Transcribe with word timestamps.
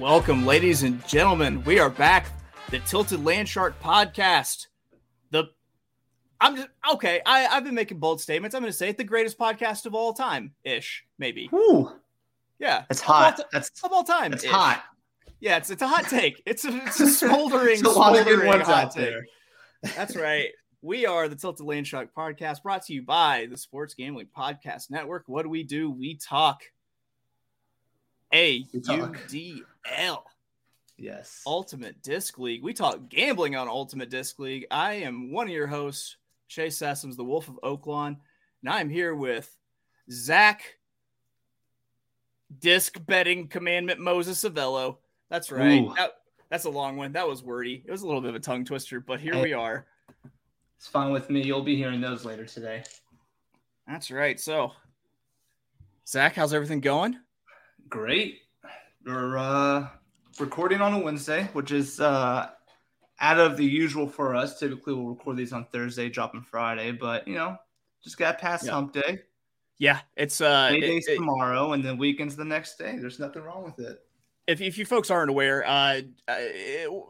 Welcome, 0.00 0.46
ladies 0.46 0.82
and 0.82 1.06
gentlemen. 1.06 1.62
We 1.64 1.78
are 1.78 1.90
back. 1.90 2.26
The 2.70 2.78
Tilted 2.80 3.22
Land 3.22 3.48
Shark 3.48 3.78
podcast. 3.82 4.68
The 5.30 5.44
I'm 6.40 6.56
just 6.56 6.68
okay. 6.94 7.20
I, 7.26 7.46
I've 7.46 7.64
been 7.64 7.74
making 7.74 7.98
bold 7.98 8.18
statements. 8.20 8.54
I'm 8.54 8.62
going 8.62 8.72
to 8.72 8.76
say 8.76 8.88
it 8.88 8.96
the 8.96 9.04
greatest 9.04 9.38
podcast 9.38 9.84
of 9.84 9.94
all 9.94 10.14
time, 10.14 10.54
ish, 10.64 11.04
maybe. 11.18 11.50
Ooh, 11.52 11.90
Yeah, 12.58 12.84
that's 12.88 13.00
Of 13.00 13.06
hot. 13.06 13.40
all 13.40 13.44
That's 13.52 13.70
of 13.84 13.92
all 13.92 14.04
time. 14.04 14.32
ish. 14.32 14.44
hot. 14.46 14.82
Yeah, 15.38 15.58
it's 15.58 15.68
it's 15.70 15.82
a 15.82 15.88
hot 15.88 16.04
take. 16.08 16.42
It's 16.46 16.64
a 16.64 16.74
it's 16.86 17.00
a 17.00 17.06
smoldering, 17.06 17.64
There's 17.66 17.82
a 17.82 17.90
lot 17.90 18.18
of 18.18 18.24
good 18.24 18.40
smoldering 18.40 18.64
hot 18.64 18.92
take. 18.94 19.14
That's 19.96 20.16
right. 20.16 20.48
We 20.80 21.04
are 21.04 21.28
the 21.28 21.36
Tilted 21.36 21.66
Land 21.66 21.86
Shark 21.86 22.08
podcast 22.16 22.62
brought 22.62 22.86
to 22.86 22.94
you 22.94 23.02
by 23.02 23.48
the 23.50 23.58
Sports 23.58 23.92
Gambling 23.92 24.28
Podcast 24.34 24.90
Network. 24.90 25.24
What 25.26 25.42
do 25.42 25.50
we 25.50 25.62
do? 25.62 25.90
We 25.90 26.14
talk 26.16 26.62
A 28.32 28.66
U. 28.72 29.12
D 29.28 29.62
L 29.96 30.24
Yes. 30.96 31.42
Ultimate 31.46 32.02
Disc 32.02 32.38
League. 32.38 32.62
We 32.62 32.74
talk 32.74 33.08
gambling 33.08 33.56
on 33.56 33.68
Ultimate 33.68 34.10
Disc 34.10 34.38
League. 34.38 34.66
I 34.70 34.94
am 34.94 35.32
one 35.32 35.46
of 35.46 35.52
your 35.52 35.66
hosts, 35.66 36.16
Chase 36.48 36.78
Sessoms, 36.78 37.16
the 37.16 37.24
Wolf 37.24 37.48
of 37.48 37.58
Oaklawn, 37.64 38.18
and 38.62 38.68
I'm 38.72 38.90
here 38.90 39.14
with 39.14 39.50
Zach 40.10 40.76
Disc 42.58 42.98
Betting 43.06 43.48
Commandment 43.48 44.00
Moses 44.00 44.42
Savello. 44.44 44.98
That's 45.30 45.50
right. 45.50 45.86
That- 45.96 46.16
that's 46.50 46.64
a 46.64 46.70
long 46.70 46.96
one. 46.96 47.12
That 47.12 47.28
was 47.28 47.44
wordy. 47.44 47.82
It 47.86 47.90
was 47.92 48.02
a 48.02 48.06
little 48.06 48.20
bit 48.20 48.30
of 48.30 48.34
a 48.34 48.40
tongue 48.40 48.64
twister, 48.64 48.98
but 48.98 49.20
here 49.20 49.34
Hey. 49.34 49.42
we 49.44 49.52
are. 49.52 49.86
It's 50.76 50.88
fine 50.88 51.12
with 51.12 51.30
me. 51.30 51.42
You'll 51.44 51.62
be 51.62 51.76
hearing 51.76 52.00
those 52.00 52.24
later 52.24 52.44
today. 52.44 52.82
That's 53.86 54.10
right. 54.10 54.38
So, 54.40 54.72
Zach, 56.08 56.34
how's 56.34 56.52
everything 56.52 56.80
going? 56.80 57.16
Great. 57.90 58.42
We're 59.04 59.36
uh, 59.36 59.88
recording 60.38 60.80
on 60.80 60.94
a 60.94 60.98
Wednesday, 61.00 61.48
which 61.54 61.72
is 61.72 61.98
uh, 62.00 62.48
out 63.18 63.38
of 63.40 63.56
the 63.56 63.64
usual 63.64 64.06
for 64.06 64.36
us. 64.36 64.58
Typically, 64.60 64.94
we'll 64.94 65.06
record 65.14 65.36
these 65.36 65.52
on 65.52 65.64
Thursday, 65.66 66.08
dropping 66.08 66.42
Friday, 66.42 66.92
but 66.92 67.26
you 67.26 67.34
know, 67.34 67.56
just 68.04 68.16
got 68.16 68.38
past 68.38 68.64
Yeah. 68.66 68.72
hump 68.72 68.92
day. 68.92 69.22
Yeah, 69.78 69.98
it's 70.16 70.40
uh, 70.40 70.70
it- 70.72 70.80
Dayday's 70.80 71.08
it- 71.08 71.16
tomorrow, 71.16 71.72
and 71.72 71.84
then 71.84 71.98
weekend's 71.98 72.36
the 72.36 72.44
next 72.44 72.78
day. 72.78 72.96
There's 72.96 73.18
nothing 73.18 73.42
wrong 73.42 73.64
with 73.64 73.84
it. 73.84 73.98
if, 74.46 74.60
if 74.60 74.78
you 74.78 74.84
folks 74.84 75.10
aren't 75.10 75.30
aware, 75.30 75.66
uh, 75.66 76.02
uh, 76.28 76.36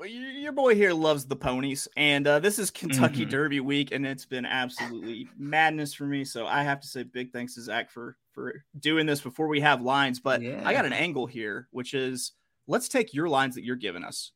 your 0.06 0.52
boy 0.52 0.74
here 0.74 0.94
loves 0.94 1.26
the 1.26 1.36
ponies, 1.36 1.88
and 1.96 2.26
uh, 2.26 2.38
this 2.38 2.58
is 2.58 2.70
Kentucky 2.70 3.26
Mhm. 3.26 3.30
Derby 3.30 3.60
week, 3.60 3.92
and 3.92 4.06
it's 4.06 4.24
been 4.24 4.46
absolutely 4.46 5.28
madness 5.36 5.92
for 5.92 6.04
me. 6.04 6.24
So 6.24 6.46
I 6.46 6.62
have 6.62 6.80
to 6.80 6.86
say 6.88 7.02
big 7.02 7.32
thanks 7.32 7.54
to 7.56 7.60
Zach 7.60 7.90
for 7.90 8.16
for 8.32 8.64
doing 8.78 9.06
this 9.06 9.20
before 9.20 9.48
we 9.48 9.60
have 9.60 9.82
lines. 9.82 10.20
But 10.20 10.42
Yeah. 10.42 10.62
I 10.64 10.72
got 10.72 10.84
an 10.86 10.92
angle 10.92 11.26
here, 11.26 11.68
which 11.70 11.94
is 11.94 12.32
let's 12.66 12.88
take 12.88 13.12
your 13.14 13.28
lines 13.28 13.54
that 13.56 13.64
you're 13.64 13.76
giving 13.76 14.04
us. 14.04 14.32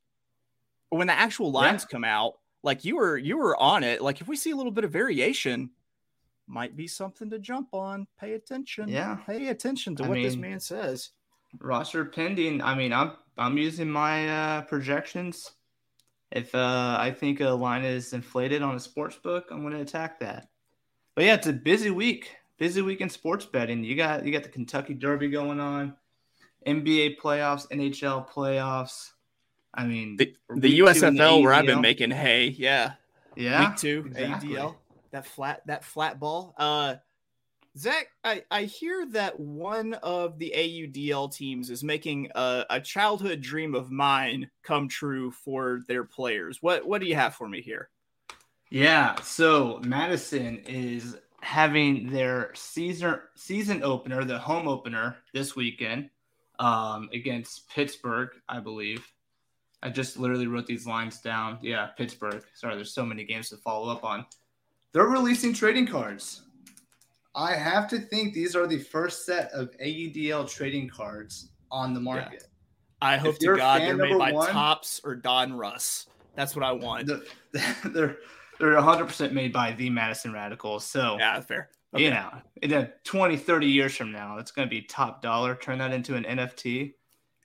When 0.90 1.06
the 1.06 1.12
actual 1.12 1.46
Yeah. 1.52 1.60
lines 1.60 1.84
come 1.84 2.04
out, 2.04 2.34
like 2.62 2.84
you 2.84 2.96
were 2.96 3.16
you 3.16 3.36
were 3.36 3.56
on 3.60 3.84
it. 3.84 4.00
Like 4.02 4.20
if 4.20 4.28
we 4.28 4.36
see 4.36 4.50
a 4.50 4.56
little 4.56 4.72
bit 4.72 4.84
of 4.84 4.90
variation, 4.92 5.70
might 6.46 6.77
be 6.77 6.86
something 6.86 7.30
to 7.30 7.38
jump 7.38 7.68
on. 7.72 8.06
Pay 8.20 8.34
attention. 8.34 8.88
Yeah. 8.88 9.16
pay 9.27 9.48
attention 9.48 9.96
to 9.96 10.04
I 10.04 10.08
what 10.08 10.14
this 10.16 10.36
man 10.36 10.60
says. 10.60 11.10
roster 11.60 12.04
pending. 12.04 12.60
I 12.62 12.74
mean, 12.74 12.92
I'm 12.92 13.12
I'm 13.38 13.56
using 13.58 13.88
my 13.90 14.28
uh, 14.28 14.62
projections. 14.62 15.52
If 16.30 16.52
uh, 16.54 16.96
I 16.98 17.12
think 17.12 17.40
a 17.40 17.50
line 17.50 17.84
is 17.84 18.12
inflated 18.12 18.60
on 18.62 18.74
a 18.74 18.80
sports 18.80 19.16
book, 19.16 19.46
I'm 19.50 19.60
going 19.60 19.72
to 19.72 19.80
attack 19.80 20.18
that. 20.20 20.48
But 21.14 21.24
yeah, 21.27 21.34
it's 21.34 21.46
a 21.46 21.52
busy 21.52 21.90
week. 21.90 22.34
Busy 22.58 22.82
week 22.82 23.00
in 23.00 23.10
sports 23.10 23.44
betting. 23.44 23.82
You 23.82 23.96
got 23.96 24.24
you 24.24 24.32
got 24.32 24.42
the 24.42 24.48
Kentucky 24.48 24.94
Derby 24.94 25.28
going 25.28 25.60
on, 25.60 25.94
NBA 26.66 27.18
playoffs, 27.18 27.68
NHL 27.68 28.28
playoffs. 28.28 29.10
I 29.72 29.86
mean, 29.86 30.16
The, 30.16 30.34
the 30.54 30.78
USFL 30.78 31.42
where 31.42 31.52
I've 31.52 31.66
been 31.66 31.80
making 31.80 32.12
hay. 32.12 32.46
Yeah. 32.46 32.92
yeah 33.34 33.68
Week 33.68 33.76
two, 33.76 34.04
exactly. 34.06 34.50
ADL. 34.50 34.76
That 35.10 35.26
flat 35.26 35.62
that 35.66 35.84
flat 35.84 36.20
ball. 36.20 36.54
Uh 36.56 36.96
Zach, 37.76 38.06
I, 38.22 38.44
I 38.52 38.62
hear 38.64 39.04
that 39.06 39.40
one 39.40 39.94
of 39.94 40.38
the 40.38 40.54
AUDL 40.56 41.34
teams 41.34 41.70
is 41.70 41.82
making 41.82 42.30
a, 42.36 42.64
a 42.70 42.80
childhood 42.80 43.40
dream 43.40 43.74
of 43.74 43.90
mine 43.90 44.48
come 44.62 44.88
true 44.88 45.32
for 45.32 45.80
their 45.88 46.04
players. 46.04 46.58
What 46.62 46.86
what 46.86 47.00
do 47.00 47.08
you 47.08 47.16
have 47.16 47.34
for 47.34 47.48
me 47.48 47.60
here? 47.60 47.90
Yeah, 48.70 49.20
so 49.22 49.80
Madison 49.84 50.58
is 50.66 51.16
having 51.44 52.10
their 52.10 52.50
season 52.55 53.20
season 53.36 53.82
opener, 53.82 54.24
the 54.24 54.38
home 54.38 54.66
opener 54.66 55.16
this 55.34 55.55
weekend 55.55 56.08
um, 56.58 57.10
against 57.12 57.68
Pittsburgh, 57.68 58.30
I 58.48 58.60
believe. 58.60 59.06
I 59.83 59.90
just 59.90 60.18
literally 60.18 60.46
wrote 60.46 60.66
these 60.66 60.86
lines 60.86 61.20
down. 61.20 61.58
Yeah, 61.60 61.88
Pittsburgh. 61.98 62.42
Sorry, 62.54 62.74
there's 62.74 62.94
so 62.94 63.04
many 63.04 63.24
games 63.24 63.50
to 63.50 63.58
follow 63.58 63.92
up 63.92 64.04
on. 64.04 64.24
They're 64.92 65.04
releasing 65.04 65.52
trading 65.52 65.86
cards. 65.86 66.42
I 67.34 67.52
have 67.52 67.88
to 67.88 67.98
think 67.98 68.33
these 68.33 68.56
are 68.56 68.66
the 68.66 68.78
first 68.78 69.27
set 69.27 69.50
of 69.52 69.70
AUDL 69.78 70.48
trading 70.48 70.88
cards 70.88 71.50
on 71.70 71.92
the 71.92 72.00
market. 72.00 72.44
I 73.02 73.18
hope 73.18 73.38
to 73.40 73.54
God 73.54 73.83
they're 73.83 73.96
made 73.96 74.16
by 74.16 74.33
one- 74.33 74.50
Topps 74.50 75.02
or 75.04 75.16
Donruss. 75.16 76.06
That's 76.36 76.56
what 76.56 76.64
I 76.64 76.72
want. 76.72 77.06
The- 77.06 77.27
they're 77.92 78.16
they're 78.58 78.74
100% 78.74 79.32
made 79.32 79.52
by 79.52 79.72
the 79.72 79.90
Madison 79.90 80.32
Radicals. 80.32 80.84
So 80.86 81.16
yeah, 81.18 81.40
fair. 81.40 81.70
you 81.94 82.10
know, 82.10 82.30
in 82.62 82.72
a 82.72 82.90
20, 83.04 83.36
30 83.36 83.66
years 83.66 83.96
from 83.96 84.12
now, 84.12 84.38
it's 84.38 84.50
going 84.52 84.66
to 84.68 84.70
be 84.70 84.82
top 84.82 85.22
dollar. 85.22 85.54
Turn 85.54 85.78
that 85.78 85.92
into 85.92 86.14
an 86.14 86.24
NFT, 86.24 86.94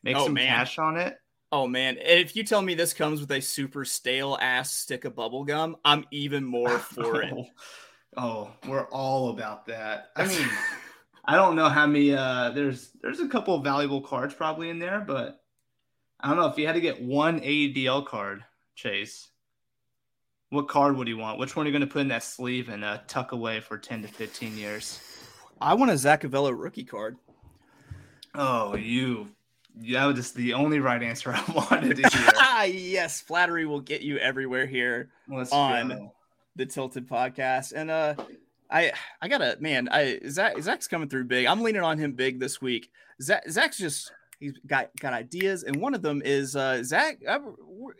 make 0.04 0.16
Oh, 0.16 0.26
some 0.26 0.34
man. 0.34 0.48
cash 0.48 0.78
on 0.80 0.98
it. 0.98 1.18
Oh 1.52 1.66
man, 1.66 1.98
if 2.00 2.36
you 2.36 2.44
tell 2.44 2.62
me 2.62 2.76
this 2.76 2.94
comes 2.94 3.20
with 3.22 3.32
a 3.32 3.42
super 3.42 3.84
stale 3.84 4.38
ass 4.40 4.72
stick 4.72 5.04
of 5.06 5.16
bubble 5.16 5.44
gum, 5.46 5.78
I'm 5.84 6.06
even 6.12 6.46
more 6.46 6.78
for 6.80 7.24
it. 7.24 7.34
Oh, 7.36 7.46
oh, 8.18 8.52
we're 8.68 8.86
all 8.90 9.30
about 9.32 9.66
that. 9.66 10.10
I 10.16 10.28
mean, 10.28 10.48
I 11.26 11.36
don't 11.36 11.56
know 11.56 11.68
how 11.70 11.88
many. 11.88 12.14
Uh, 12.14 12.52
there's 12.52 12.92
there's 13.02 13.20
a 13.20 13.28
couple 13.28 13.56
of 13.56 13.64
valuable 13.64 14.02
cards 14.02 14.34
probably 14.36 14.70
in 14.70 14.78
there, 14.78 15.00
but 15.00 15.42
I 16.20 16.28
don't 16.28 16.38
know 16.38 16.48
if 16.48 16.58
you 16.60 16.68
had 16.68 16.74
to 16.74 16.82
get 16.82 17.02
one 17.02 17.40
ADL 17.40 18.06
card, 18.06 18.44
Chase. 18.76 19.30
What 20.50 20.68
card 20.68 20.96
would 20.98 21.08
you 21.08 21.18
want? 21.18 21.38
Which 21.40 21.56
one 21.56 21.66
are 21.66 21.70
you 21.70 21.74
going 21.78 21.88
to 21.88 21.92
put 21.92 22.02
in 22.02 22.08
that 22.08 22.24
sleeve 22.24 22.70
and 22.70 22.84
uh, 22.84 23.00
tuck 23.08 23.32
away 23.34 23.60
for 23.60 23.78
10 23.78 24.02
to 24.02 24.08
15 24.08 24.58
years? 24.58 25.00
I 25.62 25.74
want 25.76 25.92
a 25.92 25.96
Zachavello 25.96 26.54
rookie 26.58 26.84
card. 26.86 27.18
Oh, 28.34 28.76
you. 28.76 29.30
That 29.92 30.06
was 30.06 30.16
just 30.16 30.36
the 30.36 30.54
only 30.54 30.80
right 30.80 31.02
answer 31.02 31.32
I 31.36 31.44
wanted 31.52 31.98
to 31.98 32.10
hear. 32.10 32.30
Ah, 32.38 32.64
yes, 32.64 33.22
flattery 33.22 33.66
will 33.66 33.82
get 33.82 34.02
you 34.02 34.18
everywhere 34.18 34.66
here, 34.66 35.10
Let's 35.28 35.52
On. 35.52 35.88
go. 35.90 36.14
the 36.56 36.66
Tilted 36.66 37.08
Podcast. 37.08 37.74
And 37.76 37.92
uh 37.92 38.16
I 38.72 38.92
I 39.22 39.28
gotta 39.28 39.58
man, 39.60 39.88
I 39.92 40.20
Zach 40.28 40.60
Zach's 40.62 40.88
coming 40.88 41.08
through 41.10 41.26
big. 41.26 41.46
I'm 41.46 41.62
leaning 41.62 41.82
on 41.84 41.98
him 41.98 42.14
big 42.14 42.40
this 42.40 42.62
week. 42.62 42.92
Zach 43.22 43.44
Zach's 43.50 43.78
just 43.78 44.12
he's 44.40 44.54
got 44.66 44.90
got 45.00 45.14
ideas, 45.14 45.64
and 45.64 45.76
one 45.78 45.94
of 45.94 46.02
them 46.02 46.22
is 46.24 46.56
uh 46.56 46.84
Zach. 46.84 47.20
I, 47.28 47.40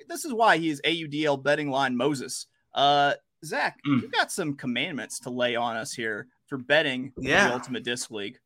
this 0.08 0.26
is 0.26 0.34
why 0.34 0.58
he 0.58 0.70
is 0.70 0.82
AUDL 0.86 1.42
betting 1.44 1.70
line 1.70 1.96
Moses. 1.96 2.48
Uh 2.74 3.14
Zach, 3.46 3.80
Mm. 3.88 4.02
you 4.02 4.08
got 4.10 4.32
some 4.32 4.56
commandments 4.56 5.20
to 5.22 5.30
lay 5.30 5.56
on 5.56 5.78
us 5.78 5.94
here 5.94 6.28
for 6.48 6.58
betting 6.58 7.14
Yeah. 7.18 7.48
the 7.48 7.54
Ultimate 7.54 7.84
Disc 7.84 8.12
League. 8.12 8.38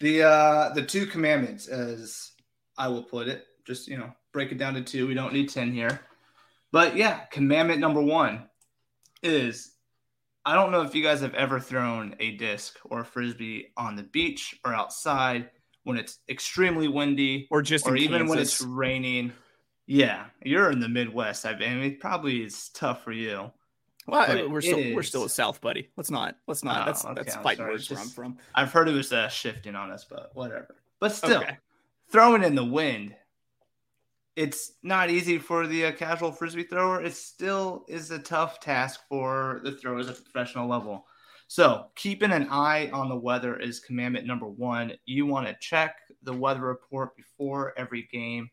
The 0.00 0.22
uh 0.22 0.72
the 0.74 0.82
two 0.82 1.06
commandments, 1.06 1.68
as 1.68 2.32
I 2.78 2.88
will 2.88 3.02
put 3.04 3.28
it, 3.28 3.44
just 3.66 3.86
you 3.88 3.98
know, 3.98 4.12
break 4.32 4.50
it 4.52 4.58
down 4.58 4.74
to 4.74 4.82
two. 4.82 5.06
We 5.06 5.14
don't 5.14 5.32
need 5.32 5.48
ten 5.48 5.72
here. 5.72 6.00
But 6.72 6.96
yeah, 6.96 7.20
commandment 7.30 7.80
number 7.80 8.00
one 8.00 8.48
is 9.22 9.72
I 10.44 10.54
don't 10.54 10.72
know 10.72 10.82
if 10.82 10.94
you 10.94 11.02
guys 11.02 11.20
have 11.20 11.34
ever 11.34 11.60
thrown 11.60 12.16
a 12.18 12.32
disc 12.36 12.78
or 12.84 13.00
a 13.00 13.04
frisbee 13.04 13.72
on 13.76 13.94
the 13.94 14.02
beach 14.04 14.58
or 14.64 14.72
outside 14.74 15.50
when 15.84 15.96
it's 15.96 16.18
extremely 16.28 16.88
windy 16.88 17.48
Or 17.50 17.62
just 17.62 17.86
or 17.86 17.96
even 17.96 18.26
when 18.26 18.38
it's 18.38 18.60
raining. 18.60 19.32
Yeah, 19.86 20.26
you're 20.44 20.70
in 20.70 20.80
the 20.80 20.88
Midwest. 20.88 21.46
I 21.46 21.56
mean, 21.56 21.82
it 21.82 22.00
probably 22.00 22.42
is 22.42 22.68
tough 22.68 23.02
for 23.02 23.12
you. 23.12 23.50
Well, 24.06 24.48
we're 24.48 24.60
still 24.60 24.94
we're 24.94 25.02
still 25.02 25.24
a 25.24 25.28
South, 25.28 25.60
buddy. 25.60 25.88
Let's 25.96 26.10
not 26.10 26.36
let's 26.46 26.64
not. 26.64 26.82
Oh, 26.82 26.84
that's 26.86 27.04
okay, 27.04 27.14
that's 27.14 27.36
I'm 27.36 27.42
fighting 27.42 27.58
sorry. 27.58 27.72
words 27.72 27.86
just, 27.86 27.98
where 28.16 28.26
I'm 28.26 28.32
from. 28.34 28.38
I've 28.54 28.72
heard 28.72 28.88
it 28.88 28.92
was 28.92 29.12
uh, 29.12 29.28
shifting 29.28 29.74
on 29.74 29.90
us, 29.90 30.04
but 30.08 30.30
whatever. 30.34 30.76
But 31.00 31.12
still, 31.12 31.42
okay. 31.42 31.58
throwing 32.10 32.42
in 32.42 32.54
the 32.54 32.64
wind, 32.64 33.14
it's 34.36 34.72
not 34.82 35.10
easy 35.10 35.38
for 35.38 35.66
the 35.66 35.86
uh, 35.86 35.92
casual 35.92 36.32
frisbee 36.32 36.64
thrower. 36.64 37.02
It 37.02 37.14
still 37.14 37.84
is 37.88 38.10
a 38.10 38.18
tough 38.18 38.58
task 38.58 39.00
for 39.08 39.60
the 39.64 39.72
throwers 39.72 40.08
at 40.08 40.16
the 40.16 40.22
professional 40.22 40.66
level. 40.66 41.06
So, 41.50 41.86
keeping 41.96 42.30
an 42.30 42.46
eye 42.48 42.90
on 42.92 43.08
the 43.08 43.16
weather 43.16 43.56
is 43.56 43.80
commandment 43.80 44.24
number 44.24 44.46
one. 44.46 44.92
You 45.04 45.26
want 45.26 45.48
to 45.48 45.56
check 45.58 45.96
the 46.22 46.32
weather 46.32 46.60
report 46.60 47.16
before 47.16 47.74
every 47.76 48.04
game, 48.12 48.48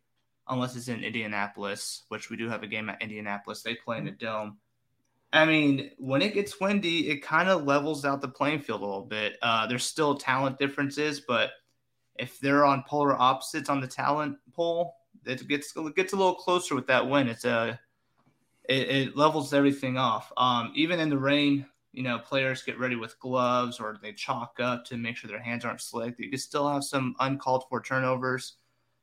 unless 0.48 0.76
it's 0.76 0.88
in 0.88 1.04
Indianapolis, 1.04 2.06
which 2.08 2.32
we 2.32 2.38
do 2.38 2.50
have 2.50 2.64
a 2.64 2.68
game 2.68 2.90
at 2.90 3.00
Indianapolis. 3.00 3.62
They 3.62 3.76
play 3.76 4.00
in 4.00 4.06
the 4.06 4.10
dome. 4.10 4.58
I 5.32 5.46
mean, 5.46 5.92
when 6.00 6.24
it 6.24 6.34
gets 6.34 6.60
windy, 6.60 7.10
it 7.10 7.22
kind 7.22 7.50
of 7.50 7.66
levels 7.66 8.04
out 8.04 8.20
the 8.20 8.30
playing 8.30 8.62
field 8.62 8.82
a 8.82 8.86
little 8.86 9.06
bit. 9.06 9.38
Uh, 9.44 9.68
there's 9.68 9.86
still 9.86 10.16
talent 10.16 10.58
differences, 10.58 11.20
but 11.20 11.52
if 12.16 12.40
they're 12.40 12.66
on 12.66 12.84
polar 12.88 13.14
opposites 13.14 13.70
on 13.70 13.80
the 13.80 13.88
talent 13.88 14.38
pole, 14.56 14.96
it 15.24 15.48
gets 15.48 15.72
it 15.78 15.96
gets 15.96 16.14
a 16.14 16.18
little 16.18 16.34
closer 16.34 16.74
with 16.74 16.88
that 16.88 17.08
wind. 17.08 17.30
It's 17.30 17.46
a 17.46 17.80
it, 18.68 18.90
it 18.90 19.16
levels 19.16 19.54
everything 19.54 20.00
off. 20.00 20.34
Um, 20.36 20.72
even 20.74 21.00
in 21.00 21.10
the 21.12 21.20
rain, 21.20 21.68
you 21.98 22.04
know, 22.04 22.20
players 22.20 22.62
get 22.62 22.78
ready 22.78 22.96
with 22.96 23.20
gloves 23.20 23.80
or 23.80 23.98
they 24.04 24.14
chalk 24.14 24.60
up 24.60 24.86
to 24.86 24.96
make 24.96 25.18
sure 25.18 25.28
their 25.28 25.42
hands 25.42 25.66
aren't 25.66 25.82
slick. 25.82 26.14
You 26.20 26.30
can 26.30 26.38
still 26.38 26.72
have 26.72 26.84
some 26.84 27.16
uncalled 27.20 27.64
for 27.68 27.82
turnovers. 27.82 28.58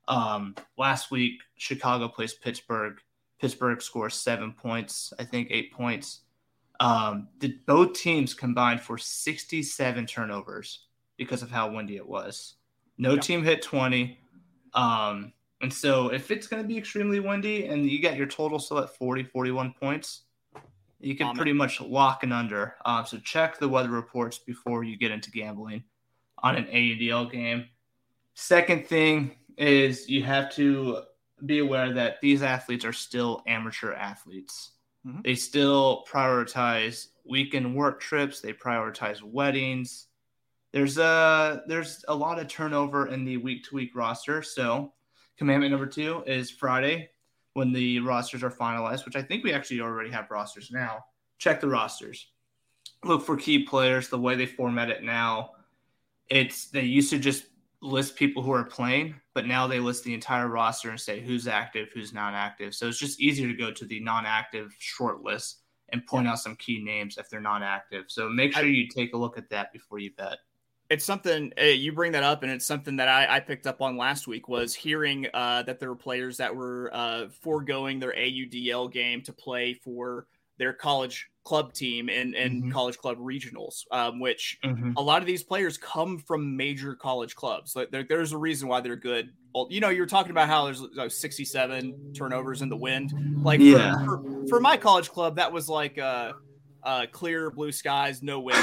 Um, 0.06 0.54
last 0.78 1.10
week, 1.10 1.40
Chicago 1.56 2.06
plays 2.06 2.34
Pittsburgh. 2.34 3.00
Pittsburgh 3.40 3.82
scores 3.82 4.14
seven 4.14 4.52
points, 4.52 5.12
I 5.18 5.24
think 5.24 5.48
eight 5.50 5.72
points. 5.72 6.20
Um, 6.78 7.26
did 7.40 7.66
both 7.66 7.94
teams 7.94 8.32
combined 8.32 8.80
for 8.80 8.96
67 8.96 10.06
turnovers 10.06 10.86
because 11.16 11.42
of 11.42 11.50
how 11.50 11.72
windy 11.72 11.96
it 11.96 12.08
was. 12.08 12.54
No 12.96 13.16
team 13.16 13.42
hit 13.42 13.60
20. 13.60 14.16
Um, 14.72 15.32
and 15.60 15.72
so 15.72 16.10
if 16.10 16.30
it's 16.30 16.46
going 16.46 16.62
to 16.62 16.68
be 16.68 16.78
extremely 16.78 17.18
windy 17.18 17.66
and 17.66 17.90
you 17.90 18.00
got 18.00 18.16
your 18.16 18.28
total 18.28 18.60
still 18.60 18.78
at 18.78 18.94
40, 18.94 19.24
41 19.24 19.74
points, 19.80 20.23
you 21.00 21.14
can 21.16 21.34
pretty 21.34 21.52
much 21.52 21.80
lock 21.80 22.22
and 22.22 22.32
under. 22.32 22.76
Um, 22.84 23.06
so 23.06 23.18
check 23.18 23.58
the 23.58 23.68
weather 23.68 23.90
reports 23.90 24.38
before 24.38 24.84
you 24.84 24.96
get 24.96 25.10
into 25.10 25.30
gambling 25.30 25.84
on 26.42 26.56
an 26.56 26.64
AUDL 26.64 27.30
game. 27.30 27.66
Second 28.34 28.86
thing 28.86 29.36
is 29.56 30.08
you 30.08 30.22
have 30.22 30.52
to 30.54 31.02
be 31.44 31.58
aware 31.58 31.92
that 31.92 32.20
these 32.20 32.42
athletes 32.42 32.84
are 32.84 32.92
still 32.92 33.42
amateur 33.46 33.92
athletes. 33.92 34.72
Mm-hmm. 35.06 35.20
They 35.22 35.34
still 35.34 36.04
prioritize 36.10 37.08
weekend 37.24 37.74
work 37.74 38.00
trips. 38.00 38.40
They 38.40 38.52
prioritize 38.52 39.22
weddings. 39.22 40.06
There's 40.72 40.98
a 40.98 41.62
there's 41.68 42.04
a 42.08 42.14
lot 42.14 42.38
of 42.38 42.48
turnover 42.48 43.06
in 43.08 43.24
the 43.24 43.36
week 43.36 43.64
to 43.64 43.74
week 43.76 43.94
roster. 43.94 44.42
So 44.42 44.92
commandment 45.38 45.70
number 45.70 45.86
two 45.86 46.24
is 46.26 46.50
Friday 46.50 47.10
when 47.54 47.72
the 47.72 48.00
rosters 48.00 48.42
are 48.42 48.50
finalized, 48.50 49.04
which 49.04 49.16
I 49.16 49.22
think 49.22 49.42
we 49.42 49.52
actually 49.52 49.80
already 49.80 50.10
have 50.10 50.30
rosters 50.30 50.70
now. 50.70 51.04
Check 51.38 51.60
the 51.60 51.68
rosters. 51.68 52.28
Look 53.04 53.22
for 53.22 53.36
key 53.36 53.64
players. 53.64 54.08
The 54.08 54.18
way 54.18 54.34
they 54.34 54.46
format 54.46 54.90
it 54.90 55.02
now, 55.02 55.50
it's 56.28 56.66
they 56.66 56.82
used 56.82 57.10
to 57.10 57.18
just 57.18 57.46
list 57.80 58.16
people 58.16 58.42
who 58.42 58.52
are 58.52 58.64
playing, 58.64 59.14
but 59.34 59.46
now 59.46 59.66
they 59.66 59.78
list 59.78 60.04
the 60.04 60.14
entire 60.14 60.48
roster 60.48 60.90
and 60.90 60.98
say 60.98 61.20
who's 61.20 61.46
active, 61.46 61.88
who's 61.94 62.12
non-active. 62.12 62.74
So 62.74 62.88
it's 62.88 62.98
just 62.98 63.20
easier 63.20 63.46
to 63.46 63.54
go 63.54 63.70
to 63.70 63.84
the 63.84 64.00
non-active 64.00 64.74
short 64.78 65.22
list 65.22 65.58
and 65.90 66.04
point 66.06 66.26
out 66.26 66.38
some 66.38 66.56
key 66.56 66.82
names 66.82 67.18
if 67.18 67.28
they're 67.28 67.40
not 67.40 67.62
active. 67.62 68.06
So 68.08 68.28
make 68.28 68.54
sure 68.54 68.66
you 68.66 68.88
take 68.88 69.12
a 69.12 69.18
look 69.18 69.36
at 69.36 69.50
that 69.50 69.72
before 69.72 69.98
you 69.98 70.12
bet. 70.16 70.38
It's 70.90 71.04
something 71.04 71.52
uh, 71.60 71.64
you 71.64 71.92
bring 71.92 72.12
that 72.12 72.22
up, 72.22 72.42
and 72.42 72.52
it's 72.52 72.66
something 72.66 72.96
that 72.96 73.08
I, 73.08 73.36
I 73.36 73.40
picked 73.40 73.66
up 73.66 73.80
on 73.80 73.96
last 73.96 74.26
week. 74.26 74.48
Was 74.48 74.74
hearing 74.74 75.26
uh, 75.32 75.62
that 75.62 75.80
there 75.80 75.88
were 75.88 75.96
players 75.96 76.36
that 76.36 76.54
were 76.54 76.90
uh, 76.92 77.28
foregoing 77.40 77.98
their 77.98 78.12
AUDL 78.12 78.92
game 78.92 79.22
to 79.22 79.32
play 79.32 79.74
for 79.74 80.26
their 80.58 80.72
college 80.72 81.28
club 81.44 81.72
team 81.72 82.08
and, 82.08 82.34
and 82.34 82.62
mm-hmm. 82.62 82.70
college 82.70 82.96
club 82.98 83.18
regionals, 83.18 83.84
um, 83.90 84.18
which 84.18 84.58
mm-hmm. 84.64 84.92
a 84.96 85.00
lot 85.00 85.20
of 85.20 85.26
these 85.26 85.42
players 85.42 85.76
come 85.76 86.18
from 86.18 86.56
major 86.56 86.94
college 86.94 87.34
clubs. 87.34 87.76
Like 87.76 87.90
there, 87.90 88.02
there's 88.02 88.32
a 88.32 88.38
reason 88.38 88.68
why 88.68 88.80
they're 88.80 88.96
good. 88.96 89.30
Well, 89.54 89.68
you 89.70 89.80
know, 89.80 89.90
you're 89.90 90.06
talking 90.06 90.30
about 90.30 90.48
how 90.48 90.64
there's 90.64 90.80
like 90.80 91.10
67 91.10 92.14
turnovers 92.14 92.62
in 92.62 92.68
the 92.68 92.76
wind. 92.76 93.12
Like 93.42 93.60
yeah. 93.60 94.04
for, 94.04 94.22
for, 94.22 94.46
for 94.48 94.60
my 94.60 94.76
college 94.76 95.10
club, 95.10 95.36
that 95.36 95.52
was 95.52 95.68
like 95.68 95.98
uh, 96.84 97.06
clear 97.10 97.50
blue 97.50 97.72
skies, 97.72 98.22
no 98.22 98.40
wind 98.40 98.58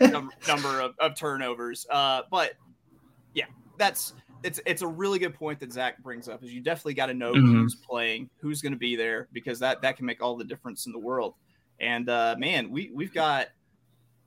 number, 0.00 0.34
number 0.46 0.80
of, 0.80 0.94
of 0.98 1.16
turnovers. 1.16 1.86
Uh, 1.90 2.22
but 2.30 2.52
yeah, 3.34 3.46
that's 3.78 4.12
it's 4.42 4.60
it's 4.66 4.82
a 4.82 4.86
really 4.86 5.18
good 5.18 5.34
point 5.34 5.60
that 5.60 5.72
Zach 5.72 6.02
brings 6.02 6.28
up. 6.28 6.42
Is 6.42 6.52
you 6.52 6.60
definitely 6.60 6.94
got 6.94 7.06
to 7.06 7.14
know 7.14 7.32
mm-hmm. 7.32 7.52
who's 7.52 7.74
playing, 7.74 8.28
who's 8.40 8.60
going 8.60 8.72
to 8.72 8.78
be 8.78 8.96
there, 8.96 9.28
because 9.32 9.58
that 9.60 9.82
that 9.82 9.96
can 9.96 10.06
make 10.06 10.22
all 10.22 10.36
the 10.36 10.44
difference 10.44 10.86
in 10.86 10.92
the 10.92 10.98
world. 10.98 11.34
And 11.78 12.08
uh, 12.08 12.36
man, 12.38 12.70
we 12.70 12.90
we've 12.92 13.12
got 13.14 13.48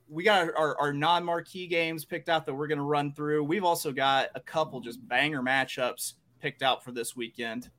we 0.10 0.24
got 0.24 0.50
our, 0.56 0.80
our 0.80 0.94
non 0.94 1.24
marquee 1.24 1.68
games 1.68 2.06
picked 2.06 2.30
out 2.30 2.46
that 2.46 2.54
we're 2.54 2.68
going 2.68 2.78
to 2.78 2.84
run 2.84 3.13
through. 3.13 3.44
We've 3.44 3.63
also 3.63 3.92
got 3.92 4.30
a 4.36 4.39
couple 4.39 4.80
just 4.80 5.06
banger 5.07 5.42
matchups 5.42 6.13
picked 6.39 6.62
out 6.62 6.84
for 6.84 6.92
this 6.92 7.16
weekend 7.16 7.69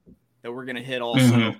that 0.43 0.53
we're 0.53 0.65
going 0.65 0.77
to 0.77 0.83
hit 0.83 1.01
also. 1.01 1.25
Mm-hmm. 1.25 1.59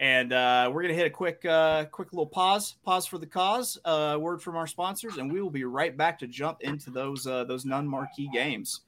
And 0.00 0.32
uh, 0.32 0.70
we're 0.72 0.82
going 0.82 0.94
to 0.94 0.98
hit 0.98 1.06
a 1.06 1.10
quick, 1.10 1.44
uh, 1.44 1.84
quick 1.84 2.10
little 2.10 2.26
pause, 2.26 2.76
pause 2.86 3.04
for 3.04 3.18
the 3.18 3.26
cause. 3.26 3.78
Uh, 3.84 4.16
word 4.18 4.40
from 4.40 4.56
our 4.56 4.66
sponsors, 4.66 5.18
and 5.18 5.30
we 5.30 5.42
will 5.42 5.50
be 5.50 5.64
right 5.64 5.94
back 5.94 6.18
to 6.20 6.26
jump 6.26 6.62
into 6.62 6.90
those 6.90 7.26
uh, 7.26 7.44
those 7.44 7.66
non 7.66 7.86
marquee 7.86 8.30
games. 8.32 8.80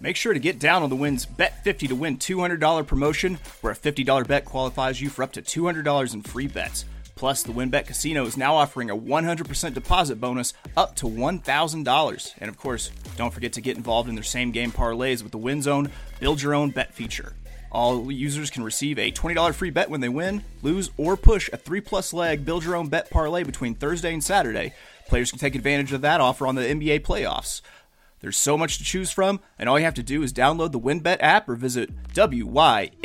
Make 0.00 0.16
sure 0.16 0.34
to 0.34 0.38
get 0.38 0.58
down 0.58 0.82
on 0.82 0.90
the 0.90 0.96
Wins 0.96 1.24
Bet 1.24 1.64
50 1.64 1.86
to 1.86 1.94
win 1.94 2.18
$200 2.18 2.86
promotion, 2.86 3.38
where 3.62 3.72
a 3.72 3.76
$50 3.76 4.26
bet 4.28 4.44
qualifies 4.44 5.00
you 5.00 5.08
for 5.08 5.22
up 5.22 5.32
to 5.32 5.40
$200 5.40 6.12
in 6.12 6.20
free 6.20 6.48
bets. 6.48 6.84
Plus, 7.14 7.42
the 7.42 7.52
WynnBET 7.52 7.86
Casino 7.86 8.26
is 8.26 8.36
now 8.36 8.56
offering 8.56 8.90
a 8.90 8.96
100% 8.96 9.72
deposit 9.72 10.20
bonus 10.20 10.52
up 10.76 10.96
to 10.96 11.06
$1,000. 11.06 12.34
And 12.38 12.48
of 12.50 12.58
course, 12.58 12.90
don't 13.16 13.32
forget 13.32 13.52
to 13.54 13.60
get 13.60 13.76
involved 13.76 14.08
in 14.08 14.16
their 14.16 14.24
same 14.24 14.50
game 14.50 14.72
parlays 14.72 15.22
with 15.22 15.32
the 15.32 15.38
Win 15.38 15.62
Zone 15.62 15.90
Build 16.20 16.42
Your 16.42 16.54
Own 16.54 16.70
Bet 16.70 16.92
feature. 16.92 17.34
All 17.74 18.10
users 18.12 18.50
can 18.50 18.62
receive 18.62 19.00
a 19.00 19.10
$20 19.10 19.52
free 19.52 19.70
bet 19.70 19.90
when 19.90 20.00
they 20.00 20.08
win, 20.08 20.44
lose, 20.62 20.90
or 20.96 21.16
push 21.16 21.50
a 21.52 21.56
3 21.56 21.80
plus 21.80 22.12
leg 22.12 22.44
Build 22.44 22.62
Your 22.62 22.76
Own 22.76 22.86
Bet 22.86 23.10
parlay 23.10 23.42
between 23.42 23.74
Thursday 23.74 24.12
and 24.12 24.22
Saturday. 24.22 24.72
Players 25.08 25.30
can 25.30 25.40
take 25.40 25.56
advantage 25.56 25.92
of 25.92 26.02
that 26.02 26.20
offer 26.20 26.46
on 26.46 26.54
the 26.54 26.62
NBA 26.62 27.00
playoffs. 27.00 27.62
There's 28.20 28.36
so 28.36 28.56
much 28.56 28.78
to 28.78 28.84
choose 28.84 29.10
from, 29.10 29.40
and 29.58 29.68
all 29.68 29.76
you 29.76 29.84
have 29.84 29.94
to 29.94 30.04
do 30.04 30.22
is 30.22 30.32
download 30.32 30.70
the 30.70 30.78
WynnBET 30.78 31.16
app 31.18 31.48
or 31.48 31.56
visit 31.56 31.90
WYNNBet.com 32.14 33.00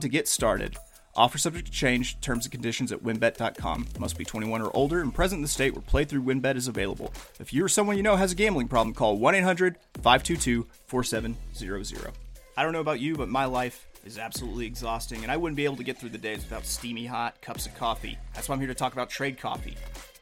to 0.00 0.08
get 0.08 0.26
started. 0.26 0.78
Offer 1.14 1.36
subject 1.36 1.66
to 1.66 1.72
change. 1.72 2.18
Terms 2.22 2.46
and 2.46 2.52
conditions 2.52 2.90
at 2.90 3.04
wynnbet.com. 3.04 3.86
Must 4.00 4.18
be 4.18 4.24
21 4.24 4.62
or 4.62 4.74
older 4.74 5.00
and 5.00 5.14
present 5.14 5.40
in 5.40 5.42
the 5.42 5.48
state 5.48 5.74
where 5.74 5.82
playthrough 5.82 6.24
WynnBET 6.24 6.56
is 6.56 6.68
available. 6.68 7.12
If 7.38 7.52
you 7.52 7.62
or 7.64 7.68
someone 7.68 7.98
you 7.98 8.02
know 8.02 8.16
has 8.16 8.32
a 8.32 8.34
gambling 8.34 8.68
problem, 8.68 8.94
call 8.94 9.18
1 9.18 9.34
800 9.34 9.76
522 10.02 10.66
4700. 10.86 12.14
I 12.56 12.62
don't 12.62 12.72
know 12.72 12.80
about 12.80 13.00
you, 13.00 13.16
but 13.16 13.28
my 13.28 13.46
life 13.46 13.88
is 14.04 14.16
absolutely 14.16 14.66
exhausting, 14.66 15.24
and 15.24 15.32
I 15.32 15.36
wouldn't 15.36 15.56
be 15.56 15.64
able 15.64 15.76
to 15.76 15.82
get 15.82 15.98
through 15.98 16.10
the 16.10 16.18
days 16.18 16.38
without 16.38 16.64
steamy 16.64 17.04
hot 17.04 17.40
cups 17.40 17.66
of 17.66 17.74
coffee. 17.74 18.16
That's 18.32 18.48
why 18.48 18.54
I'm 18.54 18.60
here 18.60 18.68
to 18.68 18.74
talk 18.74 18.92
about 18.92 19.10
Trade 19.10 19.38
Coffee. 19.38 19.76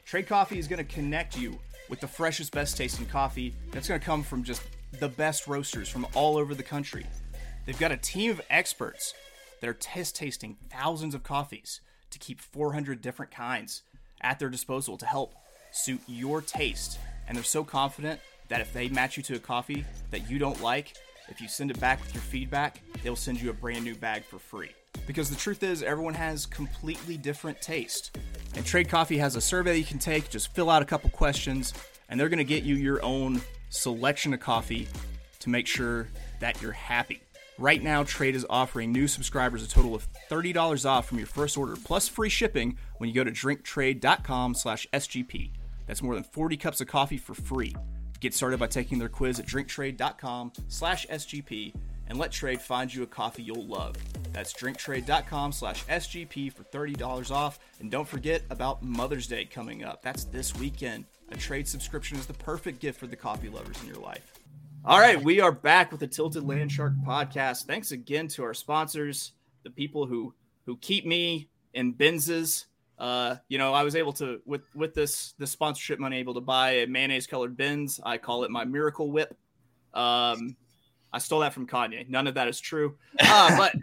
Trade 0.07 0.27
Coffee 0.27 0.59
is 0.59 0.67
going 0.67 0.79
to 0.79 0.95
connect 0.95 1.37
you 1.37 1.59
with 1.91 2.01
the 2.01 2.09
freshest, 2.09 2.53
best 2.53 2.79
tasting 2.79 3.05
coffee 3.05 3.55
that's 3.71 3.87
going 3.87 4.01
to 4.01 4.07
come 4.07 4.23
from 4.23 4.45
just 4.45 4.63
the 4.99 5.09
best 5.09 5.47
roasters 5.47 5.91
from 5.91 6.07
all 6.15 6.39
over 6.39 6.55
the 6.55 6.63
country. 6.63 7.05
They've 7.67 7.79
got 7.79 7.93
a 7.93 7.99
team 7.99 8.31
of 8.31 8.41
experts 8.49 9.13
that 9.61 9.69
are 9.69 9.75
test 9.75 10.17
tasting 10.17 10.57
thousands 10.71 11.15
of 11.15 11.23
coffees 11.23 11.81
to 12.11 12.19
keep 12.19 12.41
400 12.41 13.03
different 13.03 13.31
kinds 13.31 13.83
at 14.23 14.39
their 14.39 14.49
disposal 14.49 14.97
to 14.97 15.07
help 15.07 15.35
suit 15.71 16.01
your 16.07 16.41
taste. 16.41 16.99
And 17.29 17.37
they're 17.37 17.45
so 17.45 17.63
confident 17.63 18.21
that 18.49 18.63
if 18.63 18.73
they 18.73 18.89
match 18.89 19.19
you 19.19 19.23
to 19.25 19.37
a 19.37 19.39
coffee 19.39 19.85
that 20.11 20.31
you 20.31 20.39
don't 20.39 20.63
like, 20.63 20.95
if 21.33 21.41
you 21.41 21.49
send 21.49 21.71
it 21.71 21.81
back 21.81 21.99
with 22.01 22.15
your 22.15 22.23
feedback, 22.23 22.81
they'll 23.03 23.17
send 23.17 23.41
you 23.41 23.49
a 23.49 23.55
brand 23.55 23.85
new 23.85 23.95
bag 23.95 24.23
for 24.23 24.39
free. 24.39 24.71
Because 25.07 25.31
the 25.31 25.37
truth 25.37 25.63
is, 25.63 25.83
everyone 25.83 26.13
has 26.15 26.45
completely 26.45 27.17
different 27.17 27.61
taste. 27.63 28.19
And 28.55 28.65
Trade 28.65 28.91
Coffee 28.91 29.17
has 29.17 29.35
a 29.35 29.41
survey 29.41 29.79
you 29.79 29.85
can 29.85 29.99
take, 29.99 30.29
just 30.29 30.55
fill 30.55 30.69
out 30.69 30.83
a 30.83 30.85
couple 30.85 31.09
questions, 31.09 31.73
and 32.11 32.21
they're 32.21 32.29
to 32.39 32.45
get 32.45 32.65
you 32.65 32.75
your 32.75 33.03
own 33.03 33.41
selection 33.71 34.35
of 34.35 34.41
coffee 34.41 34.87
to 35.41 35.49
make 35.49 35.67
sure 35.67 36.07
that 36.41 36.61
you're 36.61 36.73
happy. 36.73 37.23
Right 37.59 37.83
now, 37.83 38.05
Trade 38.05 38.37
is 38.37 38.47
offering 38.51 38.93
new 38.93 39.09
subscribers 39.09 39.65
a 39.65 39.69
total 39.69 39.95
of 39.95 40.07
$30 40.31 40.85
off 40.85 41.09
from 41.09 41.19
your 41.19 41.27
first 41.27 41.57
order, 41.57 41.77
plus 41.83 42.09
free 42.09 42.29
shipping 42.29 42.77
when 42.99 43.09
you 43.09 43.15
go 43.15 43.25
to 43.25 43.31
drinktrade.com 43.31 44.55
slash 44.55 44.87
SGP. 44.93 45.51
That's 45.87 46.03
more 46.03 46.15
than 46.15 46.25
40 46.25 46.59
cups 46.59 46.81
of 46.81 46.89
coffee 46.89 47.17
for 47.17 47.35
free. 47.35 47.75
Get 48.23 48.35
started 48.35 48.61
by 48.61 48.69
taking 48.69 49.01
their 49.01 49.09
quiz 49.09 49.41
at 49.41 49.47
drinktrade.com 49.47 50.53
slash 50.69 51.09
SGP 51.09 51.75
and 52.07 52.17
let 52.17 52.31
Trade 52.31 52.63
find 52.63 52.95
you 52.95 53.03
a 53.03 53.07
coffee 53.07 53.43
you'll 53.43 53.67
love. 53.67 53.97
That's 54.33 54.53
drinktrade.com 54.53 55.51
slash 55.51 55.85
SGP 55.87 56.53
for 56.53 56.63
$30 56.63 57.33
off. 57.33 57.59
And 57.81 57.91
don't 57.91 58.07
forget 58.07 58.43
about 58.49 58.81
Mother's 58.81 59.27
Day 59.27 59.45
coming 59.45 59.83
up. 59.83 60.03
That's 60.03 60.23
this 60.23 60.55
weekend. 60.55 61.07
A 61.33 61.37
trade 61.37 61.67
subscription 61.67 62.17
is 62.17 62.27
the 62.27 62.35
perfect 62.35 62.79
gift 62.79 63.01
for 63.01 63.09
the 63.09 63.17
coffee 63.17 63.49
lovers 63.49 63.83
in 63.83 63.89
your 63.89 63.97
life. 63.97 64.35
All 64.85 65.01
right, 65.01 65.21
we 65.21 65.41
are 65.41 65.51
back 65.51 65.91
with 65.91 65.99
the 65.99 66.07
Tilted 66.07 66.45
Land 66.45 66.71
Shark 66.71 66.93
podcast. 67.05 67.65
Thanks 67.65 67.91
again 67.91 68.29
to 68.29 68.45
our 68.45 68.55
sponsors, 68.55 69.33
the 69.65 69.71
people 69.71 70.07
who 70.07 70.33
who 70.65 70.77
keep 70.77 71.05
me 71.05 71.49
in 71.75 71.93
Benzes. 71.93 72.67
Uh, 73.03 73.35
you 73.49 73.59
know, 73.59 73.75
I 73.75 73.83
was 73.83 73.97
able 73.97 74.13
to 74.15 74.41
with 74.47 74.63
with 74.77 74.95
this 74.95 75.35
this 75.37 75.51
sponsorship 75.51 75.99
money 75.99 76.19
able 76.19 76.35
to 76.35 76.41
buy 76.41 76.71
a 76.71 76.87
mayonnaise 76.87 77.27
colored 77.27 77.57
Benz. 77.57 77.99
I 78.05 78.17
call 78.17 78.45
it 78.45 78.51
my 78.53 78.65
miracle 78.65 79.11
whip. 79.11 79.37
Um, 79.93 80.57
I 81.13 81.19
stole 81.19 81.41
that 81.41 81.53
from 81.53 81.67
Kanye. 81.67 82.09
None 82.09 82.29
of 82.29 82.35
that 82.35 82.47
is 82.47 82.61
true. 82.61 82.97
Uh, 83.21 83.57
but 83.59 83.75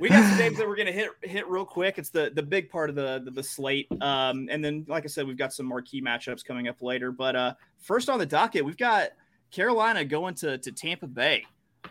we 0.00 0.08
got 0.08 0.24
some 0.24 0.38
names 0.38 0.56
that 0.56 0.68
we're 0.68 0.76
gonna 0.76 0.92
hit 0.92 1.10
hit 1.22 1.48
real 1.48 1.64
quick. 1.64 1.98
It's 1.98 2.10
the 2.10 2.30
the 2.32 2.44
big 2.44 2.70
part 2.70 2.90
of 2.90 2.94
the 2.94 3.20
the, 3.24 3.32
the 3.32 3.42
slate. 3.42 3.88
Um, 4.00 4.46
and 4.52 4.64
then 4.64 4.84
like 4.86 5.02
I 5.02 5.08
said, 5.08 5.26
we've 5.26 5.36
got 5.36 5.52
some 5.52 5.66
marquee 5.66 6.00
matchups 6.00 6.44
coming 6.44 6.68
up 6.68 6.80
later. 6.80 7.10
But 7.10 7.34
uh, 7.34 7.54
first 7.80 8.08
on 8.08 8.20
the 8.20 8.26
docket, 8.26 8.64
we've 8.64 8.76
got 8.76 9.08
Carolina 9.50 10.04
going 10.04 10.34
to 10.36 10.58
to 10.58 10.70
Tampa 10.70 11.08
Bay. 11.08 11.44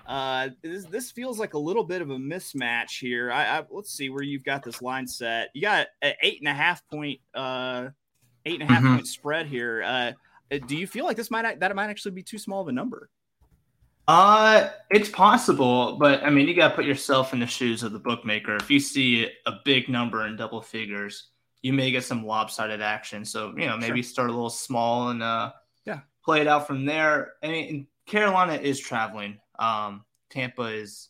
Uh, 0.06 0.50
this, 0.62 0.86
this 0.86 1.12
feels 1.12 1.40
like 1.40 1.54
a 1.54 1.60
little 1.60 1.84
bit 1.84 2.02
of 2.02 2.10
a 2.10 2.18
mismatch 2.18 3.00
here. 3.00 3.32
I, 3.32 3.60
I 3.60 3.64
let's 3.70 3.92
see 3.92 4.10
where 4.10 4.24
you've 4.24 4.44
got 4.44 4.64
this 4.64 4.82
line 4.82 5.08
set. 5.08 5.50
You 5.54 5.62
got 5.62 5.88
an 6.02 6.14
eight 6.22 6.40
and 6.40 6.48
a 6.48 6.54
half 6.54 6.88
point, 6.88 7.20
uh, 7.34 7.90
eight 8.46 8.60
and 8.60 8.70
a 8.70 8.74
half 8.74 8.84
mm-hmm. 8.84 8.96
point 8.96 9.08
spread 9.08 9.46
here. 9.46 9.84
Uh, 9.84 10.12
do 10.68 10.76
you 10.76 10.88
feel 10.88 11.06
like 11.06 11.18
this 11.18 11.30
might 11.30 11.60
that 11.60 11.76
might 11.76 11.90
actually 11.90 12.12
be 12.12 12.24
too 12.24 12.40
small 12.40 12.62
of 12.62 12.68
a 12.68 12.72
number? 12.72 13.10
Uh, 14.08 14.72
it's 14.90 15.10
possible, 15.10 15.98
but 15.98 16.24
I 16.24 16.32
mean, 16.32 16.48
you 16.48 16.56
got 16.56 16.70
to 16.70 16.76
put 16.76 16.86
yourself 16.86 17.32
in 17.32 17.40
the 17.40 17.46
shoes 17.46 17.84
of 17.84 17.92
the 17.92 18.00
bookmaker. 18.00 18.56
If 18.56 18.72
you 18.72 18.80
see 18.80 19.30
a 19.46 19.54
big 19.64 19.88
number 19.88 20.26
in 20.26 20.36
double 20.36 20.64
figures, 20.64 21.28
you 21.62 21.74
may 21.74 21.92
get 21.92 22.04
some 22.04 22.26
lopsided 22.26 22.82
action. 22.82 23.24
So, 23.24 23.54
you 23.56 23.68
know, 23.68 23.78
maybe 23.78 24.02
sure. 24.02 24.10
start 24.10 24.30
a 24.32 24.34
little 24.34 24.50
small 24.50 25.10
and 25.10 25.22
uh, 25.22 25.52
yeah, 25.86 26.00
play 26.26 26.42
it 26.42 26.48
out 26.48 26.66
from 26.66 26.86
there. 26.86 27.34
I 27.44 27.48
mean, 27.50 27.88
Carolina 28.08 28.54
is 28.54 28.80
traveling. 28.80 29.38
Um, 29.60 30.06
Tampa 30.30 30.64
is, 30.64 31.10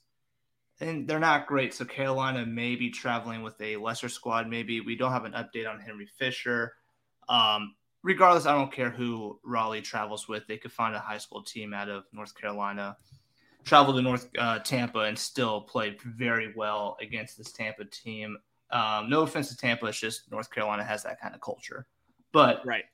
and 0.82 1.08
they're 1.08 1.20
not 1.20 1.48
great. 1.48 1.74
So 1.74 1.86
Carolina 1.86 2.46
may 2.46 2.76
be 2.76 2.90
traveling 2.90 3.44
with 3.44 3.60
a 3.62 3.78
lesser 3.78 4.10
squad. 4.10 4.50
Maybe 4.50 4.82
we 4.82 4.96
don't 4.96 5.12
have 5.12 5.26
an 5.26 5.34
update 5.34 5.70
on 5.70 5.80
Henry 5.80 6.08
Fischer. 6.18 6.74
Um, 7.28 7.76
regardless, 8.04 8.46
I 8.46 8.56
don't 8.56 8.72
care 8.72 8.90
who 8.90 9.40
Raleigh 9.44 9.82
travels 9.82 10.28
with. 10.28 10.48
They 10.48 10.58
could 10.58 10.72
find 10.72 10.96
a 10.96 11.00
high 11.00 11.18
school 11.18 11.44
team 11.44 11.74
out 11.74 11.90
of 11.90 12.06
North 12.12 12.34
Carolina, 12.36 12.98
travel 13.66 13.94
to 13.94 14.02
North 14.02 14.30
uh, 14.38 14.60
Tampa, 14.60 15.00
and 15.00 15.18
still 15.18 15.62
play 15.62 15.98
very 16.04 16.54
well 16.56 16.98
against 17.02 17.38
this 17.38 17.52
Tampa 17.52 17.86
team. 17.86 18.38
Um, 18.72 19.10
no 19.10 19.22
offense 19.22 19.50
to 19.50 19.58
Tampa, 19.58 19.88
it's 19.88 20.00
just 20.00 20.32
North 20.32 20.52
Carolina 20.52 20.84
has 20.84 21.04
that 21.04 21.20
kind 21.20 21.34
of 21.34 21.42
culture. 21.42 21.88
But 22.32 22.66
right, 22.66 22.86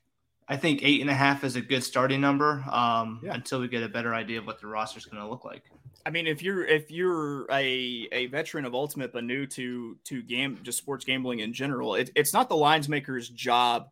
I 0.48 0.56
think 0.56 0.80
eight 0.82 1.00
and 1.00 1.10
a 1.10 1.14
half 1.14 1.42
is 1.42 1.56
a 1.56 1.60
good 1.60 1.82
starting 1.82 2.20
number 2.20 2.64
um, 2.70 3.20
yeah. 3.22 3.34
until 3.34 3.60
we 3.60 3.68
get 3.68 3.82
a 3.82 3.88
better 3.88 4.14
idea 4.14 4.38
of 4.38 4.46
what 4.46 4.60
the 4.60 4.66
roster 4.66 4.98
is 4.98 5.04
going 5.04 5.22
to 5.22 5.28
look 5.28 5.44
like. 5.44 5.64
I 6.04 6.10
mean, 6.10 6.28
if 6.28 6.40
you're 6.40 6.64
if 6.64 6.88
you're 6.88 7.50
a, 7.50 8.08
a 8.12 8.26
veteran 8.26 8.64
of 8.64 8.74
Ultimate 8.74 9.12
but 9.12 9.24
new 9.24 9.44
to 9.46 9.96
to 10.04 10.22
game 10.22 10.60
just 10.62 10.78
sports 10.78 11.04
gambling 11.04 11.40
in 11.40 11.52
general, 11.52 11.96
it, 11.96 12.10
it's 12.14 12.32
not 12.32 12.48
the 12.48 12.56
lines 12.56 12.88
maker's 12.88 13.28
job 13.28 13.88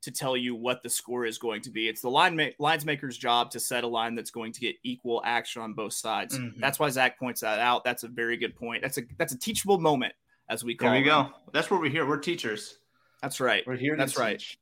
to 0.00 0.10
tell 0.10 0.34
you 0.34 0.54
what 0.54 0.82
the 0.82 0.88
score 0.88 1.26
is 1.26 1.36
going 1.36 1.60
to 1.60 1.70
be. 1.70 1.88
It's 1.88 2.00
the 2.00 2.08
line 2.08 2.36
ma- 2.36 2.50
lines 2.58 2.86
maker's 2.86 3.18
job 3.18 3.50
to 3.50 3.60
set 3.60 3.84
a 3.84 3.86
line 3.86 4.14
that's 4.14 4.30
going 4.30 4.52
to 4.52 4.60
get 4.60 4.76
equal 4.82 5.20
action 5.26 5.60
on 5.60 5.74
both 5.74 5.92
sides. 5.92 6.38
Mm-hmm. 6.38 6.58
That's 6.58 6.78
why 6.78 6.88
Zach 6.88 7.18
points 7.18 7.42
that 7.42 7.58
out. 7.58 7.84
That's 7.84 8.04
a 8.04 8.08
very 8.08 8.38
good 8.38 8.56
point. 8.56 8.80
That's 8.80 8.96
a 8.96 9.02
that's 9.18 9.34
a 9.34 9.38
teachable 9.38 9.78
moment, 9.78 10.14
as 10.48 10.64
we 10.64 10.74
call. 10.74 10.90
There 10.90 10.98
you 10.98 11.04
go. 11.04 11.32
That's 11.52 11.70
what 11.70 11.80
we're 11.80 11.90
here. 11.90 12.06
We're 12.06 12.16
teachers. 12.16 12.78
That's 13.20 13.40
right. 13.40 13.66
We're 13.66 13.76
here. 13.76 13.94
That's 13.94 14.12
teach. 14.12 14.18
right. 14.18 14.56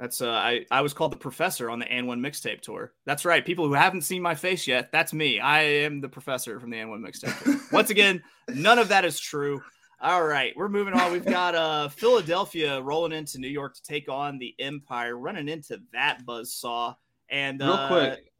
That's 0.00 0.22
uh, 0.22 0.30
I 0.30 0.64
I 0.70 0.80
was 0.80 0.94
called 0.94 1.12
the 1.12 1.18
professor 1.18 1.68
on 1.68 1.78
the 1.78 1.84
AND1 1.84 2.18
mixtape 2.20 2.62
tour. 2.62 2.94
That's 3.04 3.26
right. 3.26 3.44
People 3.44 3.66
who 3.66 3.74
haven't 3.74 4.00
seen 4.00 4.22
my 4.22 4.34
face 4.34 4.66
yet, 4.66 4.90
that's 4.90 5.12
me. 5.12 5.40
I 5.40 5.60
am 5.60 6.00
the 6.00 6.08
professor 6.08 6.58
from 6.58 6.70
the 6.70 6.78
AND1 6.78 7.06
mixtape. 7.06 7.44
Tour. 7.44 7.60
Once 7.72 7.90
again, 7.90 8.22
none 8.48 8.78
of 8.78 8.88
that 8.88 9.04
is 9.04 9.20
true. 9.20 9.60
All 10.00 10.24
right, 10.24 10.54
we're 10.56 10.70
moving 10.70 10.94
on. 10.94 11.12
We've 11.12 11.22
got 11.22 11.54
uh, 11.54 11.90
Philadelphia 11.90 12.80
rolling 12.80 13.12
into 13.12 13.38
New 13.38 13.48
York 13.48 13.74
to 13.74 13.82
take 13.82 14.08
on 14.08 14.38
the 14.38 14.54
Empire, 14.58 15.18
running 15.18 15.50
into 15.50 15.78
that 15.92 16.24
buzz 16.24 16.54
saw. 16.54 16.94
And 17.28 17.60
real 17.60 17.72
uh, 17.72 17.88
quick, 17.88 18.32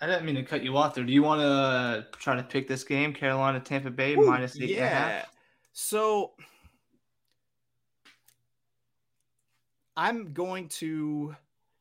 I 0.00 0.06
didn't 0.06 0.24
mean 0.24 0.36
to 0.36 0.42
cut 0.42 0.64
you 0.64 0.78
off 0.78 0.94
there. 0.94 1.04
Do 1.04 1.12
you 1.12 1.22
want 1.22 1.42
to 1.42 2.06
try 2.18 2.36
to 2.36 2.42
pick 2.42 2.68
this 2.68 2.84
game, 2.84 3.12
Carolina 3.12 3.60
Tampa 3.60 3.90
Bay 3.90 4.14
ooh, 4.14 4.24
minus 4.24 4.58
eight 4.58 4.70
yeah. 4.70 4.76
and 4.76 4.84
a 4.84 4.88
half? 4.88 5.30
So 5.74 6.32
I'm 9.96 10.32
going 10.32 10.68
to. 10.80 11.34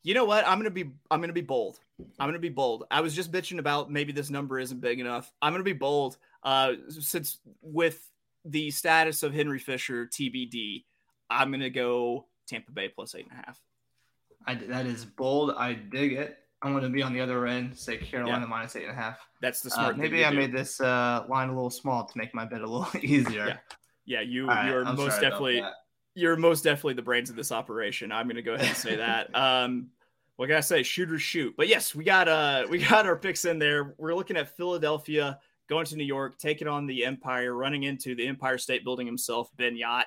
You 0.03 0.13
know 0.13 0.25
what? 0.25 0.45
I'm 0.47 0.57
gonna 0.57 0.69
be. 0.69 0.91
I'm 1.09 1.21
gonna 1.21 1.33
be 1.33 1.41
bold. 1.41 1.79
I'm 2.19 2.27
gonna 2.27 2.39
be 2.39 2.49
bold. 2.49 2.85
I 2.91 3.01
was 3.01 3.15
just 3.15 3.31
bitching 3.31 3.59
about 3.59 3.89
maybe 3.89 4.11
this 4.11 4.29
number 4.29 4.59
isn't 4.59 4.81
big 4.81 4.99
enough. 4.99 5.31
I'm 5.41 5.53
gonna 5.53 5.63
be 5.63 5.73
bold. 5.73 6.17
Uh, 6.43 6.73
since 6.89 7.39
with 7.61 8.09
the 8.45 8.71
status 8.71 9.23
of 9.23 9.33
Henry 9.33 9.59
Fischer 9.59 10.05
TBD, 10.05 10.83
I'm 11.29 11.49
going 11.49 11.61
to 11.61 11.69
go 11.69 12.25
Tampa 12.47 12.71
Bay 12.71 12.89
plus 12.89 13.15
eight 13.15 13.27
and 13.29 13.39
a 13.39 13.45
half. 13.45 13.59
I, 14.45 14.55
that 14.55 14.85
is 14.85 15.05
bold. 15.05 15.53
I 15.57 15.73
dig 15.73 16.13
it. 16.13 16.37
I'm 16.61 16.71
going 16.71 16.83
to 16.83 16.89
be 16.89 17.01
on 17.01 17.13
the 17.13 17.21
other 17.21 17.45
end, 17.45 17.77
say 17.77 17.97
Carolina 17.97 18.41
yeah. 18.41 18.45
minus 18.45 18.75
eight 18.75 18.83
and 18.83 18.91
a 18.91 18.95
half. 18.95 19.19
That's 19.41 19.61
the 19.61 19.69
smart. 19.69 19.95
Uh, 19.95 19.97
maybe 19.97 20.23
I 20.23 20.31
do. 20.31 20.37
made 20.37 20.53
this 20.53 20.79
uh, 20.79 21.25
line 21.27 21.49
a 21.49 21.53
little 21.53 21.69
small 21.69 22.05
to 22.05 22.17
make 22.17 22.33
my 22.33 22.45
bet 22.45 22.61
a 22.61 22.67
little 22.67 22.87
easier. 23.01 23.47
Yeah, 23.47 23.57
yeah. 24.05 24.21
You 24.21 24.47
right, 24.47 24.69
you're 24.69 24.85
I'm 24.85 24.95
most 24.95 25.19
definitely 25.19 25.63
you're 26.15 26.35
most 26.35 26.63
definitely 26.63 26.93
the 26.93 27.01
brains 27.01 27.29
of 27.29 27.35
this 27.35 27.51
operation. 27.51 28.11
I'm 28.11 28.27
going 28.27 28.35
to 28.35 28.41
go 28.41 28.53
ahead 28.53 28.67
and 28.67 28.77
say 28.77 28.95
that. 28.97 29.29
Um, 29.35 29.89
what 30.35 30.47
can 30.47 30.57
I 30.57 30.61
say? 30.61 30.81
Shoot 30.81 31.11
or 31.11 31.19
shoot. 31.19 31.53
But 31.55 31.67
yes, 31.67 31.93
we 31.93 32.03
got 32.03 32.27
uh 32.27 32.65
we 32.69 32.79
got 32.79 33.05
our 33.05 33.15
picks 33.15 33.45
in 33.45 33.59
there. 33.59 33.93
We're 33.97 34.15
looking 34.15 34.35
at 34.35 34.55
Philadelphia 34.57 35.39
going 35.69 35.85
to 35.85 35.95
New 35.95 36.03
York, 36.03 36.37
taking 36.37 36.67
on 36.67 36.85
the 36.85 37.05
Empire, 37.05 37.55
running 37.55 37.83
into 37.83 38.15
the 38.15 38.27
Empire 38.27 38.57
State 38.57 38.83
Building 38.83 39.05
himself, 39.05 39.49
Ben 39.57 39.75
Jagt, 39.75 40.03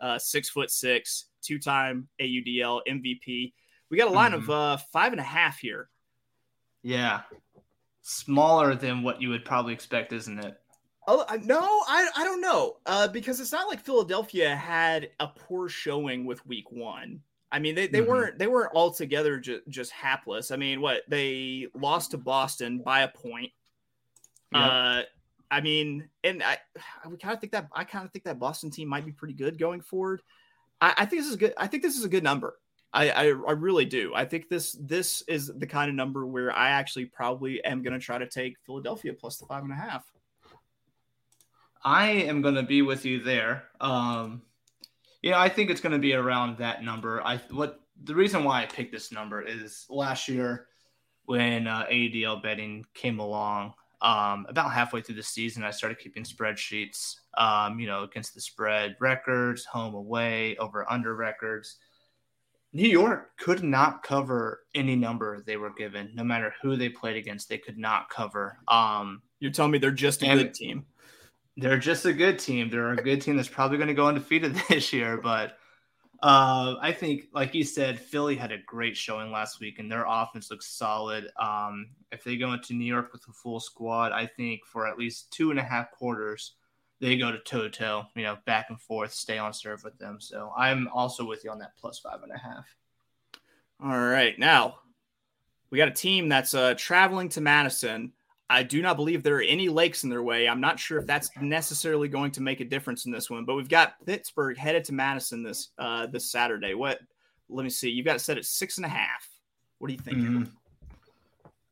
uh, 0.00 0.18
six 0.18 0.48
foot 0.48 0.70
six, 0.70 1.26
two 1.42 1.58
time 1.58 2.08
AUDL 2.20 2.80
MVP. 2.88 3.52
We 3.90 3.96
got 3.96 4.08
a 4.08 4.12
line 4.12 4.32
mm-hmm. 4.32 4.50
of 4.50 4.50
uh, 4.50 4.76
five 4.92 5.12
and 5.12 5.20
a 5.20 5.24
half 5.24 5.58
here. 5.58 5.88
Yeah, 6.82 7.22
smaller 8.02 8.74
than 8.74 9.02
what 9.02 9.22
you 9.22 9.30
would 9.30 9.44
probably 9.44 9.72
expect, 9.72 10.12
isn't 10.12 10.38
it? 10.38 10.60
Oh 11.10 11.24
no, 11.42 11.62
I 11.62 12.06
I 12.16 12.22
don't 12.22 12.42
know 12.42 12.76
uh, 12.84 13.08
because 13.08 13.40
it's 13.40 13.50
not 13.50 13.66
like 13.66 13.80
Philadelphia 13.80 14.54
had 14.54 15.08
a 15.18 15.26
poor 15.26 15.70
showing 15.70 16.26
with 16.26 16.46
Week 16.46 16.70
One. 16.70 17.22
I 17.50 17.60
mean, 17.60 17.74
they, 17.74 17.86
they 17.86 18.00
mm-hmm. 18.00 18.10
weren't 18.10 18.38
they 18.38 18.46
weren't 18.46 18.74
altogether 18.74 19.40
ju- 19.40 19.62
just 19.70 19.90
hapless. 19.90 20.50
I 20.50 20.56
mean, 20.56 20.82
what 20.82 21.04
they 21.08 21.68
lost 21.74 22.10
to 22.10 22.18
Boston 22.18 22.82
by 22.84 23.00
a 23.00 23.08
point. 23.08 23.52
Yep. 24.52 24.62
Uh, 24.62 25.02
I 25.50 25.62
mean, 25.62 26.10
and 26.24 26.42
I, 26.42 26.58
I 27.02 27.08
kind 27.16 27.32
of 27.32 27.40
think 27.40 27.52
that 27.52 27.68
I 27.72 27.84
kind 27.84 28.04
of 28.04 28.12
think 28.12 28.26
that 28.26 28.38
Boston 28.38 28.70
team 28.70 28.88
might 28.88 29.06
be 29.06 29.12
pretty 29.12 29.32
good 29.32 29.58
going 29.58 29.80
forward. 29.80 30.20
I, 30.78 30.92
I, 30.98 31.06
think 31.06 31.22
this 31.22 31.30
is 31.30 31.36
good. 31.36 31.54
I 31.56 31.68
think 31.68 31.82
this 31.82 31.96
is 31.96 32.04
a 32.04 32.08
good 32.08 32.22
number. 32.22 32.58
I, 32.92 33.08
I, 33.08 33.24
I 33.28 33.52
really 33.52 33.86
do. 33.86 34.12
I 34.14 34.26
think 34.26 34.50
this 34.50 34.76
this 34.78 35.22
is 35.26 35.50
the 35.56 35.66
kind 35.66 35.88
of 35.88 35.96
number 35.96 36.26
where 36.26 36.54
I 36.54 36.68
actually 36.68 37.06
probably 37.06 37.64
am 37.64 37.82
going 37.82 37.94
to 37.94 37.98
try 37.98 38.18
to 38.18 38.28
take 38.28 38.58
Philadelphia 38.66 39.14
plus 39.14 39.38
the 39.38 39.46
five 39.46 39.62
and 39.62 39.72
a 39.72 39.76
half. 39.76 40.04
I 41.88 42.10
am 42.10 42.42
going 42.42 42.56
to 42.56 42.62
be 42.62 42.82
with 42.82 43.06
you 43.06 43.22
there. 43.22 43.64
Um, 43.80 44.42
yeah, 45.22 45.40
I 45.40 45.48
think 45.48 45.70
it's 45.70 45.80
going 45.80 45.94
to 45.94 45.98
be 45.98 46.12
around 46.12 46.58
that 46.58 46.84
number. 46.84 47.22
I 47.22 47.40
what 47.50 47.80
the 48.04 48.14
reason 48.14 48.44
why 48.44 48.62
I 48.62 48.66
picked 48.66 48.92
this 48.92 49.10
number 49.10 49.40
is 49.40 49.86
last 49.88 50.28
year 50.28 50.66
when 51.24 51.66
uh, 51.66 51.86
ADL 51.90 52.42
betting 52.42 52.84
came 52.92 53.20
along 53.20 53.72
um, 54.02 54.44
about 54.50 54.70
halfway 54.70 55.00
through 55.00 55.14
the 55.14 55.22
season, 55.22 55.64
I 55.64 55.70
started 55.70 55.98
keeping 55.98 56.24
spreadsheets, 56.24 57.16
um, 57.38 57.80
you 57.80 57.86
know, 57.86 58.02
against 58.02 58.34
the 58.34 58.40
spread 58.42 58.96
records, 59.00 59.64
home 59.64 59.94
away, 59.94 60.58
over 60.58 60.90
under 60.92 61.16
records. 61.16 61.76
New 62.74 62.88
York 62.88 63.30
could 63.38 63.64
not 63.64 64.02
cover 64.02 64.64
any 64.74 64.94
number 64.94 65.40
they 65.40 65.56
were 65.56 65.72
given, 65.72 66.10
no 66.14 66.22
matter 66.22 66.54
who 66.60 66.76
they 66.76 66.90
played 66.90 67.16
against. 67.16 67.48
They 67.48 67.56
could 67.56 67.78
not 67.78 68.10
cover. 68.10 68.58
Um, 68.68 69.22
You're 69.40 69.52
telling 69.52 69.72
me 69.72 69.78
they're 69.78 69.90
just 69.90 70.22
a 70.22 70.26
good 70.26 70.52
team? 70.52 70.84
They're 71.58 71.78
just 71.78 72.06
a 72.06 72.12
good 72.12 72.38
team. 72.38 72.70
They're 72.70 72.92
a 72.92 72.96
good 72.96 73.20
team 73.20 73.36
that's 73.36 73.48
probably 73.48 73.78
going 73.78 73.88
to 73.88 73.94
go 73.94 74.06
undefeated 74.06 74.54
this 74.68 74.92
year, 74.92 75.18
but 75.18 75.58
uh, 76.20 76.74
I 76.80 76.92
think, 76.92 77.28
like 77.32 77.54
you 77.54 77.62
said, 77.62 77.98
Philly 77.98 78.34
had 78.34 78.50
a 78.50 78.58
great 78.66 78.96
showing 78.96 79.30
last 79.30 79.60
week, 79.60 79.78
and 79.78 79.90
their 79.90 80.04
offense 80.08 80.50
looks 80.50 80.66
solid. 80.66 81.30
Um, 81.38 81.90
if 82.10 82.24
they 82.24 82.36
go 82.36 82.52
into 82.52 82.74
New 82.74 82.84
York 82.84 83.12
with 83.12 83.22
a 83.28 83.32
full 83.32 83.60
squad, 83.60 84.10
I 84.10 84.26
think 84.26 84.66
for 84.66 84.88
at 84.88 84.98
least 84.98 85.30
two 85.30 85.50
and 85.50 85.60
a 85.60 85.62
half 85.62 85.92
quarters, 85.92 86.54
they 87.00 87.16
go 87.16 87.30
to 87.30 87.38
toe 87.38 87.62
to 87.62 87.70
toe, 87.70 88.06
you 88.16 88.24
know, 88.24 88.36
back 88.46 88.66
and 88.70 88.80
forth, 88.80 89.12
stay 89.12 89.38
on 89.38 89.52
serve 89.52 89.84
with 89.84 89.96
them. 89.98 90.20
So 90.20 90.52
I'm 90.56 90.88
also 90.88 91.24
with 91.24 91.44
you 91.44 91.50
on 91.50 91.60
that 91.60 91.76
plus 91.78 92.00
five 92.00 92.22
and 92.24 92.32
a 92.32 92.38
half. 92.38 92.66
All 93.80 94.00
right, 94.00 94.36
now 94.36 94.78
we 95.70 95.78
got 95.78 95.86
a 95.86 95.92
team 95.92 96.28
that's 96.28 96.52
uh, 96.52 96.74
traveling 96.76 97.28
to 97.30 97.40
Madison. 97.40 98.12
I 98.50 98.62
do 98.62 98.80
not 98.80 98.96
believe 98.96 99.22
there 99.22 99.36
are 99.36 99.42
any 99.42 99.68
lakes 99.68 100.04
in 100.04 100.10
their 100.10 100.22
way. 100.22 100.48
I'm 100.48 100.60
not 100.60 100.78
sure 100.78 100.98
if 100.98 101.06
that's 101.06 101.30
necessarily 101.40 102.08
going 102.08 102.30
to 102.32 102.40
make 102.40 102.60
a 102.60 102.64
difference 102.64 103.04
in 103.04 103.12
this 103.12 103.28
one, 103.28 103.44
but 103.44 103.56
we've 103.56 103.68
got 103.68 104.04
Pittsburgh 104.06 104.56
headed 104.56 104.84
to 104.84 104.94
Madison 104.94 105.42
this 105.42 105.68
uh, 105.78 106.06
this 106.06 106.30
Saturday. 106.30 106.74
What? 106.74 107.00
Let 107.50 107.64
me 107.64 107.70
see. 107.70 107.90
You've 107.90 108.06
got 108.06 108.16
it 108.16 108.20
set 108.20 108.38
at 108.38 108.44
six 108.44 108.78
and 108.78 108.86
a 108.86 108.88
half. 108.88 109.28
What 109.78 109.88
do 109.88 109.94
you 109.94 110.00
think? 110.00 110.18
Mm-hmm. 110.18 110.44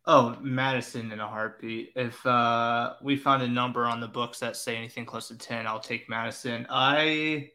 Oh, 0.06 0.37
Madison 0.40 1.11
in 1.11 1.18
a 1.18 1.26
heartbeat. 1.26 1.92
If 1.97 2.25
uh, 2.25 2.95
we 3.02 3.16
find 3.16 3.42
a 3.42 3.49
number 3.49 3.87
on 3.87 4.00
the 4.00 4.06
books 4.06 4.38
that 4.38 4.56
say 4.56 4.76
anything 4.76 5.04
close 5.04 5.28
to 5.28 5.37
ten, 5.37 5.66
I'll 5.66 5.80
take 5.80 6.09
Madison. 6.09 6.66
I 6.71 7.50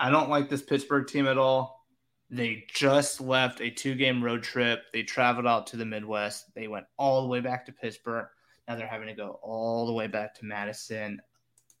I 0.00 0.10
don't 0.10 0.30
like 0.30 0.48
this 0.48 0.62
Pittsburgh 0.62 1.06
team 1.06 1.26
at 1.26 1.38
all. 1.38 1.79
They 2.30 2.64
just 2.72 3.20
left 3.20 3.60
a 3.60 3.70
two 3.70 3.94
game 3.94 4.22
road 4.22 4.42
trip. 4.42 4.84
They 4.92 5.02
traveled 5.02 5.46
out 5.46 5.66
to 5.68 5.76
the 5.76 5.84
Midwest. 5.84 6.54
They 6.54 6.68
went 6.68 6.86
all 6.96 7.22
the 7.22 7.28
way 7.28 7.40
back 7.40 7.66
to 7.66 7.72
Pittsburgh. 7.72 8.26
Now 8.68 8.76
they're 8.76 8.86
having 8.86 9.08
to 9.08 9.14
go 9.14 9.40
all 9.42 9.86
the 9.86 9.92
way 9.92 10.06
back 10.06 10.34
to 10.36 10.44
Madison. 10.44 11.20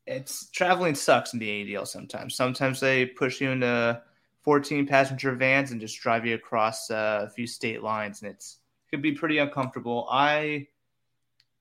It's 0.06 0.50
traveling 0.50 0.96
sucks 0.96 1.34
in 1.34 1.38
the 1.38 1.48
ADL 1.48 1.86
sometimes. 1.86 2.34
Sometimes 2.34 2.80
they 2.80 3.06
push 3.06 3.40
you 3.40 3.50
into 3.50 4.02
14 4.42 4.86
passenger 4.86 5.36
vans 5.36 5.70
and 5.70 5.80
just 5.80 6.00
drive 6.00 6.26
you 6.26 6.34
across 6.34 6.90
uh, 6.90 7.26
a 7.28 7.30
few 7.30 7.46
state 7.46 7.82
lines, 7.82 8.22
and 8.22 8.32
it's 8.32 8.58
it 8.86 8.90
could 8.90 9.02
be 9.02 9.12
pretty 9.12 9.38
uncomfortable. 9.38 10.08
I 10.10 10.66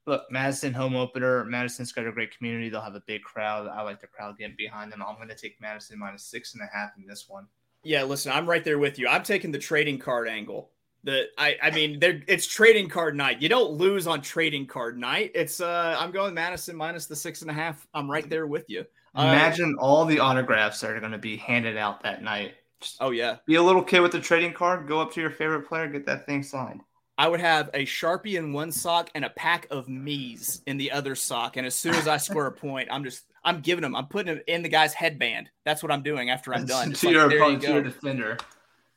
look 0.08 0.24
Madison 0.32 0.74
home 0.74 0.96
opener. 0.96 1.46
Madison's 1.46 1.92
got 1.92 2.08
a 2.08 2.12
great 2.12 2.36
community. 2.36 2.70
They'll 2.70 2.82
have 2.82 2.96
a 2.96 3.04
big 3.06 3.22
crowd. 3.22 3.68
I 3.68 3.84
like 3.84 4.02
the 4.02 4.08
crowd 4.08 4.40
getting 4.40 4.56
behind 4.58 4.92
them. 4.92 5.04
I'm 5.06 5.18
going 5.18 5.28
to 5.28 5.36
take 5.36 5.62
Madison 5.62 6.00
minus 6.00 6.24
six 6.24 6.56
and 6.56 6.64
a 6.64 6.76
half 6.76 6.92
in 6.98 7.06
this 7.06 7.30
one. 7.30 7.46
Yeah, 7.84 8.04
listen, 8.04 8.32
I'm 8.32 8.50
right 8.50 8.64
there 8.64 8.80
with 8.80 9.00
you. 9.00 9.08
I'm 9.08 9.24
taking 9.24 9.52
the 9.52 9.60
trading 9.60 10.00
card 10.00 10.28
angle. 10.28 10.72
The 11.04 11.28
I 11.38 11.56
I 11.62 11.72
mean, 11.72 12.00
there 12.00 12.22
it's 12.28 12.46
trading 12.46 12.90
card 12.90 13.16
night. 13.16 13.42
You 13.42 13.48
don't 13.48 13.72
lose 13.72 14.06
on 14.06 14.22
trading 14.22 14.68
card 14.68 14.98
night. 14.98 15.32
It's 15.34 15.62
uh 15.62 15.96
I'm 15.98 16.12
going 16.12 16.34
Madison 16.34 16.76
minus 16.76 17.06
the 17.06 17.16
six 17.16 17.42
and 17.42 17.50
a 17.50 17.54
half. 17.54 17.88
I'm 17.94 18.12
right 18.12 18.30
there 18.30 18.48
with 18.48 18.70
you. 18.70 18.86
Uh, 19.16 19.22
Imagine 19.22 19.76
all 19.80 20.06
the 20.06 20.20
autographs 20.20 20.82
that 20.82 20.92
are 20.92 21.00
going 21.00 21.14
to 21.14 21.18
be 21.18 21.38
handed 21.38 21.78
out 21.78 22.04
that 22.04 22.22
night. 22.22 22.56
Just 22.82 22.98
oh 23.00 23.12
yeah, 23.12 23.38
be 23.46 23.56
a 23.56 23.64
little 23.64 23.84
kid 23.84 24.02
with 24.02 24.12
the 24.12 24.20
trading 24.20 24.54
card. 24.54 24.88
Go 24.88 25.00
up 25.00 25.14
to 25.14 25.22
your 25.22 25.32
favorite 25.32 25.68
player, 25.68 25.88
get 25.88 26.06
that 26.06 26.26
thing 26.26 26.44
signed. 26.44 26.82
I 27.18 27.28
would 27.28 27.42
have 27.42 27.70
a 27.74 27.86
sharpie 27.86 28.38
in 28.38 28.54
one 28.54 28.72
sock 28.72 29.10
and 29.14 29.26
a 29.26 29.30
pack 29.30 29.68
of 29.72 29.90
me's 29.90 30.62
in 30.66 30.78
the 30.78 30.92
other 30.92 31.16
sock. 31.16 31.58
And 31.58 31.68
as 31.68 31.76
soon 31.76 31.96
as 31.96 32.08
I 32.08 32.16
score 32.16 32.46
a 32.46 32.52
point, 32.52 32.88
I'm 32.90 33.04
just 33.04 33.26
I'm 33.44 33.62
giving 33.62 33.82
them. 33.82 33.96
I'm 33.96 34.08
putting 34.08 34.36
them 34.36 34.44
in 34.48 34.64
the 34.64 34.70
guy's 34.70 34.94
headband. 34.94 35.50
That's 35.66 35.82
what 35.82 35.92
I'm 35.92 36.04
doing 36.04 36.30
after 36.30 36.54
I'm 36.54 36.66
done. 36.66 36.92
to 36.94 37.06
like, 37.06 37.14
your 37.14 37.26
opponent, 37.28 37.62
you 37.62 37.68
to 37.68 37.74
your 37.74 37.84
defender. 37.84 38.38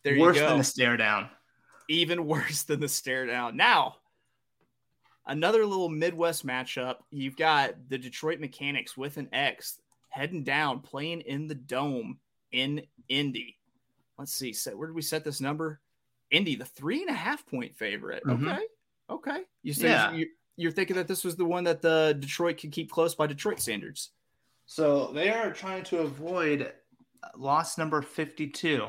There 0.02 0.18
Worse 0.18 0.38
than 0.38 0.58
the 0.58 0.64
stare 0.64 0.96
down. 0.96 1.28
Even 1.88 2.26
worse 2.26 2.64
than 2.64 2.80
the 2.80 2.88
stare 2.88 3.26
down. 3.26 3.56
Now, 3.56 3.96
another 5.26 5.64
little 5.64 5.88
Midwest 5.88 6.44
matchup. 6.46 6.96
You've 7.10 7.36
got 7.36 7.74
the 7.88 7.98
Detroit 7.98 8.40
Mechanics 8.40 8.96
with 8.96 9.16
an 9.16 9.28
X 9.32 9.78
heading 10.08 10.42
down, 10.42 10.80
playing 10.80 11.20
in 11.22 11.46
the 11.46 11.54
dome 11.54 12.18
in 12.50 12.82
Indy. 13.08 13.56
Let's 14.18 14.34
see. 14.34 14.52
Set 14.52 14.76
where 14.76 14.88
did 14.88 14.94
we 14.94 15.02
set 15.02 15.24
this 15.24 15.40
number? 15.40 15.80
Indy, 16.30 16.56
the 16.56 16.64
three 16.64 17.00
and 17.02 17.10
a 17.10 17.14
half 17.14 17.46
point 17.46 17.76
favorite. 17.76 18.24
Mm-hmm. 18.24 18.48
Okay. 18.48 18.62
Okay. 19.10 19.40
You 19.62 19.72
say 19.72 19.88
yeah. 19.88 20.12
you, 20.12 20.26
you're 20.56 20.72
thinking 20.72 20.96
that 20.96 21.08
this 21.08 21.24
was 21.24 21.36
the 21.36 21.44
one 21.44 21.64
that 21.64 21.82
the 21.82 22.16
Detroit 22.18 22.58
could 22.58 22.72
keep 22.72 22.90
close 22.90 23.14
by 23.14 23.26
Detroit 23.26 23.60
standards. 23.60 24.10
So 24.74 25.10
they 25.12 25.28
are 25.28 25.52
trying 25.52 25.84
to 25.84 25.98
avoid 25.98 26.72
loss 27.36 27.76
number 27.76 28.00
52 28.00 28.86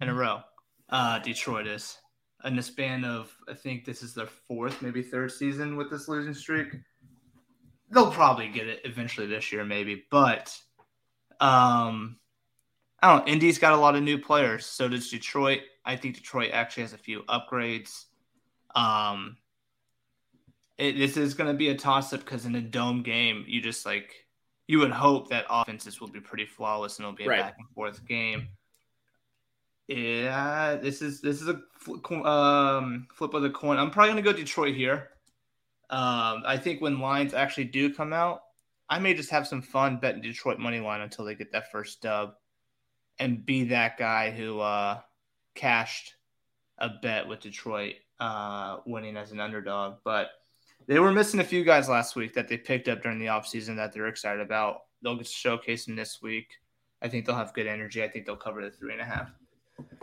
in 0.00 0.08
a 0.08 0.12
row. 0.12 0.40
Uh, 0.88 1.20
Detroit 1.20 1.68
is 1.68 1.96
in 2.44 2.56
the 2.56 2.62
span 2.62 3.04
of, 3.04 3.32
I 3.48 3.54
think 3.54 3.84
this 3.84 4.02
is 4.02 4.14
their 4.14 4.26
fourth, 4.26 4.82
maybe 4.82 5.00
third 5.00 5.30
season 5.30 5.76
with 5.76 5.90
this 5.92 6.08
losing 6.08 6.34
streak. 6.34 6.72
They'll 7.92 8.10
probably 8.10 8.48
get 8.48 8.66
it 8.66 8.80
eventually 8.82 9.28
this 9.28 9.52
year, 9.52 9.64
maybe. 9.64 10.02
But 10.10 10.58
um, 11.38 12.16
I 13.00 13.12
don't 13.14 13.24
know. 13.24 13.32
Indy's 13.32 13.58
got 13.58 13.74
a 13.74 13.80
lot 13.80 13.94
of 13.94 14.02
new 14.02 14.18
players. 14.18 14.66
So 14.66 14.88
does 14.88 15.08
Detroit. 15.08 15.60
I 15.84 15.94
think 15.94 16.16
Detroit 16.16 16.50
actually 16.52 16.82
has 16.82 16.94
a 16.94 16.98
few 16.98 17.22
upgrades. 17.28 18.06
Um, 18.74 19.36
it, 20.78 20.98
this 20.98 21.16
is 21.16 21.34
going 21.34 21.48
to 21.48 21.56
be 21.56 21.68
a 21.68 21.76
toss 21.76 22.12
up 22.12 22.24
because 22.24 22.44
in 22.44 22.56
a 22.56 22.60
dome 22.60 23.04
game, 23.04 23.44
you 23.46 23.60
just 23.60 23.86
like 23.86 24.21
you 24.72 24.78
would 24.78 24.90
hope 24.90 25.28
that 25.28 25.44
offenses 25.50 26.00
will 26.00 26.08
be 26.08 26.18
pretty 26.18 26.46
flawless 26.46 26.96
and 26.96 27.04
it'll 27.04 27.14
be 27.14 27.24
a 27.24 27.28
right. 27.28 27.40
back 27.40 27.56
and 27.58 27.68
forth 27.74 28.02
game. 28.06 28.48
Yeah, 29.86 30.76
this 30.76 31.02
is 31.02 31.20
this 31.20 31.42
is 31.42 31.48
a 31.48 31.60
um, 32.26 33.06
flip 33.12 33.34
of 33.34 33.42
the 33.42 33.50
coin. 33.50 33.76
I'm 33.76 33.90
probably 33.90 34.12
gonna 34.12 34.22
go 34.22 34.32
Detroit 34.32 34.74
here. 34.74 35.10
Um, 35.90 36.42
I 36.46 36.56
think 36.56 36.80
when 36.80 37.00
lines 37.00 37.34
actually 37.34 37.64
do 37.64 37.92
come 37.92 38.14
out, 38.14 38.44
I 38.88 38.98
may 38.98 39.12
just 39.12 39.28
have 39.28 39.46
some 39.46 39.60
fun 39.60 39.98
betting 39.98 40.22
Detroit 40.22 40.58
money 40.58 40.80
line 40.80 41.02
until 41.02 41.26
they 41.26 41.34
get 41.34 41.52
that 41.52 41.70
first 41.70 42.00
dub, 42.00 42.36
and 43.18 43.44
be 43.44 43.64
that 43.64 43.98
guy 43.98 44.30
who 44.30 44.58
uh, 44.60 45.00
cashed 45.54 46.14
a 46.78 46.88
bet 47.02 47.28
with 47.28 47.40
Detroit 47.40 47.96
uh, 48.20 48.78
winning 48.86 49.18
as 49.18 49.32
an 49.32 49.40
underdog. 49.40 49.96
But 50.02 50.30
they 50.86 50.98
were 50.98 51.12
missing 51.12 51.40
a 51.40 51.44
few 51.44 51.64
guys 51.64 51.88
last 51.88 52.16
week 52.16 52.34
that 52.34 52.48
they 52.48 52.56
picked 52.56 52.88
up 52.88 53.02
during 53.02 53.18
the 53.18 53.26
offseason 53.26 53.76
that 53.76 53.92
they're 53.92 54.08
excited 54.08 54.40
about. 54.40 54.82
They'll 55.02 55.16
get 55.16 55.26
to 55.26 55.32
showcase 55.32 55.86
them 55.86 55.96
this 55.96 56.20
week. 56.22 56.48
I 57.02 57.08
think 57.08 57.26
they'll 57.26 57.36
have 57.36 57.52
good 57.54 57.66
energy. 57.66 58.02
I 58.02 58.08
think 58.08 58.26
they'll 58.26 58.36
cover 58.36 58.62
the 58.62 58.70
three 58.70 58.92
and 58.92 59.00
a 59.00 59.04
half. 59.04 59.32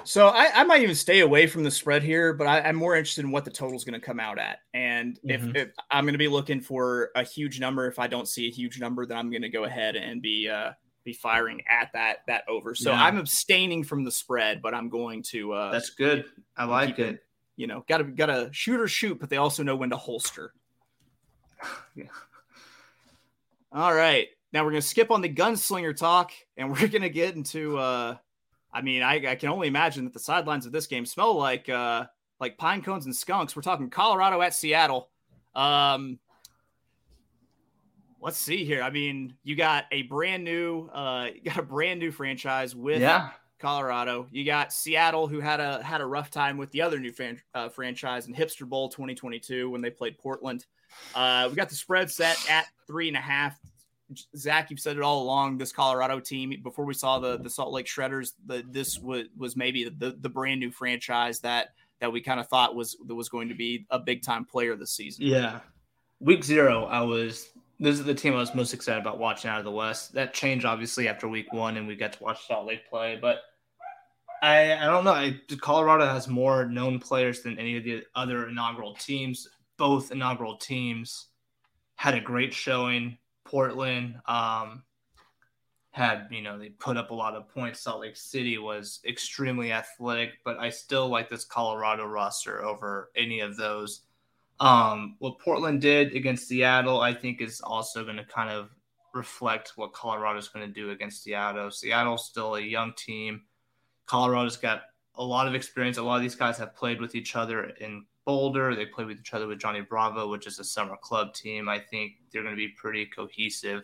So 0.04 0.28
I, 0.28 0.50
I 0.54 0.64
might 0.64 0.82
even 0.82 0.96
stay 0.96 1.20
away 1.22 1.48
from 1.48 1.64
the 1.64 1.72
spread 1.72 2.04
here, 2.04 2.34
but 2.34 2.48
I, 2.48 2.60
am 2.68 2.76
more 2.76 2.96
interested 2.96 3.24
in 3.24 3.32
what 3.32 3.46
the 3.46 3.52
total 3.52 3.76
is 3.76 3.84
going 3.84 4.00
to 4.00 4.06
come 4.06 4.20
out 4.20 4.40
at. 4.40 4.60
And 4.74 5.20
mm-hmm. 5.26 5.56
if, 5.56 5.68
if, 5.68 5.70
I'm 5.92 6.06
going 6.06 6.14
to 6.14 6.20
be 6.20 6.28
looking 6.28 6.62
for 6.62 7.12
a 7.16 7.24
huge 7.24 7.60
number, 7.60 7.88
if 7.88 8.00
I 8.00 8.08
don't 8.08 8.28
see 8.28 8.48
a 8.48 8.52
huge 8.52 8.80
number, 8.80 9.06
then 9.06 9.18
I'm 9.18 9.30
going 9.30 9.42
to 9.42 9.50
go 9.50 9.66
ahead 9.66 9.96
and 9.96 10.22
be 10.22 10.50
uh, 10.50 10.72
be 11.04 11.14
firing 11.14 11.62
at 11.70 11.90
that 11.94 12.18
that 12.28 12.44
over. 12.48 12.76
So 12.76 12.92
yeah. 12.92 13.04
I'm 13.04 13.18
abstaining 13.18 13.84
from 13.84 14.04
the 14.04 14.12
spread, 14.12 14.62
but 14.62 14.74
I'm 14.74 14.90
going 14.90 15.24
to. 15.30 15.54
Uh, 15.54 15.72
That's 15.72 15.92
good. 15.92 16.26
I 16.58 16.66
like 16.66 17.00
it. 17.00 17.16
it. 17.16 17.24
You 17.56 17.68
know, 17.68 17.84
got 17.88 17.98
to 17.98 18.04
got 18.06 18.28
to 18.28 18.50
shoot 18.52 18.80
or 18.80 18.88
shoot, 18.88 19.20
but 19.20 19.30
they 19.30 19.38
also 19.38 19.64
know 19.64 19.76
when 19.76 19.90
to 19.90 19.98
holster. 19.98 20.54
yeah. 21.96 22.06
All 23.72 23.94
right. 23.94 24.28
Now 24.52 24.64
we're 24.64 24.72
going 24.72 24.82
to 24.82 24.88
skip 24.88 25.12
on 25.12 25.22
the 25.22 25.34
gunslinger 25.34 25.96
talk 25.96 26.32
and 26.58 26.70
we're 26.72 26.88
going 26.88 27.02
to 27.02 27.10
get 27.10 27.36
into 27.36 27.78
uh 27.78 28.16
I 28.72 28.84
mean, 28.84 29.02
I, 29.02 29.32
I, 29.32 29.36
can 29.36 29.50
only 29.50 29.68
imagine 29.68 30.04
that 30.04 30.14
the 30.14 30.20
sidelines 30.20 30.68
of 30.68 30.72
this 30.72 30.86
game 30.86 31.06
smell 31.06 31.36
like 31.36 31.70
uh 31.70 32.06
like 32.40 32.58
pine 32.58 32.82
cones 32.82 33.06
and 33.06 33.16
skunks. 33.16 33.56
We're 33.56 33.62
talking 33.62 33.90
Colorado 33.90 34.42
at 34.42 34.54
Seattle. 34.54 35.10
Um 35.56 36.20
let's 38.22 38.38
see 38.38 38.66
here. 38.66 38.84
I 38.84 38.90
mean, 38.90 39.34
you 39.44 39.56
got 39.56 39.86
a 39.92 40.04
brand 40.04 40.44
new 40.44 40.88
uh 40.94 41.30
you 41.36 41.42
got 41.42 41.58
a 41.58 41.64
brand 41.64 42.00
new 42.00 42.12
franchise 42.12 42.76
with 42.76 43.02
yeah. 43.02 43.32
Colorado. 43.60 44.28
You 44.32 44.46
got 44.46 44.72
Seattle, 44.72 45.28
who 45.28 45.42
had 45.42 45.60
a 45.60 45.84
had 45.84 46.02
a 46.02 46.06
rough 46.06 46.32
time 46.32 46.58
with 46.58 46.72
the 46.72 46.82
other 46.82 47.00
new 47.00 47.14
uh, 47.54 47.70
franchise 47.70 48.28
in 48.28 48.34
Hipster 48.34 48.68
Bowl 48.68 48.90
2022 48.90 49.70
when 49.70 49.82
they 49.82 49.90
played 49.90 50.18
Portland. 50.18 50.66
Uh, 51.16 51.48
we 51.50 51.56
got 51.56 51.70
the 51.70 51.76
spread 51.76 52.10
set 52.12 52.38
at 52.50 52.68
three 52.88 53.08
and 53.08 53.18
a 53.18 53.22
half. 53.22 53.60
Zach, 54.36 54.72
you've 54.72 54.80
said 54.80 54.98
it 54.98 55.04
all 55.04 55.22
along. 55.22 55.58
This 55.58 55.72
Colorado 55.72 56.20
team, 56.20 56.54
before 56.64 56.86
we 56.86 56.94
saw 56.94 57.20
the 57.20 57.38
the 57.38 57.50
Salt 57.50 57.72
Lake 57.72 57.86
Shredders, 57.86 58.34
the, 58.46 58.64
this 58.68 59.00
was 59.00 59.26
was 59.38 59.56
maybe 59.56 59.84
the 59.84 60.18
the 60.20 60.30
brand 60.30 60.60
new 60.60 60.72
franchise 60.72 61.40
that 61.42 61.70
that 62.00 62.12
we 62.12 62.22
kind 62.22 62.40
of 62.40 62.48
thought 62.48 62.76
was 62.76 62.98
was 63.08 63.30
going 63.30 63.50
to 63.50 63.56
be 63.56 63.86
a 63.92 64.00
big 64.00 64.24
time 64.24 64.46
player 64.46 64.76
this 64.76 64.92
season. 64.92 65.26
Yeah, 65.26 65.60
week 66.20 66.44
zero, 66.44 66.86
I 66.86 67.02
was 67.02 67.50
this 67.80 68.00
is 68.00 68.04
the 68.04 68.14
team 68.14 68.34
I 68.34 68.38
was 68.38 68.54
most 68.56 68.74
excited 68.74 69.00
about 69.00 69.20
watching 69.20 69.50
out 69.50 69.60
of 69.60 69.66
the 69.66 69.72
West. 69.72 70.14
That 70.14 70.34
changed 70.34 70.66
obviously 70.66 71.08
after 71.08 71.28
week 71.28 71.54
one, 71.54 71.78
and 71.78 71.88
we 71.88 71.96
got 71.96 72.14
to 72.14 72.24
watch 72.24 72.48
Salt 72.48 72.66
Lake 72.66 72.90
play. 72.90 73.18
But 73.22 73.42
I 74.42 74.74
I 74.74 74.86
don't 74.86 75.04
know. 75.04 75.14
I, 75.14 75.40
Colorado 75.62 76.06
has 76.06 76.28
more 76.28 76.66
known 76.66 77.00
players 77.00 77.42
than 77.42 77.58
any 77.58 77.78
of 77.78 77.84
the 77.84 78.04
other 78.16 78.48
inaugural 78.48 78.96
teams. 78.96 79.48
Both 79.80 80.12
inaugural 80.12 80.58
teams 80.58 81.30
had 81.96 82.14
a 82.14 82.22
great 82.22 82.54
showing. 82.54 83.18
Portland 83.46 84.20
um, 84.28 84.84
had 85.92 86.28
you 86.30 86.42
know 86.42 86.60
they 86.60 86.70
put 86.70 86.98
up 86.98 87.10
a 87.10 87.16
lot 87.16 87.34
of 87.34 87.50
points. 87.50 87.82
Salt 87.82 88.02
Lake 88.02 88.16
City 88.16 88.58
was 88.58 89.00
extremely 89.08 89.72
athletic, 89.72 90.34
but 90.46 90.60
I 90.60 90.70
still 90.70 91.10
like 91.10 91.30
this 91.30 91.46
Colorado 91.46 92.06
roster 92.06 92.64
over 92.64 93.10
any 93.16 93.40
of 93.40 93.58
those. 93.58 94.02
Um, 94.60 95.16
what 95.20 95.40
Portland 95.40 95.82
did 95.82 96.14
against 96.14 96.48
Seattle, 96.48 97.02
I 97.02 97.14
think, 97.14 97.42
is 97.42 97.62
also 97.62 98.04
going 98.04 98.18
to 98.18 98.26
kind 98.26 98.50
of 98.50 98.70
reflect 99.14 99.74
what 99.76 99.94
Colorado 99.94 100.38
is 100.38 100.50
going 100.50 100.68
to 100.68 100.74
do 100.74 100.92
against 100.92 101.24
Seattle. 101.24 101.72
Seattle's 101.72 102.26
still 102.26 102.56
a 102.56 102.62
young 102.62 102.94
team. 102.96 103.42
Colorado's 104.06 104.58
got 104.58 104.84
a 105.16 105.24
lot 105.24 105.48
of 105.48 105.56
experience. 105.56 105.98
A 105.98 106.04
lot 106.04 106.18
of 106.18 106.22
these 106.22 106.36
guys 106.36 106.58
have 106.58 106.76
played 106.76 107.00
with 107.02 107.16
each 107.16 107.36
other 107.36 107.64
in 107.80 108.06
Boulder. 108.30 108.76
They 108.76 108.86
play 108.86 109.06
with 109.06 109.20
each 109.20 109.34
other 109.34 109.48
with 109.48 109.58
Johnny 109.58 109.82
Bravo, 109.82 110.30
which 110.30 110.46
is 110.46 110.60
a 110.60 110.64
summer 110.64 110.96
club 111.02 111.34
team. 111.34 111.68
I 111.68 111.80
think 111.80 112.12
they're 112.32 112.44
going 112.44 112.54
to 112.54 112.56
be 112.56 112.68
pretty 112.68 113.08
cohesive. 113.08 113.82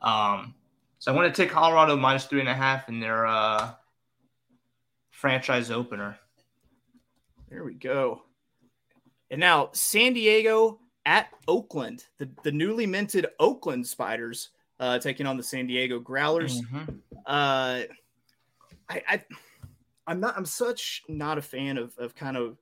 Um, 0.00 0.54
so 0.98 1.12
I 1.12 1.14
want 1.14 1.34
to 1.34 1.42
take 1.42 1.52
Colorado 1.52 1.94
minus 1.94 2.24
three 2.24 2.40
and 2.40 2.48
a 2.48 2.54
half 2.54 2.88
in 2.88 2.98
their 2.98 3.26
uh, 3.26 3.72
franchise 5.10 5.70
opener. 5.70 6.18
There 7.50 7.62
we 7.62 7.74
go. 7.74 8.22
And 9.30 9.38
now 9.38 9.68
San 9.72 10.14
Diego 10.14 10.80
at 11.04 11.28
Oakland, 11.46 12.06
the, 12.16 12.30
the 12.42 12.52
newly 12.52 12.86
minted 12.86 13.26
Oakland 13.38 13.86
Spiders 13.86 14.48
uh, 14.80 14.98
taking 14.98 15.26
on 15.26 15.36
the 15.36 15.42
San 15.42 15.66
Diego 15.66 15.98
Growlers. 16.00 16.62
Mm-hmm. 16.62 16.94
Uh, 17.26 17.82
I, 18.88 19.02
I, 19.08 19.24
I'm 20.06 20.20
not. 20.20 20.38
I'm 20.38 20.46
such 20.46 21.02
not 21.06 21.36
a 21.36 21.42
fan 21.42 21.76
of, 21.76 21.92
of 21.98 22.14
kind 22.14 22.38
of 22.38 22.56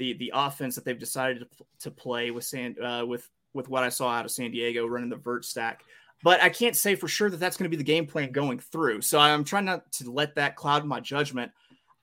the 0.00 0.14
the 0.14 0.32
offense 0.34 0.74
that 0.74 0.84
they've 0.84 0.98
decided 0.98 1.40
to, 1.40 1.64
to 1.80 1.90
play 1.92 2.32
with 2.32 2.42
San 2.42 2.74
uh, 2.82 3.06
with 3.06 3.28
with 3.54 3.68
what 3.68 3.84
I 3.84 3.90
saw 3.90 4.08
out 4.08 4.24
of 4.24 4.32
San 4.32 4.50
Diego 4.50 4.86
running 4.86 5.10
the 5.10 5.16
vert 5.16 5.44
stack. 5.44 5.84
But 6.22 6.42
I 6.42 6.48
can't 6.48 6.76
say 6.76 6.96
for 6.96 7.08
sure 7.08 7.30
that 7.30 7.38
that's 7.38 7.56
going 7.56 7.70
to 7.70 7.74
be 7.74 7.82
the 7.82 7.84
game 7.84 8.06
plan 8.06 8.32
going 8.32 8.58
through. 8.58 9.02
So 9.02 9.18
I'm 9.18 9.44
trying 9.44 9.66
not 9.66 9.90
to 9.92 10.10
let 10.10 10.34
that 10.34 10.56
cloud 10.56 10.84
my 10.84 11.00
judgment. 11.00 11.52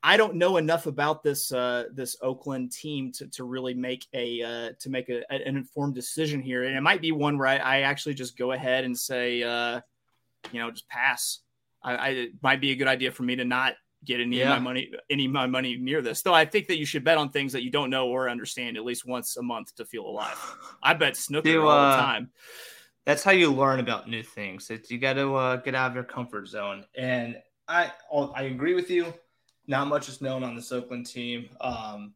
I 0.01 0.15
don't 0.15 0.35
know 0.35 0.57
enough 0.57 0.85
about 0.85 1.23
this 1.23 1.51
uh, 1.51 1.85
this 1.91 2.15
Oakland 2.21 2.71
team 2.71 3.11
to, 3.13 3.27
to 3.27 3.43
really 3.43 3.73
make 3.73 4.05
a 4.13 4.41
uh, 4.41 4.69
to 4.79 4.89
make 4.89 5.09
a, 5.09 5.29
an 5.31 5.57
informed 5.57 5.95
decision 5.95 6.41
here, 6.41 6.63
and 6.63 6.77
it 6.77 6.81
might 6.81 7.01
be 7.01 7.11
one 7.11 7.37
where 7.37 7.47
I, 7.47 7.57
I 7.57 7.79
actually 7.81 8.13
just 8.13 8.37
go 8.37 8.51
ahead 8.51 8.85
and 8.85 8.97
say, 8.97 9.43
uh, 9.43 9.81
you 10.51 10.59
know, 10.59 10.71
just 10.71 10.87
pass. 10.87 11.39
I, 11.83 11.95
I, 11.95 12.07
it 12.09 12.29
might 12.41 12.61
be 12.61 12.71
a 12.71 12.75
good 12.75 12.87
idea 12.87 13.11
for 13.11 13.23
me 13.23 13.35
to 13.37 13.45
not 13.45 13.73
get 14.07 14.19
any 14.19 14.37
yeah. 14.37 14.43
of 14.43 14.49
my 14.49 14.59
money 14.59 14.91
any 15.09 15.25
of 15.25 15.31
my 15.31 15.45
money 15.45 15.77
near 15.77 16.01
this. 16.01 16.21
Though 16.21 16.33
I 16.33 16.45
think 16.45 16.67
that 16.67 16.77
you 16.77 16.85
should 16.85 17.03
bet 17.03 17.17
on 17.17 17.29
things 17.29 17.53
that 17.53 17.63
you 17.63 17.69
don't 17.69 17.89
know 17.89 18.07
or 18.07 18.29
understand 18.29 18.77
at 18.77 18.85
least 18.85 19.05
once 19.05 19.37
a 19.37 19.43
month 19.43 19.75
to 19.75 19.85
feel 19.85 20.05
alive. 20.05 20.37
I 20.81 20.93
bet 20.93 21.15
snooker 21.15 21.51
Do, 21.51 21.67
all 21.67 21.91
the 21.91 21.97
uh, 21.97 21.97
time. 21.97 22.31
That's 23.05 23.23
how 23.23 23.31
you 23.31 23.51
learn 23.53 23.79
about 23.79 24.09
new 24.09 24.23
things. 24.23 24.69
It's 24.69 24.89
you 24.89 24.97
got 24.97 25.13
to 25.13 25.35
uh, 25.35 25.55
get 25.57 25.75
out 25.75 25.91
of 25.91 25.95
your 25.95 26.03
comfort 26.03 26.47
zone, 26.47 26.85
and 26.95 27.37
I 27.67 27.91
I 28.35 28.43
agree 28.43 28.73
with 28.73 28.89
you 28.89 29.13
not 29.67 29.87
much 29.87 30.09
is 30.09 30.21
known 30.21 30.43
on 30.43 30.55
this 30.55 30.71
Oakland 30.71 31.05
team. 31.05 31.49
Um, 31.61 32.13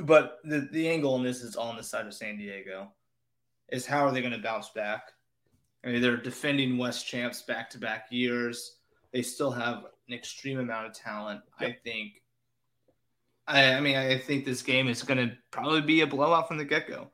but 0.00 0.38
the, 0.44 0.68
the 0.72 0.88
angle 0.88 1.16
in 1.16 1.22
this 1.22 1.42
is 1.42 1.56
on 1.56 1.76
the 1.76 1.82
side 1.82 2.06
of 2.06 2.14
San 2.14 2.36
Diego. 2.36 2.92
Is 3.68 3.86
how 3.86 4.06
are 4.06 4.12
they 4.12 4.20
going 4.20 4.32
to 4.32 4.38
bounce 4.38 4.68
back? 4.70 5.12
I 5.84 5.88
mean, 5.88 6.02
they're 6.02 6.16
defending 6.16 6.78
West 6.78 7.06
champs 7.06 7.42
back 7.42 7.70
to 7.70 7.78
back 7.78 8.06
years. 8.10 8.76
They 9.12 9.22
still 9.22 9.50
have 9.50 9.86
an 10.08 10.14
extreme 10.14 10.58
amount 10.58 10.86
of 10.86 10.94
talent. 10.94 11.42
Yep. 11.60 11.70
I 11.70 11.76
think. 11.84 12.22
I, 13.48 13.74
I 13.74 13.80
mean, 13.80 13.96
I 13.96 14.18
think 14.18 14.44
this 14.44 14.62
game 14.62 14.88
is 14.88 15.02
going 15.02 15.18
to 15.28 15.36
probably 15.50 15.80
be 15.80 16.00
a 16.00 16.06
blowout 16.06 16.48
from 16.48 16.58
the 16.58 16.64
get 16.64 16.88
go. 16.88 17.10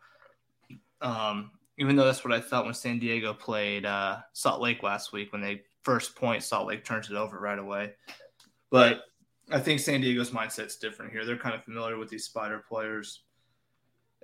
Um, 1.03 1.51
even 1.79 1.97
though 1.97 2.05
that's 2.05 2.25
what 2.25 2.33
I 2.33 2.41
thought 2.41 2.65
when 2.65 2.75
San 2.75 2.99
Diego 2.99 3.35
played 3.35 3.85
uh, 3.85 4.19
Salt 4.33 4.61
Lake 4.61 4.83
last 4.83 5.13
week, 5.13 5.33
when 5.33 5.43
they 5.43 5.63
first 5.83 6.17
point, 6.17 6.43
Salt 6.43 6.69
Lake 6.69 6.85
turns 6.85 7.11
it 7.11 7.17
over 7.17 7.39
right 7.39 7.59
away. 7.59 7.93
But 8.71 9.03
I 9.51 9.59
think 9.61 9.81
San 9.81 10.01
Diego's 10.01 10.31
mindset's 10.31 10.77
different 10.77 11.13
here. 11.13 11.25
They're 11.25 11.37
kind 11.37 11.55
of 11.55 11.65
familiar 11.65 11.99
with 11.99 12.09
these 12.09 12.25
spider 12.25 12.63
players. 12.67 13.23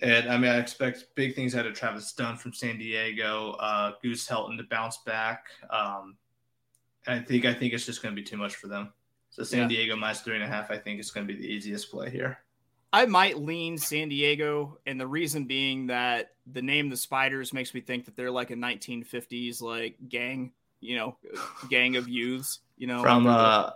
And 0.01 0.31
I 0.31 0.39
mean, 0.39 0.51
I 0.51 0.59
expect 0.59 1.07
big 1.17 1.35
things 1.35 1.55
out 1.55 1.67
of 1.67 1.75
Travis 1.75 2.13
Dunn 2.13 2.37
from 2.37 2.53
San 2.53 2.79
Diego, 2.79 3.53
uh, 3.59 3.93
Goose 4.01 4.27
Helton 4.27 4.57
to 4.59 4.65
bounce 4.65 4.99
back. 4.99 5.47
Um, 5.71 6.17
I 7.09 7.19
think 7.21 7.45
I 7.45 7.55
think 7.55 7.73
it's 7.73 7.87
just 7.87 8.03
going 8.03 8.15
to 8.15 8.21
be 8.21 8.27
too 8.27 8.37
much 8.37 8.57
for 8.57 8.69
them. 8.69 8.93
So 9.31 9.43
San 9.43 9.63
yeah. 9.63 9.69
Diego 9.69 9.97
minus 9.97 10.21
three 10.21 10.35
and 10.35 10.45
a 10.45 10.49
half, 10.49 10.71
I 10.71 10.79
think 10.79 11.01
is 11.01 11.11
going 11.11 11.27
to 11.27 11.33
be 11.33 11.41
the 11.41 11.47
easiest 11.47 11.91
play 11.91 12.11
here. 12.11 12.39
I 12.93 13.07
might 13.07 13.39
lean 13.39 13.77
San 13.77 14.09
Diego, 14.09 14.79
and 14.87 14.99
the 14.99 15.07
reason 15.07 15.45
being 15.45 15.89
that 15.89 16.33
the 16.51 16.63
name 16.63 16.89
the 16.89 16.97
Spiders 16.97 17.53
makes 17.53 17.75
me 17.75 17.81
think 17.81 18.07
that 18.07 18.17
they're 18.17 18.31
like 18.31 18.51
a 18.51 18.55
1950s 18.55 19.61
like 19.61 19.97
gang, 20.09 20.53
you 20.81 20.97
know, 20.97 21.17
gang 21.69 21.97
of 21.97 22.09
youths, 22.09 22.61
you 22.79 22.87
know, 22.87 23.03
from 23.03 23.27
uh, 23.27 23.71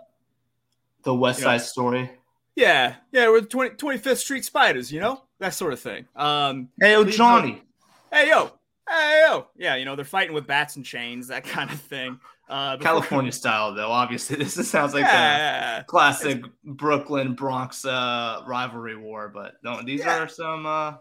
the 1.03 1.13
West 1.13 1.41
Side 1.41 1.57
know, 1.57 1.63
Story. 1.63 2.11
Yeah, 2.55 2.95
yeah, 3.11 3.29
we're 3.29 3.41
the 3.41 3.47
20, 3.47 3.75
25th 3.75 4.17
Street 4.17 4.45
Spiders, 4.45 4.91
you 4.91 4.99
know, 4.99 5.23
that 5.39 5.53
sort 5.53 5.73
of 5.73 5.79
thing. 5.79 6.05
Um, 6.15 6.69
hey, 6.79 6.93
yo, 6.93 7.03
Johnny. 7.03 7.61
Hey, 8.11 8.29
yo. 8.29 8.51
Hey, 8.87 9.23
yo. 9.27 9.47
Yeah, 9.55 9.75
you 9.75 9.85
know, 9.85 9.95
they're 9.95 10.05
fighting 10.05 10.33
with 10.33 10.45
bats 10.45 10.75
and 10.75 10.85
chains, 10.85 11.27
that 11.27 11.43
kind 11.45 11.71
of 11.71 11.79
thing. 11.79 12.19
Uh, 12.53 12.77
California 12.77 13.31
style, 13.31 13.73
though. 13.73 13.89
Obviously, 13.89 14.35
this 14.43 14.53
sounds 14.69 14.93
like 14.93 15.05
yeah, 15.05 15.79
the 15.79 15.85
classic 15.85 16.37
it's... 16.37 16.47
Brooklyn 16.63 17.33
Bronx 17.33 17.83
uh, 17.83 18.43
rivalry 18.45 18.95
war, 18.95 19.27
but 19.27 19.55
no, 19.63 19.81
these 19.81 20.01
yeah. 20.01 20.19
are 20.19 20.27
some 20.27 20.67
uh, 20.67 20.93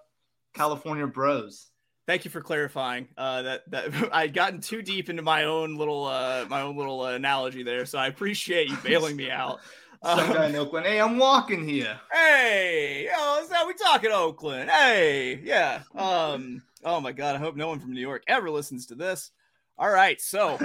California 0.55 1.07
bros. 1.07 1.67
Thank 2.07 2.25
you 2.25 2.31
for 2.31 2.41
clarifying. 2.41 3.07
Uh, 3.19 3.43
that 3.43 3.71
that 3.71 3.93
I'd 4.15 4.33
gotten 4.33 4.63
too 4.63 4.81
deep 4.81 5.11
into 5.11 5.21
my 5.21 5.45
own 5.45 5.77
little 5.77 6.07
uh, 6.07 6.47
my 6.49 6.63
own 6.63 6.75
little 6.75 7.03
uh, 7.03 7.13
analogy 7.13 7.63
there, 7.63 7.85
so 7.85 7.99
I 7.99 8.07
appreciate 8.07 8.71
you 8.71 8.77
bailing 8.79 9.15
me 9.15 9.31
out. 9.31 9.61
Some 10.03 10.21
um, 10.21 10.33
guy 10.33 10.47
in 10.47 10.57
Oakland. 10.57 10.87
Hey, 10.87 11.03
I'm 11.03 11.19
walking 11.19 11.69
here. 11.69 12.01
Hey, 12.11 13.11
yo, 13.13 13.43
is 13.43 13.51
that 13.51 13.67
we 13.67 13.75
talking 13.75 14.11
Oakland? 14.11 14.71
Hey, 14.71 15.39
yeah. 15.45 15.83
Um. 15.95 16.63
Oh 16.83 16.99
my 16.99 17.13
God, 17.13 17.37
I 17.37 17.39
hope 17.39 17.57
no 17.57 17.69
one 17.69 17.79
from 17.79 17.93
New 17.93 18.01
York 18.01 18.23
ever 18.27 18.51
listens 18.51 18.87
to 18.87 18.95
this. 18.95 19.33
All 19.79 19.91
right, 19.91 20.21
so 20.21 20.59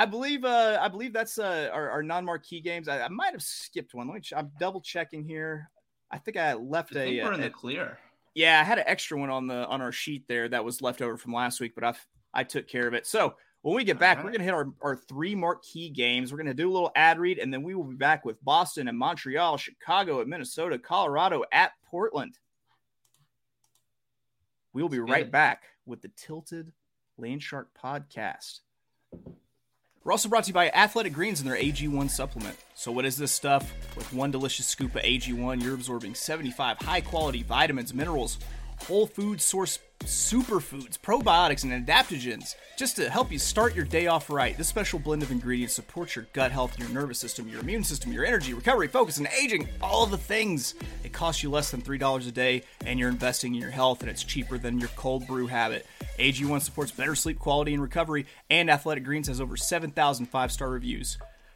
I 0.00 0.06
believe 0.06 0.46
uh 0.46 0.78
I 0.80 0.88
believe 0.88 1.12
that's 1.12 1.38
uh 1.38 1.68
our, 1.70 1.90
our 1.90 2.02
non-marquee 2.02 2.62
games. 2.62 2.88
I, 2.88 3.02
I 3.02 3.08
might 3.08 3.32
have 3.32 3.42
skipped 3.42 3.92
one. 3.92 4.06
Let 4.08 4.14
me. 4.14 4.20
Ch- 4.22 4.32
I'm 4.34 4.50
double 4.58 4.80
checking 4.80 5.22
here. 5.22 5.68
I 6.10 6.16
think 6.16 6.38
I 6.38 6.54
left 6.54 6.96
I 6.96 7.00
a. 7.00 7.22
We're 7.22 7.34
in 7.34 7.40
a, 7.40 7.42
the 7.44 7.50
clear. 7.50 7.98
Yeah, 8.34 8.58
I 8.58 8.64
had 8.64 8.78
an 8.78 8.84
extra 8.86 9.18
one 9.18 9.28
on 9.28 9.46
the 9.46 9.66
on 9.66 9.82
our 9.82 9.92
sheet 9.92 10.24
there 10.26 10.48
that 10.48 10.64
was 10.64 10.80
left 10.80 11.02
over 11.02 11.18
from 11.18 11.34
last 11.34 11.60
week, 11.60 11.74
but 11.74 11.84
I 11.84 11.94
I 12.32 12.44
took 12.44 12.66
care 12.66 12.88
of 12.88 12.94
it. 12.94 13.06
So 13.06 13.34
when 13.60 13.76
we 13.76 13.84
get 13.84 13.98
back, 13.98 14.16
right. 14.16 14.24
we're 14.24 14.30
going 14.30 14.38
to 14.38 14.44
hit 14.46 14.54
our, 14.54 14.72
our 14.80 14.96
three 14.96 15.34
marquee 15.34 15.90
games. 15.90 16.32
We're 16.32 16.38
going 16.38 16.46
to 16.46 16.54
do 16.54 16.70
a 16.70 16.72
little 16.72 16.92
ad 16.96 17.18
read, 17.18 17.38
and 17.38 17.52
then 17.52 17.62
we 17.62 17.74
will 17.74 17.84
be 17.84 17.94
back 17.94 18.24
with 18.24 18.42
Boston 18.42 18.88
and 18.88 18.96
Montreal, 18.96 19.58
Chicago 19.58 20.22
at 20.22 20.28
Minnesota, 20.28 20.78
Colorado 20.78 21.44
at 21.52 21.72
Portland. 21.90 22.38
We 24.72 24.80
will 24.80 24.88
be 24.88 24.98
right 24.98 25.30
back 25.30 25.64
with 25.84 26.00
the 26.00 26.10
Tilted 26.16 26.72
Land 27.18 27.42
Shark 27.42 27.68
podcast. 27.78 28.60
We're 30.02 30.12
also 30.12 30.30
brought 30.30 30.44
to 30.44 30.48
you 30.48 30.54
by 30.54 30.70
Athletic 30.70 31.12
Greens 31.12 31.40
and 31.40 31.50
their 31.50 31.58
AG1 31.58 32.08
supplement. 32.08 32.56
So, 32.74 32.90
what 32.90 33.04
is 33.04 33.18
this 33.18 33.32
stuff? 33.32 33.70
With 33.94 34.10
one 34.14 34.30
delicious 34.30 34.66
scoop 34.66 34.94
of 34.94 35.02
AG1, 35.02 35.62
you're 35.62 35.74
absorbing 35.74 36.14
75 36.14 36.78
high 36.78 37.02
quality 37.02 37.42
vitamins, 37.42 37.92
minerals, 37.92 38.38
whole 38.86 39.06
food 39.06 39.42
source 39.42 39.78
superfoods, 40.00 40.98
probiotics, 40.98 41.64
and 41.64 41.86
adaptogens 41.86 42.54
just 42.76 42.96
to 42.96 43.10
help 43.10 43.30
you 43.30 43.38
start 43.38 43.74
your 43.74 43.84
day 43.84 44.06
off 44.06 44.30
right. 44.30 44.56
This 44.56 44.68
special 44.68 44.98
blend 44.98 45.22
of 45.22 45.30
ingredients 45.30 45.74
supports 45.74 46.16
your 46.16 46.26
gut 46.32 46.50
health, 46.50 46.78
your 46.78 46.88
nervous 46.88 47.18
system, 47.18 47.48
your 47.48 47.60
immune 47.60 47.84
system, 47.84 48.12
your 48.12 48.24
energy, 48.24 48.54
recovery, 48.54 48.88
focus, 48.88 49.18
and 49.18 49.28
aging. 49.38 49.68
All 49.82 50.06
the 50.06 50.18
things. 50.18 50.74
It 51.04 51.12
costs 51.12 51.42
you 51.42 51.50
less 51.50 51.70
than 51.70 51.82
$3 51.82 52.28
a 52.28 52.32
day, 52.32 52.62
and 52.84 52.98
you're 52.98 53.08
investing 53.08 53.54
in 53.54 53.60
your 53.60 53.70
health, 53.70 54.00
and 54.00 54.10
it's 54.10 54.24
cheaper 54.24 54.58
than 54.58 54.78
your 54.78 54.90
cold 54.96 55.26
brew 55.26 55.46
habit. 55.46 55.86
AG1 56.18 56.62
supports 56.62 56.90
better 56.90 57.14
sleep 57.14 57.38
quality 57.38 57.74
and 57.74 57.82
recovery, 57.82 58.26
and 58.50 58.70
Athletic 58.70 59.04
Greens 59.04 59.28
has 59.28 59.40
over 59.40 59.56
7,000 59.56 60.26
five 60.26 60.52
star 60.52 60.70
reviews. 60.70 61.18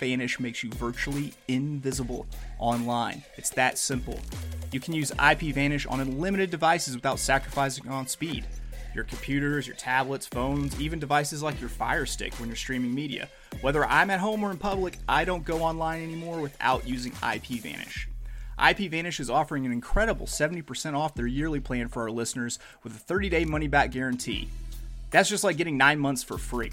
IPVanish 0.00 0.40
makes 0.40 0.62
you 0.62 0.70
virtually 0.70 1.32
invisible 1.48 2.26
online. 2.58 3.22
It's 3.36 3.50
that 3.50 3.78
simple. 3.78 4.18
You 4.72 4.80
can 4.80 4.94
use 4.94 5.10
IPVanish 5.12 5.90
on 5.90 6.00
unlimited 6.00 6.50
devices 6.50 6.94
without 6.94 7.18
sacrificing 7.18 7.88
on 7.88 8.06
speed 8.06 8.46
your 8.92 9.04
computers, 9.04 9.68
your 9.68 9.76
tablets, 9.76 10.26
phones, 10.26 10.80
even 10.80 10.98
devices 10.98 11.44
like 11.44 11.60
your 11.60 11.68
Fire 11.68 12.04
Stick 12.04 12.34
when 12.40 12.48
you're 12.48 12.56
streaming 12.56 12.92
media. 12.92 13.28
Whether 13.60 13.84
I'm 13.84 14.10
at 14.10 14.18
home 14.18 14.42
or 14.42 14.50
in 14.50 14.56
public, 14.56 14.98
I 15.08 15.24
don't 15.24 15.44
go 15.44 15.62
online 15.62 16.02
anymore 16.02 16.40
without 16.40 16.88
using 16.88 17.12
IPVanish. 17.12 18.06
IPVanish 18.58 19.20
is 19.20 19.30
offering 19.30 19.64
an 19.64 19.70
incredible 19.70 20.26
70% 20.26 20.94
off 20.94 21.14
their 21.14 21.28
yearly 21.28 21.60
plan 21.60 21.86
for 21.86 22.02
our 22.02 22.10
listeners 22.10 22.58
with 22.82 22.92
a 22.96 22.98
30 22.98 23.28
day 23.28 23.44
money 23.44 23.68
back 23.68 23.92
guarantee. 23.92 24.48
That's 25.10 25.28
just 25.28 25.44
like 25.44 25.56
getting 25.56 25.76
nine 25.76 26.00
months 26.00 26.24
for 26.24 26.36
free. 26.36 26.72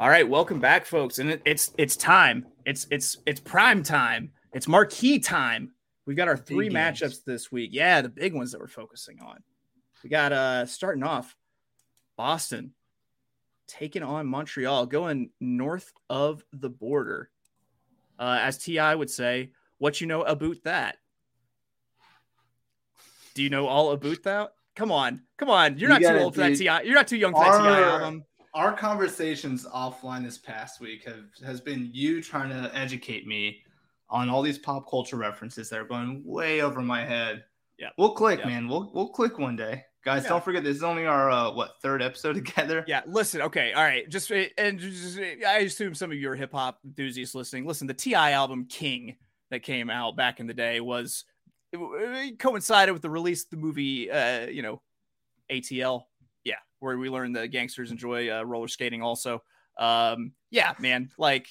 All 0.00 0.08
right, 0.08 0.26
welcome 0.26 0.60
back, 0.60 0.86
folks. 0.86 1.18
And 1.18 1.28
it, 1.28 1.42
it's 1.44 1.72
it's 1.76 1.94
time. 1.94 2.46
It's 2.64 2.86
it's 2.90 3.18
it's 3.26 3.38
prime 3.38 3.82
time. 3.82 4.32
It's 4.54 4.66
marquee 4.66 5.18
time. 5.18 5.72
We've 6.06 6.16
got 6.16 6.26
our 6.26 6.38
three 6.38 6.70
big 6.70 6.76
matchups 6.78 7.00
games. 7.00 7.22
this 7.26 7.52
week. 7.52 7.68
Yeah, 7.74 8.00
the 8.00 8.08
big 8.08 8.32
ones 8.32 8.52
that 8.52 8.62
we're 8.62 8.66
focusing 8.66 9.20
on. 9.20 9.40
We 10.02 10.08
got 10.08 10.32
uh 10.32 10.64
starting 10.64 11.02
off 11.02 11.36
Boston 12.16 12.72
taking 13.68 14.02
on 14.02 14.26
Montreal, 14.26 14.86
going 14.86 15.32
north 15.38 15.92
of 16.08 16.42
the 16.50 16.70
border. 16.70 17.28
Uh, 18.18 18.38
as 18.40 18.56
T.I. 18.56 18.94
would 18.94 19.10
say, 19.10 19.52
what 19.76 20.00
you 20.00 20.06
know 20.06 20.22
about 20.22 20.62
that? 20.64 20.96
Do 23.34 23.42
you 23.42 23.50
know 23.50 23.66
all 23.66 23.92
about 23.92 24.22
that? 24.22 24.52
Come 24.76 24.92
on, 24.92 25.20
come 25.36 25.50
on. 25.50 25.76
You're 25.76 25.92
you 25.92 26.00
not 26.00 26.10
too 26.10 26.18
old 26.24 26.34
for 26.36 26.40
that 26.40 26.56
Ti. 26.56 26.64
You're 26.64 26.94
not 26.94 27.06
too 27.06 27.18
young 27.18 27.34
for 27.34 27.44
that 27.44 27.58
T.I. 27.58 27.82
album. 27.82 28.24
Our 28.52 28.72
conversations 28.72 29.64
offline 29.66 30.24
this 30.24 30.38
past 30.38 30.80
week 30.80 31.04
have 31.06 31.24
has 31.44 31.60
been 31.60 31.90
you 31.92 32.22
trying 32.22 32.50
to 32.50 32.70
educate 32.76 33.26
me 33.26 33.62
on 34.08 34.28
all 34.28 34.42
these 34.42 34.58
pop 34.58 34.90
culture 34.90 35.16
references 35.16 35.70
that 35.70 35.78
are 35.78 35.84
going 35.84 36.22
way 36.24 36.60
over 36.60 36.80
my 36.80 37.04
head. 37.04 37.44
Yeah, 37.78 37.90
we'll 37.96 38.12
click, 38.12 38.44
man. 38.44 38.68
We'll 38.68 38.90
we'll 38.92 39.08
click 39.08 39.38
one 39.38 39.56
day. 39.56 39.84
Guys, 40.04 40.22
yeah. 40.22 40.30
don't 40.30 40.44
forget 40.44 40.64
this 40.64 40.76
is 40.76 40.82
only 40.82 41.06
our 41.06 41.30
uh, 41.30 41.52
what 41.52 41.72
third 41.82 42.02
episode 42.02 42.34
together. 42.44 42.84
Yeah, 42.88 43.02
listen. 43.06 43.42
Okay, 43.42 43.72
all 43.72 43.84
right. 43.84 44.08
Just 44.08 44.30
and 44.30 44.78
just, 44.78 45.18
I 45.18 45.58
assume 45.58 45.94
some 45.94 46.10
of 46.10 46.16
you 46.16 46.30
are 46.30 46.36
hip 46.36 46.52
hop 46.52 46.78
enthusiasts 46.84 47.34
listening. 47.34 47.66
Listen, 47.66 47.86
the 47.86 47.94
T.I. 47.94 48.32
album 48.32 48.66
King 48.66 49.16
that 49.50 49.62
came 49.62 49.90
out 49.90 50.16
back 50.16 50.40
in 50.40 50.46
the 50.46 50.54
day 50.54 50.80
was 50.80 51.24
it, 51.72 51.78
it 51.78 52.38
coincided 52.38 52.92
with 52.92 53.02
the 53.02 53.10
release 53.10 53.44
of 53.44 53.50
the 53.50 53.56
movie. 53.58 54.10
Uh, 54.10 54.46
you 54.46 54.62
know, 54.62 54.80
ATL. 55.50 56.04
Where 56.80 56.98
we 56.98 57.08
learned 57.08 57.36
that 57.36 57.48
gangsters 57.48 57.90
enjoy 57.90 58.30
uh, 58.30 58.42
roller 58.42 58.68
skating. 58.68 59.02
Also, 59.02 59.42
um, 59.78 60.32
yeah, 60.50 60.72
man. 60.78 61.10
Like, 61.18 61.46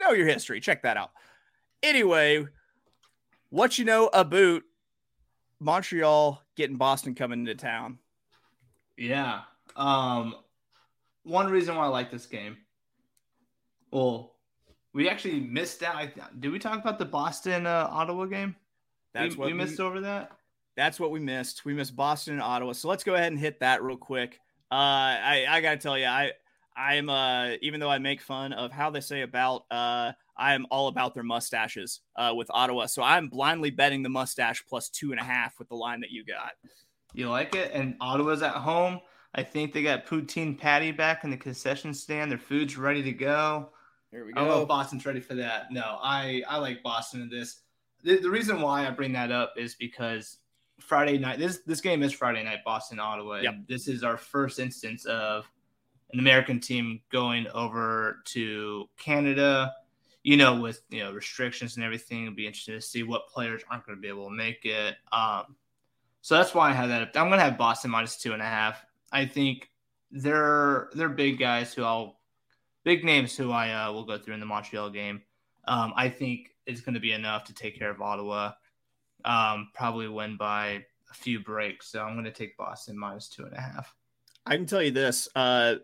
know 0.00 0.12
your 0.12 0.26
history. 0.26 0.60
Check 0.60 0.82
that 0.82 0.96
out. 0.96 1.10
Anyway, 1.82 2.46
what 3.50 3.78
you 3.78 3.84
know 3.84 4.08
about 4.12 4.62
Montreal 5.60 6.42
getting 6.56 6.76
Boston 6.76 7.14
coming 7.14 7.40
into 7.40 7.54
town. 7.54 7.98
Yeah. 8.96 9.42
Um, 9.76 10.34
one 11.24 11.50
reason 11.50 11.76
why 11.76 11.84
I 11.84 11.88
like 11.88 12.10
this 12.10 12.26
game. 12.26 12.56
Well, 13.90 14.34
we 14.92 15.08
actually 15.08 15.40
missed 15.40 15.82
out. 15.82 16.08
Did 16.40 16.50
we 16.50 16.58
talk 16.58 16.80
about 16.80 16.98
the 16.98 17.04
Boston 17.04 17.66
uh, 17.66 17.88
Ottawa 17.90 18.26
game? 18.26 18.56
That's 19.12 19.34
we, 19.34 19.40
what 19.40 19.46
we 19.46 19.52
missed 19.52 19.78
we, 19.78 19.84
over 19.84 20.00
that. 20.02 20.32
That's 20.76 21.00
what 21.00 21.10
we 21.10 21.20
missed. 21.20 21.64
We 21.64 21.74
missed 21.74 21.96
Boston 21.96 22.34
and 22.34 22.42
Ottawa. 22.42 22.72
So 22.72 22.88
let's 22.88 23.04
go 23.04 23.14
ahead 23.14 23.32
and 23.32 23.38
hit 23.38 23.60
that 23.60 23.82
real 23.82 23.96
quick. 23.96 24.40
Uh, 24.70 24.74
I 24.74 25.46
I 25.48 25.60
gotta 25.60 25.78
tell 25.78 25.98
you, 25.98 26.06
I 26.06 26.32
I'm 26.76 27.08
uh 27.08 27.52
even 27.62 27.80
though 27.80 27.90
I 27.90 27.98
make 27.98 28.20
fun 28.20 28.52
of 28.52 28.72
how 28.72 28.90
they 28.90 29.00
say 29.00 29.22
about 29.22 29.64
uh 29.70 30.12
I 30.36 30.54
am 30.54 30.66
all 30.70 30.88
about 30.88 31.14
their 31.14 31.22
mustaches 31.22 32.00
uh, 32.14 32.32
with 32.36 32.50
Ottawa. 32.50 32.86
So 32.86 33.02
I'm 33.02 33.28
blindly 33.28 33.70
betting 33.70 34.02
the 34.02 34.08
mustache 34.08 34.64
plus 34.68 34.90
two 34.90 35.12
and 35.12 35.20
a 35.20 35.24
half 35.24 35.58
with 35.58 35.68
the 35.68 35.74
line 35.76 36.00
that 36.00 36.10
you 36.10 36.24
got. 36.24 36.52
You 37.14 37.30
like 37.30 37.54
it? 37.54 37.70
And 37.72 37.96
Ottawa's 38.00 38.42
at 38.42 38.52
home. 38.52 39.00
I 39.34 39.42
think 39.42 39.72
they 39.72 39.82
got 39.82 40.06
poutine 40.06 40.58
patty 40.58 40.92
back 40.92 41.24
in 41.24 41.30
the 41.30 41.36
concession 41.36 41.94
stand. 41.94 42.30
Their 42.30 42.38
food's 42.38 42.76
ready 42.76 43.02
to 43.02 43.12
go. 43.12 43.70
Here 44.10 44.26
we 44.26 44.32
go. 44.32 44.40
I 44.40 44.44
don't 44.44 44.54
know 44.54 44.62
if 44.62 44.68
Boston's 44.68 45.06
ready 45.06 45.20
for 45.20 45.34
that. 45.34 45.70
No, 45.70 45.98
I, 46.02 46.42
I 46.48 46.58
like 46.58 46.82
Boston 46.82 47.22
in 47.22 47.30
this. 47.30 47.60
The, 48.02 48.18
the 48.18 48.30
reason 48.30 48.60
why 48.60 48.86
I 48.86 48.90
bring 48.90 49.12
that 49.12 49.32
up 49.32 49.54
is 49.56 49.74
because 49.74 50.38
Friday 50.80 51.18
night, 51.18 51.38
this 51.38 51.60
this 51.66 51.80
game 51.80 52.02
is 52.02 52.12
Friday 52.12 52.42
night, 52.42 52.64
Boston, 52.64 52.98
Ottawa. 52.98 53.40
Yep. 53.40 53.54
this 53.68 53.88
is 53.88 54.04
our 54.04 54.16
first 54.16 54.58
instance 54.58 55.04
of 55.06 55.50
an 56.12 56.20
American 56.20 56.60
team 56.60 57.00
going 57.10 57.46
over 57.54 58.22
to 58.26 58.88
Canada 58.96 59.72
you 60.26 60.36
know, 60.36 60.60
with 60.60 60.82
you 60.90 61.04
know 61.04 61.12
restrictions 61.12 61.76
and 61.76 61.84
everything, 61.84 62.24
it'll 62.24 62.34
be 62.34 62.48
interesting 62.48 62.74
to 62.74 62.80
see 62.80 63.04
what 63.04 63.28
players 63.28 63.62
aren't 63.70 63.86
going 63.86 63.96
to 63.96 64.02
be 64.02 64.08
able 64.08 64.28
to 64.28 64.34
make 64.34 64.64
it. 64.64 64.96
Um, 65.12 65.54
so 66.20 66.34
that's 66.34 66.52
why 66.52 66.68
I 66.68 66.72
have 66.72 66.88
that. 66.88 67.16
I'm 67.16 67.28
going 67.28 67.38
to 67.38 67.44
have 67.44 67.56
Boston 67.56 67.92
minus 67.92 68.16
two 68.16 68.32
and 68.32 68.42
a 68.42 68.44
half. 68.44 68.84
I 69.12 69.24
think 69.24 69.70
they're 70.10 70.90
they're 70.94 71.08
big 71.08 71.38
guys 71.38 71.72
who 71.72 71.84
I'll 71.84 72.18
big 72.82 73.04
names 73.04 73.36
who 73.36 73.52
I 73.52 73.70
uh, 73.70 73.92
will 73.92 74.02
go 74.02 74.18
through 74.18 74.34
in 74.34 74.40
the 74.40 74.46
Montreal 74.46 74.90
game. 74.90 75.22
Um, 75.68 75.92
I 75.94 76.08
think 76.08 76.56
it's 76.66 76.80
going 76.80 76.94
to 76.94 77.00
be 77.00 77.12
enough 77.12 77.44
to 77.44 77.54
take 77.54 77.78
care 77.78 77.90
of 77.90 78.02
Ottawa. 78.02 78.54
Um, 79.26 79.68
probably 79.74 80.08
win 80.08 80.36
by 80.36 80.84
a 81.10 81.14
few 81.14 81.40
breaks. 81.40 81.90
So 81.90 82.02
I'm 82.02 82.14
going 82.14 82.24
to 82.24 82.30
take 82.30 82.56
Boston 82.56 82.98
minus 82.98 83.28
two 83.28 83.44
and 83.44 83.52
a 83.52 83.60
half. 83.60 83.94
I 84.46 84.56
can 84.56 84.66
tell 84.66 84.82
you 84.82 84.92
this: 84.92 85.28
uh, 85.34 85.76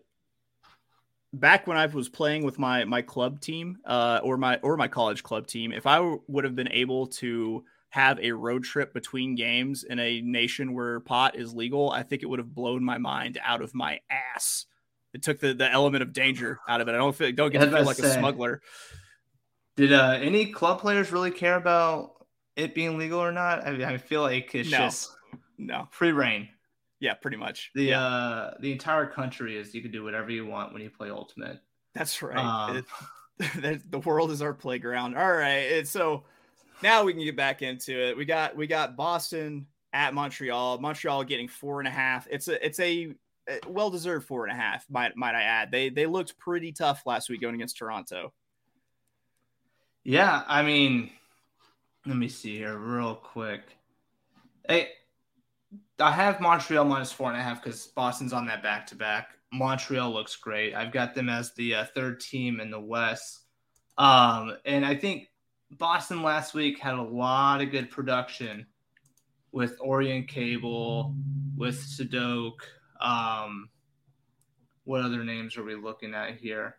back 1.32 1.66
when 1.66 1.76
I 1.76 1.86
was 1.86 2.08
playing 2.08 2.44
with 2.44 2.58
my 2.58 2.84
my 2.84 3.02
club 3.02 3.40
team 3.40 3.78
uh, 3.84 4.20
or 4.22 4.36
my 4.36 4.58
or 4.62 4.76
my 4.76 4.88
college 4.88 5.22
club 5.22 5.46
team, 5.46 5.72
if 5.72 5.86
I 5.86 5.96
w- 5.96 6.22
would 6.28 6.44
have 6.44 6.54
been 6.54 6.70
able 6.70 7.06
to 7.08 7.64
have 7.90 8.18
a 8.20 8.32
road 8.32 8.64
trip 8.64 8.94
between 8.94 9.34
games 9.34 9.84
in 9.84 9.98
a 9.98 10.20
nation 10.22 10.72
where 10.72 11.00
pot 11.00 11.36
is 11.36 11.52
legal, 11.52 11.90
I 11.90 12.02
think 12.02 12.22
it 12.22 12.26
would 12.26 12.38
have 12.38 12.54
blown 12.54 12.82
my 12.82 12.96
mind 12.96 13.38
out 13.44 13.60
of 13.60 13.74
my 13.74 14.00
ass. 14.10 14.64
It 15.12 15.22
took 15.22 15.40
the, 15.40 15.52
the 15.52 15.70
element 15.70 16.02
of 16.02 16.14
danger 16.14 16.58
out 16.66 16.80
of 16.80 16.88
it. 16.88 16.92
I 16.92 16.96
don't 16.96 17.14
feel 17.14 17.32
don't 17.32 17.52
get 17.52 17.60
to 17.60 17.70
feel 17.70 17.84
like 17.84 17.98
say, 17.98 18.08
a 18.08 18.18
smuggler. 18.18 18.62
Did 19.76 19.92
uh, 19.92 20.18
any 20.20 20.46
club 20.46 20.80
players 20.80 21.12
really 21.12 21.30
care 21.30 21.56
about 21.56 22.12
it 22.56 22.74
being 22.74 22.98
legal 22.98 23.20
or 23.20 23.32
not? 23.32 23.66
I, 23.66 23.72
mean, 23.72 23.84
I 23.84 23.96
feel 23.98 24.22
like 24.22 24.54
it's 24.54 24.70
no. 24.70 24.78
just 24.78 25.12
no 25.58 25.88
free 25.90 26.12
reign. 26.12 26.48
Yeah, 27.00 27.14
pretty 27.14 27.36
much. 27.36 27.70
The 27.74 27.84
yeah. 27.84 28.04
uh 28.04 28.54
the 28.60 28.70
entire 28.70 29.06
country 29.06 29.56
is 29.56 29.74
you 29.74 29.82
can 29.82 29.90
do 29.90 30.04
whatever 30.04 30.30
you 30.30 30.46
want 30.46 30.72
when 30.72 30.82
you 30.82 30.90
play 30.90 31.10
Ultimate. 31.10 31.60
That's 31.94 32.22
right. 32.22 32.38
Um, 32.38 32.84
it, 33.38 33.90
the 33.90 33.98
world 33.98 34.30
is 34.30 34.42
our 34.42 34.54
playground. 34.54 35.16
All 35.16 35.32
right. 35.32 35.72
And 35.72 35.88
so 35.88 36.24
now 36.82 37.04
we 37.04 37.12
can 37.12 37.24
get 37.24 37.36
back 37.36 37.62
into 37.62 37.92
it. 37.92 38.16
We 38.16 38.24
got 38.24 38.56
we 38.56 38.66
got 38.66 38.96
Boston 38.96 39.66
at 39.92 40.14
Montreal. 40.14 40.78
Montreal 40.78 41.24
getting 41.24 41.48
four 41.48 41.80
and 41.80 41.88
a 41.88 41.92
half. 41.92 42.26
It's 42.30 42.48
a 42.48 42.64
it's 42.64 42.80
a 42.80 43.14
well 43.66 43.90
deserved 43.90 44.26
four 44.26 44.46
and 44.46 44.56
a 44.56 44.60
half. 44.60 44.86
Might 44.90 45.16
might 45.16 45.34
I 45.34 45.42
add? 45.42 45.70
They 45.70 45.88
they 45.88 46.06
looked 46.06 46.38
pretty 46.38 46.72
tough 46.72 47.02
last 47.06 47.28
week 47.28 47.40
going 47.40 47.54
against 47.54 47.76
Toronto. 47.76 48.32
Yeah, 50.04 50.42
I 50.48 50.62
mean, 50.62 51.10
let 52.06 52.16
me 52.16 52.28
see 52.28 52.56
here 52.56 52.76
real 52.78 53.14
quick. 53.14 53.76
Hey, 54.68 54.88
I 55.98 56.10
have 56.10 56.40
Montreal 56.40 56.84
minus 56.84 57.12
four 57.12 57.30
and 57.30 57.40
a 57.40 57.42
half 57.42 57.62
because 57.62 57.86
Boston's 57.88 58.32
on 58.32 58.46
that 58.46 58.62
back 58.62 58.86
to 58.88 58.96
back. 58.96 59.36
Montreal 59.52 60.10
looks 60.10 60.34
great. 60.36 60.74
I've 60.74 60.92
got 60.92 61.14
them 61.14 61.28
as 61.28 61.52
the 61.54 61.74
uh, 61.74 61.84
third 61.94 62.20
team 62.20 62.60
in 62.60 62.70
the 62.70 62.80
West. 62.80 63.40
Um, 63.98 64.56
and 64.64 64.84
I 64.84 64.96
think 64.96 65.28
Boston 65.70 66.22
last 66.22 66.54
week 66.54 66.78
had 66.78 66.94
a 66.94 67.02
lot 67.02 67.60
of 67.60 67.70
good 67.70 67.90
production 67.90 68.66
with 69.52 69.78
Orion 69.80 70.24
Cable, 70.24 71.14
with 71.56 71.76
Sadok. 71.76 72.54
Um, 73.00 73.68
what 74.84 75.02
other 75.02 75.22
names 75.22 75.56
are 75.56 75.64
we 75.64 75.74
looking 75.74 76.14
at 76.14 76.36
here? 76.36 76.76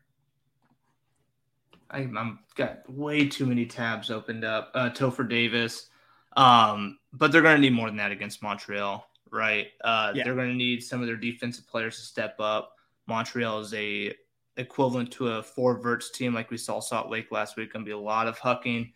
I, 1.89 2.01
am 2.01 2.39
got 2.55 2.89
way 2.89 3.27
too 3.27 3.45
many 3.45 3.65
tabs 3.65 4.09
opened 4.09 4.43
up. 4.43 4.71
Uh, 4.73 4.89
Topher 4.89 5.27
Davis. 5.27 5.89
Um, 6.35 6.97
but 7.11 7.31
they're 7.31 7.41
going 7.41 7.55
to 7.55 7.61
need 7.61 7.73
more 7.73 7.87
than 7.87 7.97
that 7.97 8.11
against 8.11 8.41
Montreal, 8.41 9.07
right? 9.31 9.67
Uh, 9.83 10.11
yeah. 10.15 10.23
They're 10.23 10.35
going 10.35 10.49
to 10.49 10.55
need 10.55 10.83
some 10.83 11.01
of 11.01 11.07
their 11.07 11.15
defensive 11.15 11.67
players 11.67 11.97
to 11.97 12.01
step 12.01 12.35
up. 12.39 12.75
Montreal 13.07 13.59
is 13.59 13.73
a 13.73 14.13
equivalent 14.57 15.11
to 15.11 15.29
a 15.29 15.43
four 15.43 15.79
verts 15.79 16.11
team 16.11 16.33
like 16.33 16.51
we 16.51 16.57
saw 16.57 16.79
Salt 16.79 17.09
Lake 17.09 17.31
last 17.31 17.57
week. 17.57 17.73
Going 17.73 17.85
to 17.85 17.89
be 17.89 17.93
a 17.93 17.97
lot 17.97 18.27
of 18.27 18.39
hucking, 18.39 18.93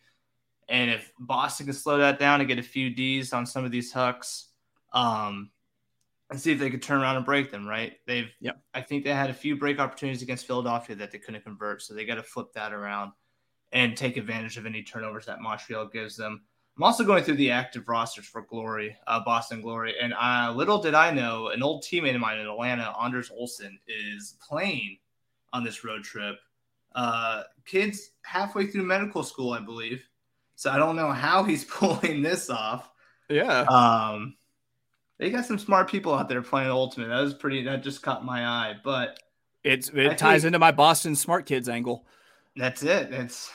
and 0.68 0.90
if 0.90 1.12
Boston 1.18 1.66
can 1.66 1.74
slow 1.74 1.98
that 1.98 2.18
down 2.18 2.40
and 2.40 2.48
get 2.48 2.58
a 2.58 2.62
few 2.62 2.90
D's 2.90 3.32
on 3.32 3.46
some 3.46 3.64
of 3.64 3.70
these 3.70 3.92
hucks, 3.92 4.48
um, 4.92 5.50
and 6.30 6.38
see 6.38 6.52
if 6.52 6.58
they 6.58 6.70
could 6.70 6.82
turn 6.82 7.00
around 7.00 7.16
and 7.16 7.24
break 7.24 7.50
them. 7.50 7.66
Right? 7.66 7.94
They've, 8.06 8.30
yeah. 8.40 8.52
I 8.74 8.80
think 8.80 9.04
they 9.04 9.10
had 9.10 9.30
a 9.30 9.34
few 9.34 9.56
break 9.56 9.78
opportunities 9.78 10.22
against 10.22 10.46
Philadelphia 10.46 10.96
that 10.96 11.10
they 11.10 11.18
couldn't 11.18 11.44
convert, 11.44 11.82
so 11.82 11.94
they 11.94 12.04
got 12.04 12.16
to 12.16 12.22
flip 12.22 12.52
that 12.54 12.72
around 12.72 13.12
and 13.72 13.96
take 13.96 14.16
advantage 14.16 14.56
of 14.56 14.66
any 14.66 14.82
turnovers 14.82 15.26
that 15.26 15.40
Montreal 15.40 15.88
gives 15.88 16.16
them. 16.16 16.42
I'm 16.76 16.84
also 16.84 17.02
going 17.02 17.24
through 17.24 17.36
the 17.36 17.50
active 17.50 17.88
rosters 17.88 18.26
for 18.26 18.42
Glory, 18.42 18.96
uh, 19.08 19.20
Boston 19.24 19.60
Glory, 19.60 19.94
and 20.00 20.14
uh, 20.14 20.52
little 20.54 20.80
did 20.80 20.94
I 20.94 21.10
know, 21.10 21.48
an 21.48 21.60
old 21.60 21.82
teammate 21.82 22.14
of 22.14 22.20
mine 22.20 22.38
in 22.38 22.46
Atlanta, 22.46 22.94
Anders 23.02 23.32
Olson, 23.34 23.78
is 23.88 24.36
playing 24.40 24.98
on 25.52 25.64
this 25.64 25.84
road 25.84 26.04
trip. 26.04 26.36
Uh, 26.94 27.42
kids 27.66 28.10
halfway 28.22 28.66
through 28.68 28.84
medical 28.84 29.24
school, 29.24 29.52
I 29.52 29.60
believe. 29.60 30.08
So 30.54 30.70
I 30.70 30.76
don't 30.76 30.94
know 30.94 31.10
how 31.10 31.42
he's 31.42 31.64
pulling 31.68 32.22
this 32.22 32.48
off. 32.48 32.88
Yeah. 33.28 33.62
Um, 33.62 34.36
they 35.18 35.30
got 35.30 35.44
some 35.44 35.58
smart 35.58 35.90
people 35.90 36.14
out 36.14 36.28
there 36.28 36.42
playing 36.42 36.70
Ultimate. 36.70 37.08
That 37.08 37.20
was 37.20 37.34
pretty. 37.34 37.64
That 37.64 37.82
just 37.82 38.02
caught 38.02 38.24
my 38.24 38.46
eye. 38.46 38.74
But 38.82 39.18
it's 39.64 39.88
it 39.90 40.10
I 40.10 40.14
ties 40.14 40.44
into 40.44 40.58
my 40.58 40.72
Boston 40.72 41.16
smart 41.16 41.46
kids 41.46 41.68
angle. 41.68 42.06
That's 42.56 42.82
it. 42.82 43.12
It's 43.12 43.50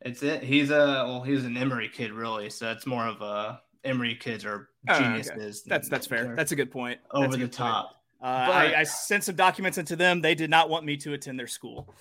it's 0.00 0.22
it. 0.22 0.42
He's 0.42 0.70
a 0.70 1.04
well, 1.06 1.22
he's 1.22 1.44
an 1.44 1.56
Emory 1.56 1.88
kid, 1.88 2.12
really. 2.12 2.50
So 2.50 2.70
it's 2.70 2.86
more 2.86 3.06
of 3.06 3.20
a 3.22 3.60
Emory 3.84 4.14
kids 4.14 4.44
are 4.44 4.68
geniuses. 4.86 5.32
Oh, 5.32 5.40
okay. 5.40 5.52
That's 5.66 5.88
that's 5.88 6.06
fair. 6.06 6.34
That's 6.36 6.52
a 6.52 6.56
good 6.56 6.70
point. 6.70 7.00
Over 7.10 7.36
the 7.36 7.48
top. 7.48 7.94
Uh, 8.20 8.46
but, 8.46 8.56
I, 8.56 8.80
I, 8.80 8.82
sent 8.82 9.22
some 9.22 9.36
documents 9.36 9.78
into 9.78 9.94
them. 9.94 10.20
They 10.20 10.34
did 10.34 10.50
not 10.50 10.68
want 10.68 10.84
me 10.84 10.96
to 10.96 11.12
attend 11.12 11.38
their 11.38 11.46
school. 11.46 11.94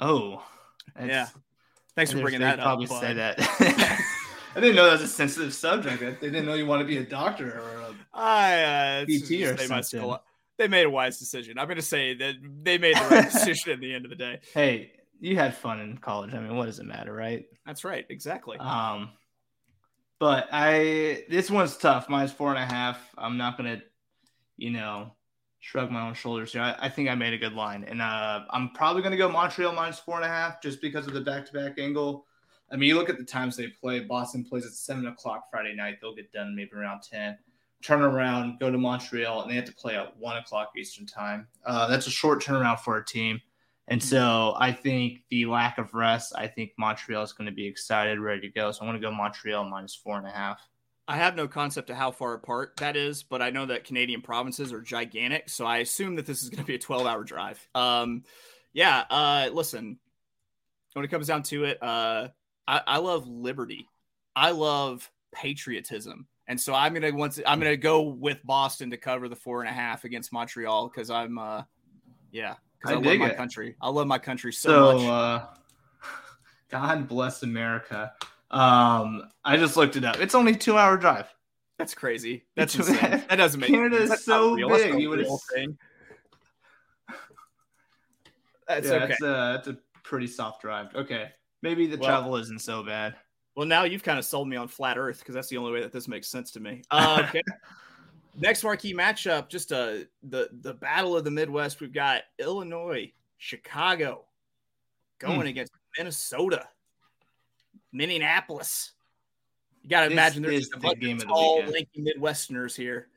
Oh, 0.00 0.44
yeah. 1.00 1.28
Thanks 1.94 2.10
for 2.10 2.20
bringing 2.20 2.40
that 2.40 2.58
probably 2.58 2.86
up. 2.86 2.90
Probably 2.90 3.08
say 3.08 3.14
that. 3.14 4.04
I 4.58 4.60
didn't 4.60 4.74
know 4.74 4.86
that 4.86 4.94
was 4.94 5.02
a 5.02 5.06
sensitive 5.06 5.54
subject. 5.54 6.20
They 6.20 6.30
didn't 6.30 6.44
know 6.44 6.54
you 6.54 6.66
want 6.66 6.80
to 6.80 6.84
be 6.84 6.96
a 6.96 7.04
doctor 7.04 7.60
or 7.60 7.80
a 7.80 7.94
I, 8.12 8.62
uh, 8.62 9.04
PT 9.04 9.42
or 9.42 9.56
something. 9.56 10.16
they 10.56 10.66
made 10.66 10.84
a 10.84 10.90
wise 10.90 11.16
decision. 11.16 11.60
I'm 11.60 11.68
going 11.68 11.76
to 11.76 11.82
say 11.82 12.14
that 12.14 12.34
they 12.64 12.76
made 12.76 12.96
the 12.96 13.06
right 13.08 13.30
decision 13.32 13.74
at 13.74 13.80
the 13.80 13.94
end 13.94 14.04
of 14.04 14.10
the 14.10 14.16
day. 14.16 14.40
Hey, 14.52 14.90
you 15.20 15.36
had 15.36 15.56
fun 15.56 15.78
in 15.78 15.98
college. 15.98 16.34
I 16.34 16.40
mean, 16.40 16.56
what 16.56 16.66
does 16.66 16.80
it 16.80 16.86
matter, 16.86 17.12
right? 17.12 17.46
That's 17.66 17.84
right. 17.84 18.04
Exactly. 18.10 18.58
Um, 18.58 19.10
but 20.18 20.48
I 20.50 21.22
this 21.30 21.52
one's 21.52 21.76
tough. 21.76 22.08
Minus 22.08 22.32
four 22.32 22.52
and 22.52 22.58
a 22.58 22.66
half. 22.66 22.98
I'm 23.16 23.36
not 23.36 23.56
gonna, 23.56 23.80
you 24.56 24.70
know, 24.70 25.12
shrug 25.60 25.92
my 25.92 26.04
own 26.04 26.14
shoulders 26.14 26.52
here. 26.52 26.62
I, 26.62 26.74
I 26.80 26.88
think 26.88 27.08
I 27.08 27.14
made 27.14 27.32
a 27.32 27.38
good 27.38 27.52
line, 27.52 27.84
and 27.84 28.02
uh, 28.02 28.40
I'm 28.50 28.70
probably 28.70 29.02
gonna 29.02 29.16
go 29.16 29.28
Montreal 29.28 29.72
minus 29.72 30.00
four 30.00 30.16
and 30.16 30.24
a 30.24 30.28
half 30.28 30.60
just 30.60 30.82
because 30.82 31.06
of 31.06 31.12
the 31.12 31.20
back-to-back 31.20 31.78
angle. 31.78 32.26
I 32.70 32.76
mean, 32.76 32.88
you 32.88 32.96
look 32.96 33.08
at 33.08 33.18
the 33.18 33.24
times 33.24 33.56
they 33.56 33.68
play. 33.68 34.00
Boston 34.00 34.44
plays 34.44 34.66
at 34.66 34.72
seven 34.72 35.06
o'clock 35.06 35.50
Friday 35.50 35.74
night. 35.74 35.98
They'll 36.00 36.14
get 36.14 36.32
done 36.32 36.54
maybe 36.54 36.72
around 36.74 37.02
ten. 37.02 37.38
Turn 37.82 38.02
around, 38.02 38.58
go 38.58 38.70
to 38.70 38.78
Montreal, 38.78 39.42
and 39.42 39.50
they 39.50 39.54
have 39.54 39.64
to 39.66 39.74
play 39.74 39.96
at 39.96 40.16
one 40.16 40.36
o'clock 40.36 40.72
Eastern 40.76 41.06
time. 41.06 41.46
Uh, 41.64 41.86
that's 41.86 42.06
a 42.06 42.10
short 42.10 42.42
turnaround 42.42 42.80
for 42.80 42.96
a 42.96 43.04
team. 43.04 43.40
And 43.88 44.02
so 44.02 44.54
I 44.58 44.72
think 44.72 45.22
the 45.30 45.46
lack 45.46 45.78
of 45.78 45.94
rest, 45.94 46.34
I 46.36 46.46
think 46.46 46.72
Montreal 46.76 47.22
is 47.22 47.32
going 47.32 47.46
to 47.46 47.54
be 47.54 47.66
excited, 47.66 48.20
ready 48.20 48.42
to 48.42 48.48
go. 48.48 48.70
So 48.70 48.80
I'm 48.82 48.88
going 48.88 49.00
to 49.00 49.06
go 49.06 49.10
Montreal 49.10 49.64
minus 49.64 49.94
four 49.94 50.18
and 50.18 50.26
a 50.26 50.30
half. 50.30 50.60
I 51.08 51.16
have 51.16 51.36
no 51.36 51.48
concept 51.48 51.88
of 51.88 51.96
how 51.96 52.10
far 52.10 52.34
apart 52.34 52.74
that 52.78 52.94
is, 52.94 53.22
but 53.22 53.40
I 53.40 53.48
know 53.48 53.64
that 53.64 53.84
Canadian 53.84 54.20
provinces 54.20 54.74
are 54.74 54.82
gigantic. 54.82 55.48
So 55.48 55.64
I 55.64 55.78
assume 55.78 56.16
that 56.16 56.26
this 56.26 56.42
is 56.42 56.50
going 56.50 56.62
to 56.62 56.66
be 56.66 56.74
a 56.74 56.78
12 56.78 57.06
hour 57.06 57.24
drive. 57.24 57.66
Um, 57.74 58.24
yeah. 58.74 59.04
Uh, 59.08 59.48
listen, 59.50 59.98
when 60.92 61.06
it 61.06 61.08
comes 61.08 61.26
down 61.26 61.42
to 61.44 61.64
it, 61.64 61.82
uh, 61.82 62.28
I, 62.68 62.82
I 62.86 62.98
love 62.98 63.26
liberty. 63.26 63.88
I 64.36 64.50
love 64.50 65.10
patriotism. 65.34 66.28
And 66.46 66.60
so 66.60 66.74
I'm 66.74 66.94
gonna 66.94 67.12
once 67.12 67.40
I'm 67.46 67.58
gonna 67.58 67.76
go 67.76 68.02
with 68.02 68.38
Boston 68.44 68.90
to 68.90 68.96
cover 68.96 69.28
the 69.28 69.36
four 69.36 69.60
and 69.60 69.68
a 69.68 69.72
half 69.72 70.04
against 70.04 70.32
Montreal 70.32 70.88
because 70.88 71.10
I'm 71.10 71.38
uh 71.38 71.62
yeah 72.30 72.54
because 72.78 72.94
I, 72.94 72.98
I 72.98 73.00
love 73.00 73.18
my 73.18 73.30
it. 73.30 73.36
country. 73.36 73.76
I 73.80 73.88
love 73.88 74.06
my 74.06 74.18
country 74.18 74.52
so, 74.52 74.68
so 74.68 74.98
much. 74.98 75.06
Uh, 75.06 75.46
God 76.70 77.08
bless 77.08 77.42
America. 77.42 78.12
Um, 78.50 79.28
I 79.44 79.56
just 79.56 79.76
looked 79.76 79.96
it 79.96 80.04
up. 80.04 80.20
It's 80.20 80.34
only 80.34 80.54
two 80.54 80.78
hour 80.78 80.96
drive. 80.96 81.26
That's 81.78 81.94
crazy. 81.94 82.44
That's 82.56 82.74
insane. 82.74 82.96
That 83.28 83.36
doesn't 83.36 83.60
make 83.60 83.70
Canada 83.70 83.96
is 83.96 84.24
so 84.24 84.56
big. 84.56 85.00
You 85.00 85.10
would 85.10 85.26
thing. 85.54 85.76
That's 88.68 88.88
yeah, 88.88 88.94
okay. 88.94 89.12
It's 89.12 89.22
a, 89.22 89.54
it's 89.58 89.68
a 89.68 89.78
pretty 90.02 90.26
soft 90.26 90.62
drive. 90.62 90.94
Okay, 90.94 91.30
maybe 91.62 91.86
the 91.86 91.96
well, 91.96 92.08
travel 92.08 92.36
isn't 92.36 92.60
so 92.60 92.82
bad. 92.82 93.14
Well, 93.56 93.66
now 93.66 93.84
you've 93.84 94.02
kind 94.02 94.18
of 94.18 94.24
sold 94.24 94.48
me 94.48 94.56
on 94.56 94.68
flat 94.68 94.96
Earth 94.98 95.18
because 95.18 95.34
that's 95.34 95.48
the 95.48 95.56
only 95.56 95.72
way 95.72 95.80
that 95.80 95.92
this 95.92 96.06
makes 96.06 96.28
sense 96.28 96.50
to 96.52 96.60
me. 96.60 96.82
Uh, 96.90 97.24
okay. 97.28 97.42
Next 98.36 98.62
marquee 98.62 98.94
matchup, 98.94 99.48
just 99.48 99.72
uh, 99.72 99.98
the 100.22 100.48
the 100.60 100.74
battle 100.74 101.16
of 101.16 101.24
the 101.24 101.30
Midwest. 101.30 101.80
We've 101.80 101.92
got 101.92 102.22
Illinois, 102.38 103.12
Chicago, 103.36 104.26
going 105.18 105.40
hmm. 105.40 105.46
against 105.48 105.72
Minnesota, 105.96 106.68
Minneapolis. 107.92 108.92
You 109.82 109.90
got 109.90 110.06
to 110.06 110.12
imagine 110.12 110.42
there's 110.42 110.70
a 110.72 110.78
bunch 110.78 111.02
of 111.02 111.24
tall, 111.24 111.64
lanky 111.64 112.00
Midwesterners 112.00 112.76
here. 112.76 113.08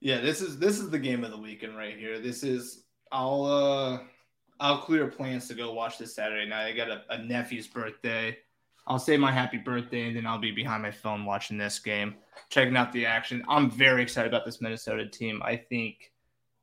Yeah, 0.00 0.20
this 0.20 0.40
is 0.40 0.58
this 0.58 0.78
is 0.78 0.90
the 0.90 0.98
game 0.98 1.24
of 1.24 1.30
the 1.30 1.38
weekend 1.38 1.76
right 1.76 1.98
here. 1.98 2.20
This 2.20 2.42
is 2.42 2.84
I'll 3.10 3.44
uh 3.44 3.98
I'll 4.60 4.78
clear 4.78 5.06
plans 5.06 5.48
to 5.48 5.54
go 5.54 5.72
watch 5.72 5.98
this 5.98 6.14
Saturday 6.14 6.48
night. 6.48 6.68
I 6.68 6.72
got 6.72 6.88
a, 6.88 7.02
a 7.10 7.22
nephew's 7.22 7.68
birthday. 7.68 8.36
I'll 8.86 8.98
say 8.98 9.16
my 9.16 9.30
happy 9.30 9.58
birthday 9.58 10.08
and 10.08 10.16
then 10.16 10.26
I'll 10.26 10.38
be 10.38 10.50
behind 10.50 10.82
my 10.82 10.90
phone 10.90 11.24
watching 11.24 11.58
this 11.58 11.78
game, 11.78 12.14
checking 12.48 12.76
out 12.76 12.92
the 12.92 13.06
action. 13.06 13.44
I'm 13.48 13.70
very 13.70 14.02
excited 14.02 14.28
about 14.28 14.46
this 14.46 14.60
Minnesota 14.60 15.06
team. 15.06 15.42
I 15.44 15.56
think 15.56 16.10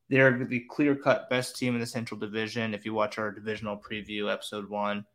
they're 0.10 0.44
the 0.44 0.62
clear 0.70 0.96
cut 0.96 1.30
best 1.30 1.56
team 1.56 1.76
in 1.76 1.80
the 1.80 1.86
Central 1.86 2.20
Division. 2.20 2.74
If 2.74 2.84
you 2.84 2.94
watch 2.94 3.18
our 3.18 3.32
divisional 3.32 3.78
preview, 3.78 4.32
episode 4.32 4.70
one, 4.70 5.06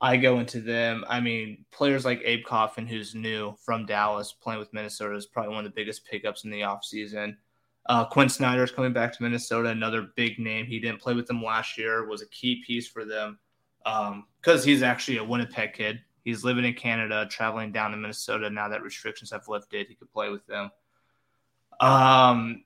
I 0.00 0.16
go 0.16 0.38
into 0.38 0.60
them. 0.60 1.04
I 1.08 1.20
mean, 1.20 1.64
players 1.70 2.04
like 2.04 2.22
Abe 2.24 2.44
Coffin, 2.44 2.86
who's 2.86 3.14
new 3.14 3.54
from 3.64 3.84
Dallas, 3.84 4.32
playing 4.32 4.60
with 4.60 4.72
Minnesota, 4.72 5.16
is 5.16 5.26
probably 5.26 5.54
one 5.54 5.64
of 5.64 5.70
the 5.70 5.74
biggest 5.74 6.06
pickups 6.06 6.44
in 6.44 6.50
the 6.50 6.60
offseason. 6.60 7.36
Uh, 7.88 8.04
Quinn 8.04 8.28
Snyder 8.28 8.62
is 8.62 8.70
coming 8.70 8.92
back 8.92 9.12
to 9.14 9.22
Minnesota, 9.22 9.70
another 9.70 10.08
big 10.14 10.38
name. 10.38 10.66
He 10.66 10.78
didn't 10.78 11.00
play 11.00 11.14
with 11.14 11.26
them 11.26 11.42
last 11.42 11.78
year, 11.78 12.06
was 12.06 12.20
a 12.20 12.28
key 12.28 12.62
piece 12.66 12.86
for 12.86 13.04
them 13.04 13.38
because 13.82 14.62
um, 14.62 14.62
he's 14.62 14.82
actually 14.82 15.16
a 15.16 15.24
Winnipeg 15.24 15.72
kid. 15.72 16.00
He's 16.24 16.44
living 16.44 16.66
in 16.66 16.74
Canada, 16.74 17.26
traveling 17.30 17.72
down 17.72 17.92
to 17.92 17.96
Minnesota 17.96 18.50
now 18.50 18.68
that 18.68 18.82
restrictions 18.82 19.30
have 19.30 19.48
lifted. 19.48 19.86
He 19.86 19.94
could 19.94 20.12
play 20.12 20.28
with 20.28 20.46
them. 20.46 20.70
Um, 21.80 22.64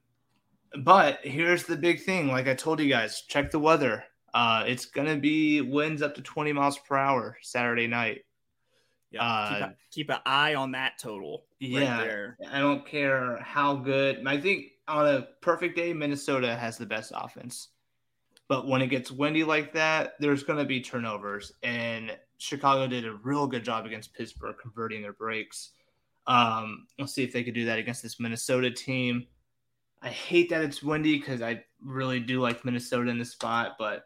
but 0.83 1.21
here's 1.23 1.65
the 1.65 1.77
big 1.77 2.03
thing. 2.03 2.29
Like 2.29 2.49
I 2.49 2.55
told 2.55 2.81
you 2.81 2.89
guys, 2.89 3.23
check 3.29 3.53
the 3.53 3.61
weather. 3.61 4.03
Uh, 4.35 4.65
it's 4.67 4.87
gonna 4.87 5.17
be 5.17 5.61
winds 5.61 6.03
up 6.03 6.15
to 6.17 6.23
20 6.23 6.53
miles 6.53 6.79
per 6.79 6.97
hour 6.97 7.37
Saturday 7.43 7.87
night. 7.87 8.25
Yeah, 9.13 9.23
uh, 9.23 9.49
keep, 9.49 9.61
a, 9.61 9.75
keep, 9.91 10.11
an 10.11 10.19
eye 10.25 10.55
on 10.55 10.73
that 10.73 10.99
total. 10.99 11.45
Yeah, 11.61 12.03
there. 12.03 12.39
I 12.51 12.61
don't 12.61 12.87
care 12.87 13.37
how 13.43 13.77
good. 13.77 14.27
I 14.27 14.41
think 14.41 14.69
on 14.93 15.09
a 15.09 15.29
perfect 15.41 15.75
day, 15.75 15.93
Minnesota 15.93 16.55
has 16.55 16.77
the 16.77 16.87
best 16.87 17.13
offense. 17.15 17.69
But 18.47 18.69
when 18.69 18.83
it 18.83 18.89
gets 18.89 19.11
windy 19.11 19.43
like 19.43 19.73
that, 19.73 20.15
there's 20.21 20.43
going 20.43 20.59
to 20.59 20.67
be 20.67 20.81
turnovers, 20.81 21.53
and 21.63 22.17
Chicago 22.37 22.87
did 22.87 23.07
a 23.07 23.15
real 23.15 23.47
good 23.47 23.65
job 23.65 23.87
against 23.87 24.13
Pittsburgh 24.13 24.57
converting 24.61 25.01
their 25.01 25.15
breaks. 25.15 25.71
Um, 26.27 26.87
we'll 26.99 27.07
see 27.07 27.25
if 27.25 27.33
they 27.33 27.43
could 27.43 27.55
do 27.55 27.65
that 27.65 27.79
against 27.79 28.03
this 28.03 28.21
Minnesota 28.21 28.71
team. 28.71 29.27
I 30.03 30.09
hate 30.11 30.51
that 30.51 30.63
it's 30.63 30.83
windy 30.83 31.19
because 31.19 31.41
I 31.41 31.65
really 31.81 32.21
do 32.21 32.41
like 32.41 32.65
Minnesota 32.65 33.11
in 33.11 33.19
this 33.19 33.31
spot, 33.31 33.77
but 33.79 34.05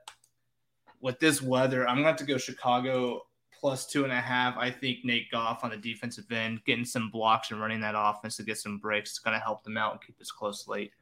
with 1.01 1.18
this 1.18 1.42
weather, 1.42 1.88
I'm 1.88 1.96
going 1.96 2.05
to 2.05 2.11
have 2.11 2.16
to 2.18 2.25
go 2.25 2.38
Chicago 2.38 3.22
plus 3.59 3.87
two 3.87 4.05
and 4.05 4.12
a 4.12 4.21
half. 4.21 4.57
I 4.57 4.71
think 4.71 5.05
Nate 5.05 5.31
Goff 5.31 5.64
on 5.64 5.71
the 5.71 5.77
defensive 5.77 6.31
end, 6.31 6.64
getting 6.64 6.85
some 6.85 7.11
blocks 7.11 7.51
and 7.51 7.61
running 7.61 7.81
that 7.81 7.95
offense 7.97 8.37
to 8.37 8.42
get 8.42 8.59
some 8.59 8.79
breaks 8.79 9.12
is 9.12 9.19
going 9.19 9.38
to 9.38 9.45
help 9.45 9.64
them 9.64 9.77
out 9.77 9.92
and 9.92 10.01
keep 10.01 10.21
us 10.21 10.31
close 10.31 10.69
late. 10.69 10.92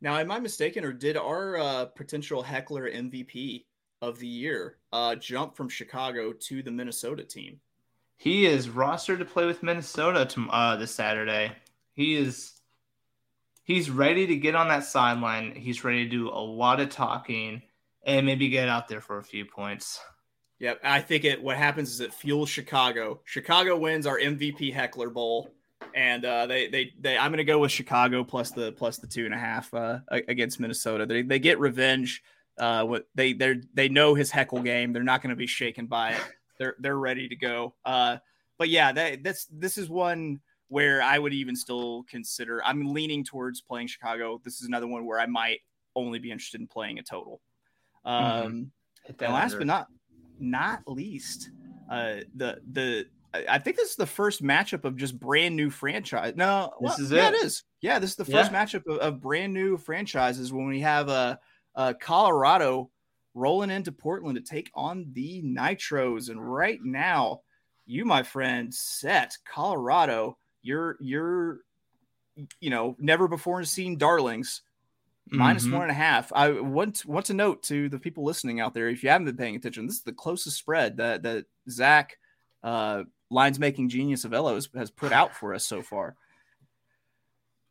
Now, 0.00 0.16
am 0.18 0.30
I 0.30 0.38
mistaken, 0.38 0.84
or 0.84 0.92
did 0.92 1.16
our 1.16 1.56
uh, 1.56 1.84
potential 1.86 2.42
heckler 2.42 2.90
MVP 2.90 3.64
of 4.02 4.18
the 4.18 4.26
year 4.26 4.76
uh, 4.92 5.14
jump 5.16 5.56
from 5.56 5.68
Chicago 5.68 6.32
to 6.32 6.62
the 6.62 6.70
Minnesota 6.70 7.24
team. 7.24 7.60
He 8.16 8.46
is 8.46 8.68
rostered 8.68 9.18
to 9.18 9.24
play 9.24 9.46
with 9.46 9.62
Minnesota 9.62 10.24
to, 10.26 10.48
uh, 10.48 10.76
this 10.76 10.94
Saturday. 10.94 11.52
He 11.92 12.16
is 12.16 12.52
he's 13.64 13.90
ready 13.90 14.26
to 14.26 14.36
get 14.36 14.54
on 14.54 14.68
that 14.68 14.84
sideline. 14.84 15.54
He's 15.54 15.84
ready 15.84 16.04
to 16.04 16.10
do 16.10 16.28
a 16.28 16.40
lot 16.40 16.80
of 16.80 16.88
talking 16.88 17.62
and 18.04 18.24
maybe 18.24 18.48
get 18.48 18.68
out 18.68 18.88
there 18.88 19.00
for 19.00 19.18
a 19.18 19.24
few 19.24 19.44
points. 19.44 20.00
Yep, 20.58 20.80
I 20.82 21.00
think 21.00 21.24
it. 21.24 21.42
What 21.42 21.56
happens 21.56 21.90
is 21.90 22.00
it 22.00 22.14
fuels 22.14 22.48
Chicago. 22.48 23.20
Chicago 23.24 23.76
wins 23.76 24.06
our 24.06 24.18
MVP 24.18 24.72
Heckler 24.72 25.10
Bowl, 25.10 25.50
and 25.94 26.24
uh, 26.24 26.46
they, 26.46 26.68
they 26.68 26.92
they 26.98 27.18
I'm 27.18 27.30
going 27.30 27.38
to 27.38 27.44
go 27.44 27.58
with 27.58 27.70
Chicago 27.70 28.24
plus 28.24 28.52
the 28.52 28.72
plus 28.72 28.96
the 28.96 29.06
two 29.06 29.26
and 29.26 29.34
a 29.34 29.38
half 29.38 29.72
uh, 29.74 29.98
against 30.10 30.58
Minnesota. 30.58 31.04
They 31.04 31.22
they 31.22 31.38
get 31.38 31.58
revenge 31.58 32.22
uh, 32.58 32.84
what 32.84 33.06
they 33.14 33.34
they 33.34 33.60
they 33.74 33.88
know 33.88 34.14
his 34.14 34.30
heckle 34.30 34.62
game. 34.62 34.92
They're 34.92 35.02
not 35.02 35.20
going 35.20 35.30
to 35.30 35.36
be 35.36 35.46
shaken 35.46 35.86
by 35.86 36.12
it. 36.12 36.22
They're 36.58 36.74
they're 36.78 36.98
ready 36.98 37.28
to 37.28 37.36
go. 37.36 37.74
Uh, 37.84 38.16
but 38.56 38.70
yeah, 38.70 38.92
that 38.92 39.22
that's 39.22 39.46
this 39.50 39.76
is 39.76 39.90
one 39.90 40.40
where 40.68 41.02
I 41.02 41.18
would 41.18 41.34
even 41.34 41.54
still 41.54 42.04
consider. 42.08 42.64
I'm 42.64 42.92
leaning 42.92 43.24
towards 43.24 43.60
playing 43.60 43.88
Chicago. 43.88 44.40
This 44.42 44.60
is 44.60 44.66
another 44.66 44.86
one 44.86 45.04
where 45.04 45.20
I 45.20 45.26
might 45.26 45.60
only 45.94 46.18
be 46.18 46.30
interested 46.30 46.60
in 46.62 46.66
playing 46.66 46.98
a 46.98 47.02
total. 47.02 47.42
Mm-hmm. 48.06 48.46
Um, 48.46 48.52
mm-hmm. 48.52 49.24
And 49.24 49.32
last 49.32 49.58
but 49.58 49.66
not 49.66 49.86
not 50.38 50.82
least, 50.86 51.50
uh, 51.90 52.16
the 52.34 52.60
the 52.72 53.06
I 53.48 53.58
think 53.58 53.76
this 53.76 53.90
is 53.90 53.96
the 53.96 54.06
first 54.06 54.42
matchup 54.42 54.84
of 54.84 54.96
just 54.96 55.18
brand 55.18 55.56
new 55.56 55.70
franchise. 55.70 56.34
No, 56.36 56.72
this 56.80 56.98
well, 56.98 57.06
is 57.06 57.12
yeah, 57.12 57.28
it. 57.28 57.34
it 57.34 57.44
is. 57.44 57.62
Yeah, 57.80 57.98
this 57.98 58.10
is 58.10 58.16
the 58.16 58.24
first 58.24 58.52
yeah. 58.52 58.64
matchup 58.64 58.86
of, 58.86 58.98
of, 58.98 59.20
brand 59.20 59.52
new 59.52 59.76
franchises 59.76 60.52
when 60.52 60.66
we 60.66 60.80
have 60.80 61.08
a 61.08 61.38
uh, 61.74 61.92
Colorado 62.00 62.90
rolling 63.34 63.70
into 63.70 63.92
Portland 63.92 64.36
to 64.36 64.42
take 64.42 64.70
on 64.74 65.10
the 65.12 65.42
Nitros. 65.42 66.30
And 66.30 66.40
right 66.40 66.78
now, 66.82 67.42
you, 67.84 68.04
my 68.04 68.22
friend, 68.22 68.72
set 68.74 69.36
Colorado. 69.44 70.38
You're 70.62 70.96
you're 71.00 71.60
you 72.60 72.70
know 72.70 72.96
never 72.98 73.28
before 73.28 73.62
seen 73.64 73.98
darlings 73.98 74.62
minus 75.30 75.66
Mhm. 75.66 75.72
one 75.72 75.82
and 75.82 75.90
a 75.90 75.94
half. 75.94 76.32
I 76.32 76.52
want 76.60 77.04
want 77.04 77.26
to 77.26 77.34
note 77.34 77.62
to 77.64 77.88
the 77.88 77.98
people 77.98 78.24
listening 78.24 78.60
out 78.60 78.74
there, 78.74 78.88
if 78.88 79.02
you 79.02 79.08
haven't 79.10 79.26
been 79.26 79.36
paying 79.36 79.56
attention, 79.56 79.86
this 79.86 79.96
is 79.96 80.02
the 80.02 80.12
closest 80.12 80.56
spread 80.56 80.96
that 80.98 81.22
that 81.24 81.46
Zach, 81.68 82.18
uh, 82.62 83.04
lines 83.30 83.58
making 83.58 83.88
genius 83.88 84.24
of 84.24 84.32
Ellos 84.32 84.68
has 84.74 84.90
put 84.90 85.12
out 85.12 85.34
for 85.34 85.52
us 85.54 85.66
so 85.66 85.82
far. 85.82 86.16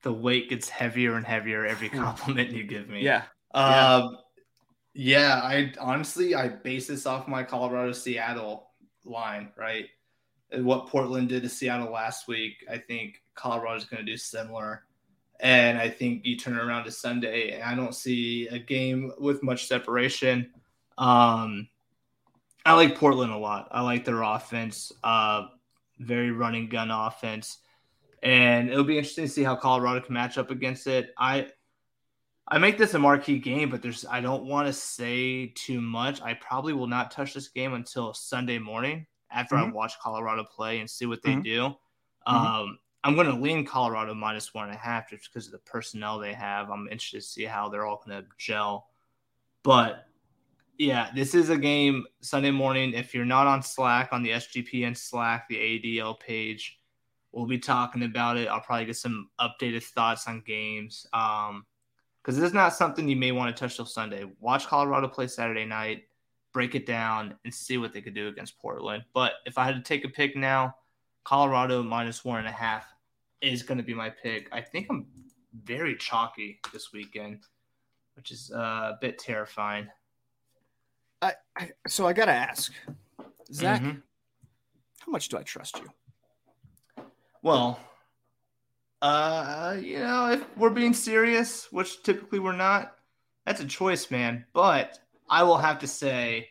The 0.03 0.13
weight 0.13 0.49
gets 0.49 0.69
heavier 0.69 1.15
and 1.15 1.25
heavier 1.25 1.65
every 1.65 1.89
compliment 1.89 2.51
you 2.51 2.63
give 2.63 2.89
me. 2.89 3.01
Yeah, 3.01 3.23
Um, 3.53 4.17
yeah, 4.93 5.41
I 5.41 5.73
honestly 5.79 6.35
I 6.35 6.49
base 6.49 6.87
this 6.87 7.05
off 7.05 7.27
my 7.27 7.43
Colorado 7.43 7.91
Seattle 7.91 8.69
line, 9.03 9.51
right? 9.55 9.89
And 10.51 10.65
what 10.65 10.87
Portland 10.87 11.29
did 11.29 11.41
to 11.43 11.49
Seattle 11.49 11.91
last 11.91 12.27
week, 12.27 12.63
I 12.69 12.77
think 12.77 13.23
Colorado's 13.33 13.85
going 13.85 14.05
to 14.05 14.11
do 14.11 14.17
similar. 14.17 14.85
And 15.39 15.77
I 15.77 15.89
think 15.89 16.25
you 16.25 16.37
turn 16.37 16.55
it 16.57 16.63
around 16.63 16.85
to 16.85 16.91
Sunday, 16.91 17.51
and 17.51 17.63
I 17.63 17.75
don't 17.75 17.93
see 17.93 18.47
a 18.47 18.57
game 18.57 19.11
with 19.19 19.43
much 19.43 19.67
separation. 19.67 20.51
Um, 20.97 21.67
I 22.65 22.73
like 22.73 22.97
Portland 22.97 23.31
a 23.31 23.37
lot. 23.37 23.67
I 23.71 23.81
like 23.81 24.05
their 24.05 24.21
offense, 24.21 24.91
uh, 25.03 25.47
very 25.99 26.31
running 26.31 26.69
gun 26.69 26.89
offense, 26.89 27.59
and 28.23 28.69
it'll 28.69 28.83
be 28.83 28.97
interesting 28.97 29.25
to 29.25 29.31
see 29.31 29.43
how 29.43 29.55
Colorado 29.55 30.01
can 30.01 30.13
match 30.13 30.37
up 30.37 30.51
against 30.51 30.87
it. 30.87 31.13
I 31.17 31.49
I 32.47 32.59
make 32.59 32.77
this 32.77 32.93
a 32.93 32.99
marquee 32.99 33.39
game, 33.39 33.69
but 33.69 33.81
there's 33.81 34.05
I 34.05 34.21
don't 34.21 34.45
want 34.45 34.67
to 34.67 34.73
say 34.73 35.47
too 35.55 35.81
much. 35.81 36.21
I 36.21 36.35
probably 36.35 36.73
will 36.73 36.87
not 36.87 37.11
touch 37.11 37.33
this 37.33 37.49
game 37.49 37.73
until 37.73 38.13
Sunday 38.13 38.59
morning 38.59 39.07
after 39.31 39.55
I 39.55 39.63
Mhm. 39.63 39.73
watch 39.73 39.99
Colorado 39.99 40.43
play 40.43 40.79
and 40.79 40.89
see 40.89 41.07
what 41.07 41.23
they 41.23 41.35
Mhm. 41.35 41.43
do. 41.43 41.75
Um, 42.27 42.79
I'm 43.05 43.13
going 43.13 43.27
to 43.27 43.35
lean 43.35 43.63
Colorado 43.67 44.15
minus 44.15 44.51
one 44.51 44.65
and 44.65 44.73
a 44.73 44.79
half 44.79 45.11
just 45.11 45.31
because 45.31 45.45
of 45.45 45.51
the 45.51 45.59
personnel 45.59 46.17
they 46.17 46.33
have. 46.33 46.71
I'm 46.71 46.87
interested 46.87 47.21
to 47.21 47.21
see 47.21 47.43
how 47.43 47.69
they're 47.69 47.85
all 47.85 48.01
going 48.03 48.19
to 48.19 48.27
gel. 48.39 48.87
But 49.61 50.07
yeah, 50.79 51.11
this 51.13 51.35
is 51.35 51.51
a 51.51 51.57
game 51.57 52.05
Sunday 52.21 52.49
morning. 52.49 52.93
If 52.93 53.13
you're 53.13 53.23
not 53.23 53.45
on 53.45 53.61
Slack, 53.61 54.09
on 54.11 54.23
the 54.23 54.31
SGPN 54.31 54.97
Slack, 54.97 55.47
the 55.47 55.55
AUDL 55.55 56.19
page, 56.19 56.79
we'll 57.31 57.45
be 57.45 57.59
talking 57.59 58.01
about 58.01 58.37
it. 58.37 58.47
I'll 58.47 58.59
probably 58.59 58.85
get 58.85 58.97
some 58.97 59.29
updated 59.39 59.83
thoughts 59.83 60.27
on 60.27 60.41
games. 60.41 61.05
Um, 61.13 61.67
because 62.23 62.37
this 62.37 62.47
is 62.47 62.55
not 62.55 62.73
something 62.73 63.07
you 63.07 63.15
may 63.15 63.31
want 63.31 63.55
to 63.55 63.59
touch 63.59 63.75
till 63.75 63.85
Sunday. 63.85 64.25
Watch 64.39 64.65
Colorado 64.65 65.07
play 65.07 65.27
Saturday 65.27 65.65
night, 65.65 66.05
break 66.53 66.73
it 66.73 66.87
down, 66.87 67.35
and 67.43 67.53
see 67.53 67.77
what 67.77 67.93
they 67.93 68.01
could 68.01 68.15
do 68.15 68.29
against 68.29 68.57
Portland. 68.57 69.03
But 69.13 69.33
if 69.45 69.59
I 69.59 69.65
had 69.65 69.75
to 69.75 69.81
take 69.81 70.05
a 70.05 70.09
pick 70.09 70.35
now, 70.35 70.75
Colorado 71.23 71.83
minus 71.83 72.25
one 72.25 72.39
and 72.39 72.47
a 72.47 72.51
half 72.51 72.94
is 73.41 73.63
going 73.63 73.77
to 73.77 73.83
be 73.83 73.93
my 73.93 74.09
pick. 74.09 74.49
I 74.51 74.61
think 74.61 74.87
I'm 74.89 75.05
very 75.63 75.95
chalky 75.95 76.59
this 76.73 76.91
weekend, 76.93 77.39
which 78.15 78.31
is 78.31 78.51
uh, 78.53 78.57
a 78.93 78.97
bit 79.01 79.17
terrifying. 79.19 79.87
I, 81.21 81.33
I 81.57 81.71
so 81.87 82.05
I 82.05 82.13
gotta 82.13 82.33
ask, 82.33 82.71
Zach, 83.51 83.81
Mhm. 83.81 84.01
how 84.99 85.11
much 85.11 85.29
do 85.29 85.37
I 85.37 85.43
trust 85.43 85.79
you? 85.79 87.03
Well, 87.41 87.79
uh, 89.01 89.77
you 89.79 89.99
know, 89.99 90.31
if 90.31 90.57
we're 90.57 90.69
being 90.71 90.93
serious, 90.93 91.71
which 91.71 92.03
typically 92.03 92.39
we're 92.39 92.51
not, 92.51 92.95
that's 93.45 93.61
a 93.61 93.65
choice, 93.65 94.11
man. 94.11 94.45
But 94.53 94.99
I 95.29 95.43
will 95.43 95.57
have 95.57 95.79
to 95.79 95.87
say, 95.87 96.49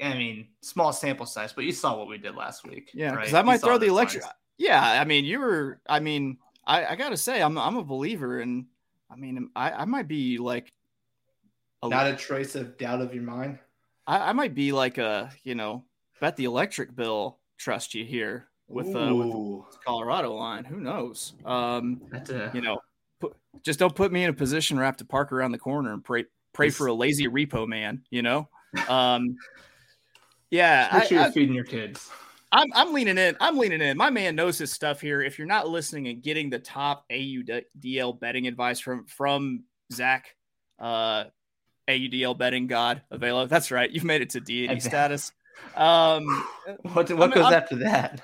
I 0.00 0.14
mean, 0.14 0.48
small 0.60 0.92
sample 0.92 1.26
size, 1.26 1.52
but 1.52 1.64
you 1.64 1.72
saw 1.72 1.96
what 1.96 2.08
we 2.08 2.18
did 2.18 2.34
last 2.34 2.66
week. 2.66 2.90
Yeah, 2.92 3.10
right? 3.10 3.20
because 3.20 3.34
I 3.34 3.42
might 3.42 3.60
throw 3.60 3.78
the 3.78 3.86
electric. 3.86 4.24
Yeah, 4.58 4.80
I 5.00 5.04
mean, 5.04 5.24
you 5.24 5.40
were. 5.40 5.80
I 5.88 6.00
mean, 6.00 6.38
I, 6.66 6.86
I 6.86 6.96
gotta 6.96 7.16
say, 7.16 7.42
I'm 7.42 7.58
I'm 7.58 7.76
a 7.76 7.84
believer, 7.84 8.40
and 8.40 8.66
I 9.10 9.16
mean, 9.16 9.50
I, 9.56 9.70
I 9.72 9.84
might 9.84 10.08
be 10.08 10.38
like, 10.38 10.72
a, 11.82 11.88
Not 11.88 12.06
a 12.06 12.16
trace 12.16 12.54
of 12.54 12.78
doubt 12.78 13.00
of 13.00 13.14
your 13.14 13.24
mind. 13.24 13.58
I, 14.06 14.30
I 14.30 14.32
might 14.32 14.54
be 14.54 14.72
like 14.72 14.98
a, 14.98 15.30
you 15.42 15.54
know, 15.54 15.84
bet 16.20 16.36
the 16.36 16.44
electric 16.44 16.94
bill. 16.94 17.38
Trust 17.56 17.94
you 17.94 18.04
here 18.04 18.48
with 18.68 18.94
uh, 18.94 19.14
with 19.14 19.30
the 19.30 19.62
Colorado 19.86 20.34
line. 20.34 20.64
Who 20.64 20.80
knows? 20.80 21.34
Um, 21.44 22.02
that's 22.10 22.30
a, 22.30 22.50
you 22.52 22.60
know, 22.60 22.78
put, 23.20 23.36
just 23.62 23.78
don't 23.78 23.94
put 23.94 24.12
me 24.12 24.24
in 24.24 24.30
a 24.30 24.34
position 24.34 24.76
where 24.76 24.84
I 24.84 24.88
have 24.88 24.96
to 24.98 25.04
park 25.04 25.32
around 25.32 25.52
the 25.52 25.58
corner 25.58 25.92
and 25.92 26.02
pray 26.04 26.24
pray 26.52 26.70
for 26.70 26.88
a 26.88 26.92
lazy 26.92 27.28
repo 27.28 27.66
man. 27.66 28.02
You 28.10 28.22
know. 28.22 28.48
Um, 28.88 29.36
yeah, 30.50 30.88
make 30.92 31.02
I- 31.02 31.06
sure 31.06 31.18
I- 31.18 31.22
you're 31.24 31.32
feeding 31.32 31.54
your 31.54 31.64
kids. 31.64 32.10
I'm 32.54 32.72
I'm 32.72 32.92
leaning 32.94 33.18
in. 33.18 33.36
I'm 33.40 33.58
leaning 33.58 33.80
in. 33.82 33.96
My 33.96 34.10
man 34.10 34.36
knows 34.36 34.58
his 34.58 34.72
stuff 34.72 35.00
here. 35.00 35.20
If 35.22 35.38
you're 35.38 35.46
not 35.48 35.68
listening 35.68 36.06
and 36.08 36.22
getting 36.22 36.50
the 36.50 36.58
top 36.60 37.04
AUDL 37.10 38.18
betting 38.20 38.46
advice 38.46 38.78
from 38.80 39.06
from 39.06 39.64
Zach, 39.92 40.36
uh, 40.78 41.24
AUDL 41.88 42.38
betting 42.38 42.66
god 42.68 43.02
Avelo. 43.12 43.48
That's 43.48 43.70
right. 43.70 43.90
You've 43.90 44.04
made 44.04 44.22
it 44.22 44.30
to 44.30 44.40
deity 44.40 44.78
status. 44.80 45.32
Um, 45.76 46.24
What 46.82 47.10
what 47.10 47.10
I'm- 47.10 47.30
goes 47.30 47.44
I'm- 47.44 47.54
after 47.54 47.76
that? 47.76 48.22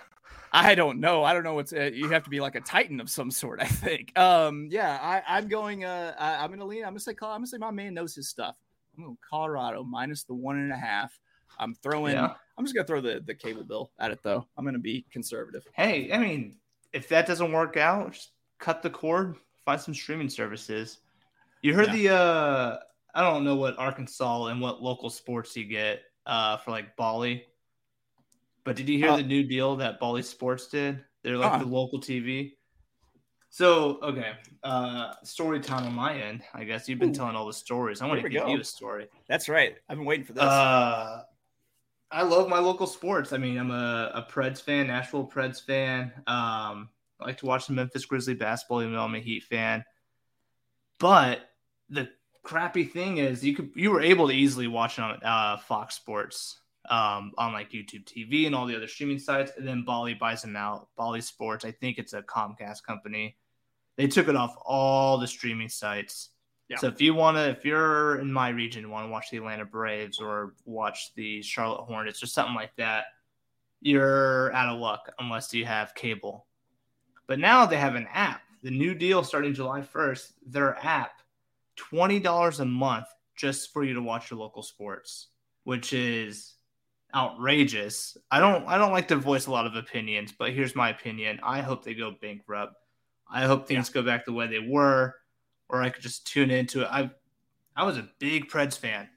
I 0.52 0.74
don't 0.74 0.98
know. 0.98 1.22
I 1.22 1.32
don't 1.32 1.44
know 1.44 1.54
what's. 1.54 1.72
Uh, 1.72 1.90
you 1.94 2.08
have 2.08 2.24
to 2.24 2.30
be 2.30 2.40
like 2.40 2.56
a 2.56 2.60
titan 2.60 3.00
of 3.00 3.08
some 3.08 3.30
sort. 3.30 3.60
I 3.62 3.66
think. 3.66 4.18
Um, 4.18 4.66
yeah. 4.70 4.98
I, 5.00 5.22
I'm 5.38 5.46
going. 5.48 5.84
Uh, 5.84 6.12
I, 6.18 6.42
I'm 6.42 6.50
gonna 6.50 6.64
lean. 6.64 6.82
I'm 6.84 6.90
gonna 6.90 6.98
say. 7.00 7.12
I'm 7.12 7.16
gonna 7.38 7.46
say 7.46 7.58
my 7.58 7.70
man 7.70 7.94
knows 7.94 8.14
his 8.16 8.28
stuff. 8.28 8.56
I'm 8.96 9.04
going 9.04 9.18
Colorado 9.28 9.84
minus 9.84 10.24
the 10.24 10.34
one 10.34 10.56
and 10.58 10.72
a 10.72 10.76
half. 10.76 11.16
I'm 11.58 11.74
throwing. 11.74 12.14
Yeah. 12.14 12.34
I'm 12.60 12.66
just 12.66 12.74
gonna 12.74 12.86
throw 12.86 13.00
the 13.00 13.22
the 13.24 13.34
cable 13.34 13.64
bill 13.64 13.90
at 13.98 14.10
it 14.10 14.20
though. 14.22 14.46
I'm 14.58 14.66
gonna 14.66 14.78
be 14.78 15.06
conservative. 15.10 15.66
Hey, 15.72 16.12
I 16.12 16.18
mean, 16.18 16.58
if 16.92 17.08
that 17.08 17.26
doesn't 17.26 17.52
work 17.52 17.78
out, 17.78 18.12
just 18.12 18.32
cut 18.58 18.82
the 18.82 18.90
cord, 18.90 19.36
find 19.64 19.80
some 19.80 19.94
streaming 19.94 20.28
services. 20.28 20.98
You 21.62 21.72
heard 21.74 21.86
Yeah. 21.88 21.94
the 21.96 22.08
uh 22.14 22.78
I 23.14 23.22
don't 23.22 23.44
know 23.44 23.56
what 23.56 23.78
Arkansas 23.78 24.46
and 24.46 24.60
what 24.60 24.82
local 24.82 25.08
sports 25.08 25.56
you 25.56 25.64
get 25.64 26.02
uh 26.26 26.58
for 26.58 26.70
like 26.70 26.94
Bally. 26.96 27.46
But 28.64 28.76
did 28.76 28.90
you 28.90 28.98
hear 28.98 29.08
Uh, 29.08 29.16
the 29.16 29.22
new 29.22 29.42
deal 29.42 29.76
that 29.76 29.98
Bally 29.98 30.20
Sports 30.22 30.68
did? 30.68 31.02
They're 31.22 31.38
like 31.38 31.52
Uh-uh. 31.52 31.58
the 31.60 31.64
local 31.66 31.98
TV. 31.98 32.52
So, 33.52 33.98
okay, 34.02 34.34
uh 34.62 35.14
story 35.24 35.60
time 35.60 35.84
on 35.86 35.94
my 35.94 36.14
end. 36.20 36.42
I 36.54 36.64
guess 36.64 36.88
you've 36.88 36.98
been 37.00 37.08
Ooh. 37.10 37.14
telling 37.14 37.34
all 37.36 37.46
the 37.46 37.52
stories. 37.54 38.00
I 38.02 38.06
want 38.06 38.20
to 38.22 38.28
give 38.28 38.42
go. 38.44 38.48
you 38.52 38.60
a 38.60 38.64
story. 38.64 39.08
That's 39.28 39.48
right. 39.48 39.76
I've 39.88 39.96
been 39.96 40.06
waiting 40.06 40.24
for 40.26 40.34
this. 40.34 40.42
Uh, 40.44 41.22
I 42.12 42.22
love 42.22 42.48
my 42.48 42.58
local 42.58 42.86
sports. 42.86 43.32
I 43.32 43.38
mean, 43.38 43.56
I'm 43.56 43.70
a, 43.70 44.10
a 44.14 44.22
Preds 44.30 44.60
fan, 44.60 44.88
Nashville 44.88 45.26
Preds 45.26 45.64
fan. 45.64 46.12
Um, 46.26 46.88
I 47.20 47.26
like 47.26 47.38
to 47.38 47.46
watch 47.46 47.66
the 47.66 47.72
Memphis 47.72 48.04
Grizzly 48.04 48.34
basketball, 48.34 48.82
even 48.82 48.94
though 48.94 49.04
I'm 49.04 49.14
a 49.14 49.20
Heat 49.20 49.44
fan. 49.44 49.84
But 50.98 51.50
the 51.88 52.08
crappy 52.42 52.84
thing 52.84 53.18
is, 53.18 53.44
you 53.44 53.54
could 53.54 53.70
you 53.74 53.90
were 53.90 54.00
able 54.00 54.28
to 54.28 54.34
easily 54.34 54.66
watch 54.66 54.98
it 54.98 55.02
on 55.02 55.20
uh, 55.22 55.58
Fox 55.58 55.94
Sports, 55.94 56.60
um, 56.88 57.32
on 57.38 57.52
like 57.52 57.70
YouTube 57.70 58.04
TV 58.04 58.46
and 58.46 58.54
all 58.54 58.66
the 58.66 58.76
other 58.76 58.88
streaming 58.88 59.18
sites. 59.18 59.52
And 59.56 59.66
then 59.66 59.84
Bally 59.84 60.14
buys 60.14 60.42
them 60.42 60.56
out. 60.56 60.88
Bally 60.96 61.20
Sports, 61.20 61.64
I 61.64 61.70
think 61.70 61.98
it's 61.98 62.12
a 62.12 62.22
Comcast 62.22 62.82
company. 62.84 63.36
They 63.96 64.08
took 64.08 64.28
it 64.28 64.36
off 64.36 64.56
all 64.64 65.18
the 65.18 65.28
streaming 65.28 65.68
sites. 65.68 66.30
Yeah. 66.70 66.76
So 66.76 66.86
if 66.86 67.00
you 67.00 67.14
want 67.14 67.36
to, 67.36 67.48
if 67.48 67.64
you're 67.64 68.20
in 68.20 68.32
my 68.32 68.50
region, 68.50 68.90
want 68.90 69.06
to 69.06 69.10
watch 69.10 69.30
the 69.30 69.38
Atlanta 69.38 69.64
Braves 69.64 70.20
or 70.20 70.54
watch 70.64 71.12
the 71.16 71.42
Charlotte 71.42 71.82
Hornets 71.82 72.22
or 72.22 72.26
something 72.26 72.54
like 72.54 72.74
that, 72.76 73.06
you're 73.80 74.52
out 74.52 74.72
of 74.72 74.80
luck 74.80 75.10
unless 75.18 75.52
you 75.52 75.64
have 75.64 75.96
cable. 75.96 76.46
But 77.26 77.40
now 77.40 77.66
they 77.66 77.76
have 77.76 77.96
an 77.96 78.06
app. 78.12 78.42
The 78.62 78.70
new 78.70 78.94
deal 78.94 79.24
starting 79.24 79.52
July 79.52 79.80
1st, 79.80 80.32
their 80.46 80.78
app, 80.84 81.22
$20 81.76 82.60
a 82.60 82.64
month 82.64 83.06
just 83.36 83.72
for 83.72 83.82
you 83.82 83.94
to 83.94 84.02
watch 84.02 84.30
your 84.30 84.38
local 84.38 84.62
sports, 84.62 85.28
which 85.64 85.92
is 85.92 86.54
outrageous. 87.16 88.16
I 88.30 88.38
don't 88.38 88.64
I 88.68 88.78
don't 88.78 88.92
like 88.92 89.08
to 89.08 89.16
voice 89.16 89.46
a 89.46 89.50
lot 89.50 89.66
of 89.66 89.74
opinions, 89.74 90.32
but 90.38 90.52
here's 90.52 90.76
my 90.76 90.90
opinion. 90.90 91.40
I 91.42 91.62
hope 91.62 91.84
they 91.84 91.94
go 91.94 92.14
bankrupt. 92.20 92.74
I 93.28 93.46
hope 93.46 93.66
things 93.66 93.88
go 93.88 94.02
back 94.02 94.24
the 94.24 94.32
way 94.32 94.46
they 94.46 94.60
were, 94.60 95.16
or 95.72 95.82
I 95.82 95.90
could 95.90 96.02
just 96.02 96.26
tune 96.26 96.50
into 96.50 96.82
it. 96.82 96.88
I 96.90 97.10
I 97.76 97.84
was 97.84 97.96
a 97.96 98.08
big 98.18 98.48
Preds 98.48 98.76
fan. 98.78 99.08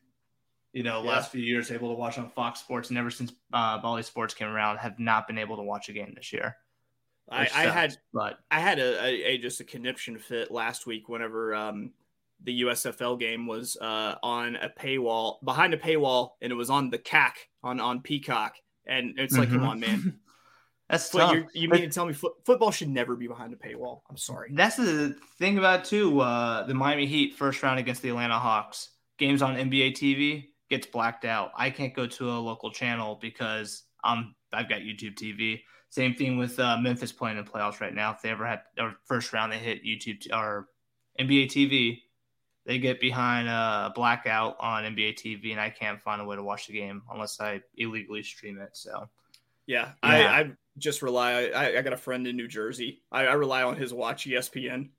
You 0.71 0.83
know, 0.83 1.03
Yeah. 1.03 1.09
last 1.11 1.31
few 1.31 1.41
years 1.41 1.69
able 1.71 1.89
to 1.89 1.95
watch 1.99 2.17
on 2.17 2.29
Fox 2.29 2.59
Sports, 2.59 2.89
and 2.89 2.97
ever 2.97 3.11
since 3.11 3.31
uh, 3.51 3.77
Bally 3.79 4.01
Sports 4.03 4.33
came 4.33 4.47
around, 4.47 4.77
have 4.77 4.97
not 4.99 5.27
been 5.27 5.37
able 5.37 5.55
to 5.57 5.63
watch 5.63 5.89
a 5.89 5.93
game 5.93 6.13
this 6.15 6.33
year. 6.33 6.55
I, 7.29 7.41
which 7.43 7.55
I 7.55 7.61
had 7.69 7.97
but 8.13 8.39
I 8.51 8.59
had 8.59 8.79
a, 8.79 9.01
a, 9.03 9.23
a 9.33 9.37
just 9.37 9.59
a 9.61 9.63
conniption 9.63 10.17
fit 10.19 10.51
last 10.51 10.85
week 10.85 11.07
whenever 11.09 11.55
um, 11.55 11.91
the 12.43 12.61
USFL 12.63 13.17
game 13.19 13.47
was 13.47 13.77
uh, 13.79 14.15
on 14.21 14.55
a 14.57 14.67
paywall 14.69 15.37
behind 15.43 15.73
a 15.73 15.77
paywall 15.77 16.31
and 16.41 16.51
it 16.51 16.55
was 16.55 16.69
on 16.69 16.89
the 16.89 16.97
CAC 16.99 17.31
on 17.63 17.79
on 17.79 18.01
Peacock 18.01 18.55
and 18.85 19.17
it's 19.17 19.37
like 19.37 19.49
come 19.49 19.61
Mhm. 19.61 19.67
on 19.69 19.79
man 19.79 20.19
that's 20.89 21.09
tough. 21.09 21.35
you 21.53 21.69
mean 21.69 21.81
to 21.81 21.89
tell 21.89 22.05
me 22.05 22.13
foot, 22.13 22.33
football 22.45 22.71
should 22.71 22.89
never 22.89 23.15
be 23.15 23.27
behind 23.27 23.53
a 23.53 23.55
paywall 23.55 24.01
I'm 24.09 24.17
sorry 24.17 24.51
That's 24.53 24.75
the 24.75 25.15
thing 25.39 25.57
about 25.57 25.81
it, 25.81 25.85
too. 25.85 26.19
Uh, 26.19 26.65
the 26.65 26.73
Miami 26.73 27.05
Heat 27.05 27.35
first 27.35 27.63
round 27.63 27.79
against 27.79 28.01
the 28.01 28.09
Atlanta 28.09 28.37
Hawks 28.37 28.89
games 29.17 29.41
on 29.41 29.55
NBA 29.55 29.93
TV 29.93 30.49
gets 30.69 30.87
blacked 30.87 31.25
out. 31.25 31.51
I 31.55 31.69
can't 31.69 31.93
go 31.93 32.07
to 32.07 32.29
a 32.29 32.37
local 32.39 32.71
channel 32.71 33.17
because 33.21 33.83
I'm 34.03 34.35
I've 34.51 34.69
got 34.69 34.81
YouTube 34.81 35.15
TV. 35.15 35.61
Same 35.89 36.15
thing 36.15 36.37
with 36.37 36.59
uh, 36.59 36.77
Memphis 36.77 37.11
playing 37.11 37.37
in 37.37 37.45
playoffs 37.45 37.79
right 37.79 37.93
now. 37.93 38.11
If 38.11 38.21
they 38.21 38.29
ever 38.29 38.45
had 38.45 38.61
or 38.79 38.95
first 39.05 39.31
round, 39.31 39.51
they 39.51 39.57
hit 39.57 39.83
YouTube 39.85 40.25
or 40.33 40.67
NBA 41.19 41.47
TV. 41.47 41.99
They 42.65 42.79
get 42.79 42.99
behind 42.99 43.47
a 43.47 43.91
blackout 43.93 44.55
on 44.59 44.83
NBA 44.83 45.15
TV, 45.15 45.51
and 45.51 45.59
I 45.59 45.69
can't 45.69 46.01
find 46.01 46.21
a 46.21 46.25
way 46.25 46.35
to 46.35 46.43
watch 46.43 46.67
the 46.67 46.73
game 46.73 47.03
unless 47.11 47.39
I 47.39 47.61
illegally 47.75 48.23
stream 48.23 48.59
it. 48.59 48.69
So, 48.73 49.09
yeah, 49.67 49.91
yeah. 50.03 50.09
I, 50.09 50.39
I 50.39 50.51
just 50.77 51.01
rely. 51.01 51.45
I, 51.45 51.77
I 51.77 51.81
got 51.81 51.93
a 51.93 51.97
friend 51.97 52.27
in 52.27 52.35
New 52.35 52.47
Jersey. 52.47 53.01
I, 53.11 53.25
I 53.25 53.33
rely 53.33 53.63
on 53.63 53.75
his 53.75 53.93
watch 53.93 54.25
ESPN 54.25 54.89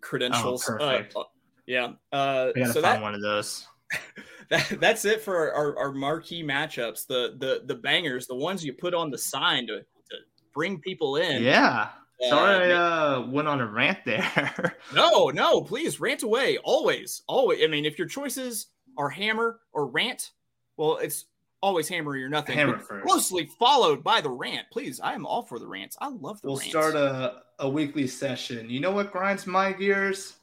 credentials. 0.00 0.68
Oh, 0.68 0.76
perfect. 0.78 1.16
Uh, 1.16 1.24
yeah. 1.66 1.92
Uh, 2.12 2.52
gotta 2.52 2.72
so 2.72 2.82
find 2.82 2.96
that, 2.96 3.02
one 3.02 3.14
of 3.14 3.22
those. 3.22 3.66
that, 4.50 4.78
that's 4.80 5.04
it 5.04 5.20
for 5.22 5.52
our, 5.52 5.78
our, 5.78 5.92
marquee 5.92 6.42
matchups. 6.42 7.06
The 7.06 7.36
the 7.38 7.62
the 7.66 7.74
bangers, 7.74 8.26
the 8.26 8.36
ones 8.36 8.64
you 8.64 8.72
put 8.72 8.94
on 8.94 9.10
the 9.10 9.18
sign 9.18 9.66
to, 9.66 9.78
to 9.80 10.16
bring 10.54 10.80
people 10.80 11.16
in. 11.16 11.42
Yeah. 11.42 11.88
Uh, 12.24 12.28
Sorry, 12.28 12.72
I 12.72 13.14
uh, 13.14 13.26
went 13.28 13.46
on 13.46 13.60
a 13.60 13.66
rant 13.66 13.98
there. 14.04 14.76
no, 14.94 15.28
no, 15.28 15.62
please 15.62 16.00
rant 16.00 16.24
away. 16.24 16.58
Always, 16.64 17.22
always. 17.28 17.62
I 17.62 17.68
mean, 17.68 17.84
if 17.84 17.96
your 17.96 18.08
choices 18.08 18.66
are 18.96 19.08
hammer 19.08 19.60
or 19.72 19.86
rant, 19.86 20.32
well, 20.76 20.96
it's 20.96 21.26
always 21.60 21.88
hammer 21.88 22.12
or 22.12 22.28
nothing. 22.28 22.56
Hammer 22.56 22.78
first. 22.78 23.06
Closely 23.06 23.46
followed 23.58 24.02
by 24.02 24.20
the 24.20 24.30
rant. 24.30 24.66
Please, 24.70 25.00
I 25.00 25.14
am 25.14 25.26
all 25.26 25.42
for 25.42 25.58
the 25.58 25.66
rants. 25.66 25.96
I 26.00 26.08
love 26.08 26.40
the 26.40 26.48
we'll 26.48 26.56
rants. 26.56 26.70
start 26.70 26.94
a, 26.94 27.42
a 27.58 27.68
weekly 27.68 28.06
session. 28.06 28.70
You 28.70 28.80
know 28.80 28.90
what 28.90 29.12
grinds 29.12 29.46
my 29.46 29.72
gears? 29.72 30.34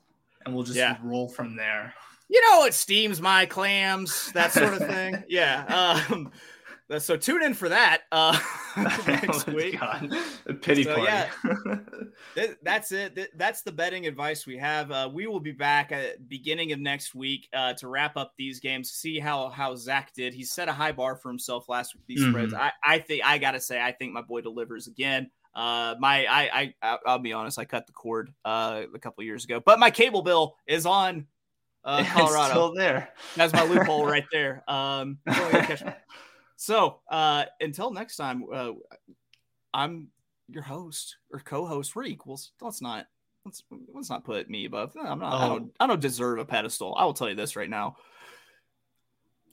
And 0.45 0.53
we'll 0.53 0.63
just 0.63 0.77
yeah. 0.77 0.97
roll 1.03 1.27
from 1.27 1.55
there. 1.55 1.93
You 2.27 2.41
know 2.41 2.59
what 2.59 2.73
steams 2.73 3.21
my 3.21 3.45
clams, 3.45 4.31
that 4.33 4.51
sort 4.51 4.73
of 4.73 4.79
thing. 4.79 5.23
yeah. 5.29 6.01
Um, 6.09 6.31
so 6.99 7.17
tune 7.17 7.43
in 7.43 7.53
for 7.53 7.69
that 7.69 8.01
uh, 8.11 8.37
next 9.07 9.47
week. 9.47 9.79
God. 9.79 10.15
Pity 10.61 10.83
so, 10.83 10.95
party. 10.95 11.31
yeah, 12.35 12.47
that's 12.61 12.91
it. 12.91 13.31
That's 13.37 13.61
the 13.63 13.71
betting 13.71 14.05
advice 14.07 14.45
we 14.45 14.57
have. 14.57 14.91
Uh, 14.91 15.09
we 15.11 15.27
will 15.27 15.39
be 15.39 15.51
back 15.51 15.91
at 15.91 16.27
beginning 16.29 16.71
of 16.71 16.79
next 16.79 17.15
week 17.15 17.47
uh, 17.53 17.73
to 17.73 17.87
wrap 17.87 18.17
up 18.17 18.33
these 18.37 18.59
games. 18.59 18.91
See 18.91 19.19
how 19.19 19.49
how 19.49 19.75
Zach 19.75 20.13
did. 20.13 20.33
He 20.33 20.43
set 20.43 20.69
a 20.69 20.73
high 20.73 20.91
bar 20.91 21.15
for 21.15 21.29
himself 21.29 21.67
last 21.69 21.95
week. 21.95 22.03
These 22.07 22.21
mm-hmm. 22.21 22.31
spreads. 22.31 22.53
I, 22.53 22.71
I 22.83 22.99
think 22.99 23.25
I 23.25 23.37
gotta 23.37 23.59
say 23.59 23.81
I 23.81 23.91
think 23.91 24.13
my 24.13 24.21
boy 24.21 24.41
delivers 24.41 24.87
again. 24.87 25.31
Uh, 25.55 25.95
my 25.99 26.25
I 26.27 26.73
I 26.81 26.97
I'll 27.05 27.19
be 27.19 27.33
honest. 27.33 27.57
I 27.57 27.65
cut 27.65 27.87
the 27.87 27.93
cord 27.93 28.31
uh, 28.43 28.83
a 28.93 28.99
couple 28.99 29.23
years 29.23 29.43
ago, 29.45 29.61
but 29.65 29.79
my 29.79 29.89
cable 29.89 30.21
bill 30.21 30.55
is 30.67 30.85
on 30.85 31.27
uh, 31.85 32.03
Colorado. 32.03 32.41
It's 32.41 32.49
still 32.49 32.73
there. 32.73 33.09
That's 33.35 33.53
my 33.53 33.63
loophole 33.63 34.05
right 34.05 34.25
there. 34.31 34.63
Um, 34.67 35.19
so 36.55 36.99
uh, 37.09 37.45
until 37.59 37.91
next 37.91 38.17
time, 38.17 38.45
uh, 38.51 38.71
I'm 39.73 40.09
your 40.49 40.63
host 40.63 41.17
or 41.31 41.39
co-host. 41.39 41.95
We're 41.95 42.05
equals. 42.05 42.51
Let's 42.61 42.81
not 42.81 43.07
let's 43.45 43.63
let's 43.93 44.09
not 44.09 44.23
put 44.23 44.49
me 44.49 44.65
above. 44.65 44.93
I'm 45.01 45.19
not. 45.19 45.33
Oh. 45.33 45.37
I 45.37 45.47
don't. 45.47 45.71
I 45.79 45.87
don't 45.87 46.01
deserve 46.01 46.39
a 46.39 46.45
pedestal. 46.45 46.95
I 46.97 47.05
will 47.05 47.13
tell 47.13 47.29
you 47.29 47.35
this 47.35 47.55
right 47.55 47.69
now. 47.69 47.97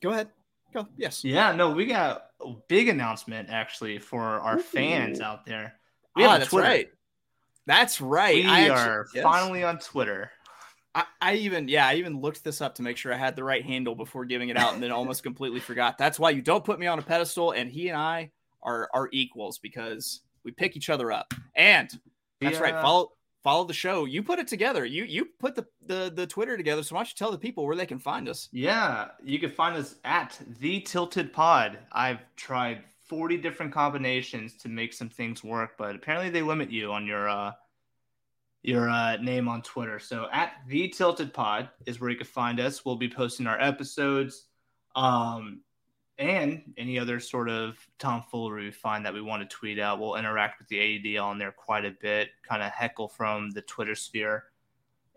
Go 0.00 0.10
ahead. 0.10 0.28
Go. 0.72 0.88
Yes. 0.96 1.24
Yeah. 1.24 1.52
No, 1.52 1.70
we 1.70 1.86
got 1.86 2.24
a 2.40 2.54
big 2.68 2.88
announcement 2.88 3.50
actually 3.50 3.98
for 3.98 4.22
our 4.22 4.58
Ooh. 4.58 4.62
fans 4.62 5.20
out 5.20 5.44
there. 5.44 5.74
We 6.16 6.24
ah, 6.24 6.38
that's 6.38 6.50
Twitter. 6.50 6.66
right. 6.66 6.88
That's 7.66 8.00
right. 8.00 8.42
We 8.42 8.50
I 8.50 8.68
are 8.70 9.06
yes. 9.14 9.22
finally 9.22 9.62
on 9.62 9.78
Twitter. 9.78 10.30
I, 10.94 11.04
I, 11.20 11.34
even 11.34 11.68
yeah, 11.68 11.86
I 11.86 11.94
even 11.94 12.20
looked 12.20 12.44
this 12.44 12.60
up 12.60 12.74
to 12.76 12.82
make 12.82 12.96
sure 12.96 13.12
I 13.12 13.16
had 13.16 13.36
the 13.36 13.44
right 13.44 13.64
handle 13.64 13.94
before 13.94 14.24
giving 14.24 14.50
it 14.50 14.56
out, 14.56 14.74
and 14.74 14.82
then 14.82 14.92
almost 14.92 15.22
completely 15.22 15.60
forgot. 15.60 15.98
That's 15.98 16.18
why 16.18 16.30
you 16.30 16.42
don't 16.42 16.64
put 16.64 16.78
me 16.78 16.86
on 16.86 16.98
a 16.98 17.02
pedestal, 17.02 17.52
and 17.52 17.70
he 17.70 17.88
and 17.88 17.96
I 17.96 18.30
are 18.62 18.88
are 18.92 19.08
equals 19.12 19.58
because 19.58 20.20
we 20.44 20.52
pick 20.52 20.76
each 20.76 20.90
other 20.90 21.10
up. 21.10 21.32
And 21.56 21.90
that's 22.40 22.58
yeah. 22.58 22.62
right. 22.62 22.74
Follow 22.74 23.12
follow 23.42 23.64
the 23.64 23.74
show. 23.74 24.04
You 24.04 24.22
put 24.22 24.38
it 24.38 24.48
together. 24.48 24.84
You 24.84 25.04
you 25.04 25.28
put 25.38 25.54
the, 25.54 25.66
the 25.86 26.12
the 26.14 26.26
Twitter 26.26 26.56
together. 26.56 26.82
So 26.82 26.94
why 26.94 27.00
don't 27.00 27.08
you 27.08 27.14
tell 27.16 27.30
the 27.30 27.38
people 27.38 27.66
where 27.66 27.76
they 27.76 27.86
can 27.86 27.98
find 27.98 28.28
us? 28.28 28.48
Yeah, 28.52 29.08
you 29.24 29.38
can 29.38 29.50
find 29.50 29.76
us 29.76 29.96
at 30.04 30.38
the 30.60 30.80
Tilted 30.80 31.32
Pod. 31.32 31.78
I've 31.92 32.20
tried 32.36 32.82
40 33.08 33.38
different 33.38 33.72
combinations 33.72 34.56
to 34.58 34.68
make 34.68 34.92
some 34.92 35.08
things 35.08 35.44
work, 35.44 35.72
but 35.76 35.94
apparently 35.94 36.30
they 36.30 36.42
limit 36.42 36.70
you 36.70 36.92
on 36.92 37.06
your 37.06 37.28
uh 37.28 37.52
your 38.62 38.88
uh, 38.88 39.16
name 39.16 39.48
on 39.48 39.62
Twitter. 39.62 39.98
So 39.98 40.28
at 40.32 40.52
the 40.68 40.88
Tilted 40.88 41.34
Pod 41.34 41.68
is 41.86 42.00
where 42.00 42.10
you 42.10 42.16
can 42.16 42.26
find 42.26 42.60
us. 42.60 42.84
We'll 42.84 42.96
be 42.96 43.08
posting 43.08 43.46
our 43.46 43.60
episodes, 43.60 44.46
um, 44.94 45.60
and 46.18 46.62
any 46.76 46.98
other 46.98 47.18
sort 47.18 47.48
of 47.48 47.76
tomfoolery 47.98 48.66
we 48.66 48.70
find 48.70 49.04
that 49.04 49.14
we 49.14 49.20
want 49.20 49.42
to 49.42 49.56
tweet 49.56 49.80
out. 49.80 49.98
We'll 49.98 50.14
interact 50.14 50.60
with 50.60 50.68
the 50.68 50.78
AED 50.78 51.18
on 51.18 51.38
there 51.38 51.50
quite 51.50 51.84
a 51.84 51.90
bit, 51.90 52.30
kind 52.48 52.62
of 52.62 52.70
heckle 52.70 53.08
from 53.08 53.50
the 53.50 53.62
Twitter 53.62 53.94
sphere. 53.94 54.44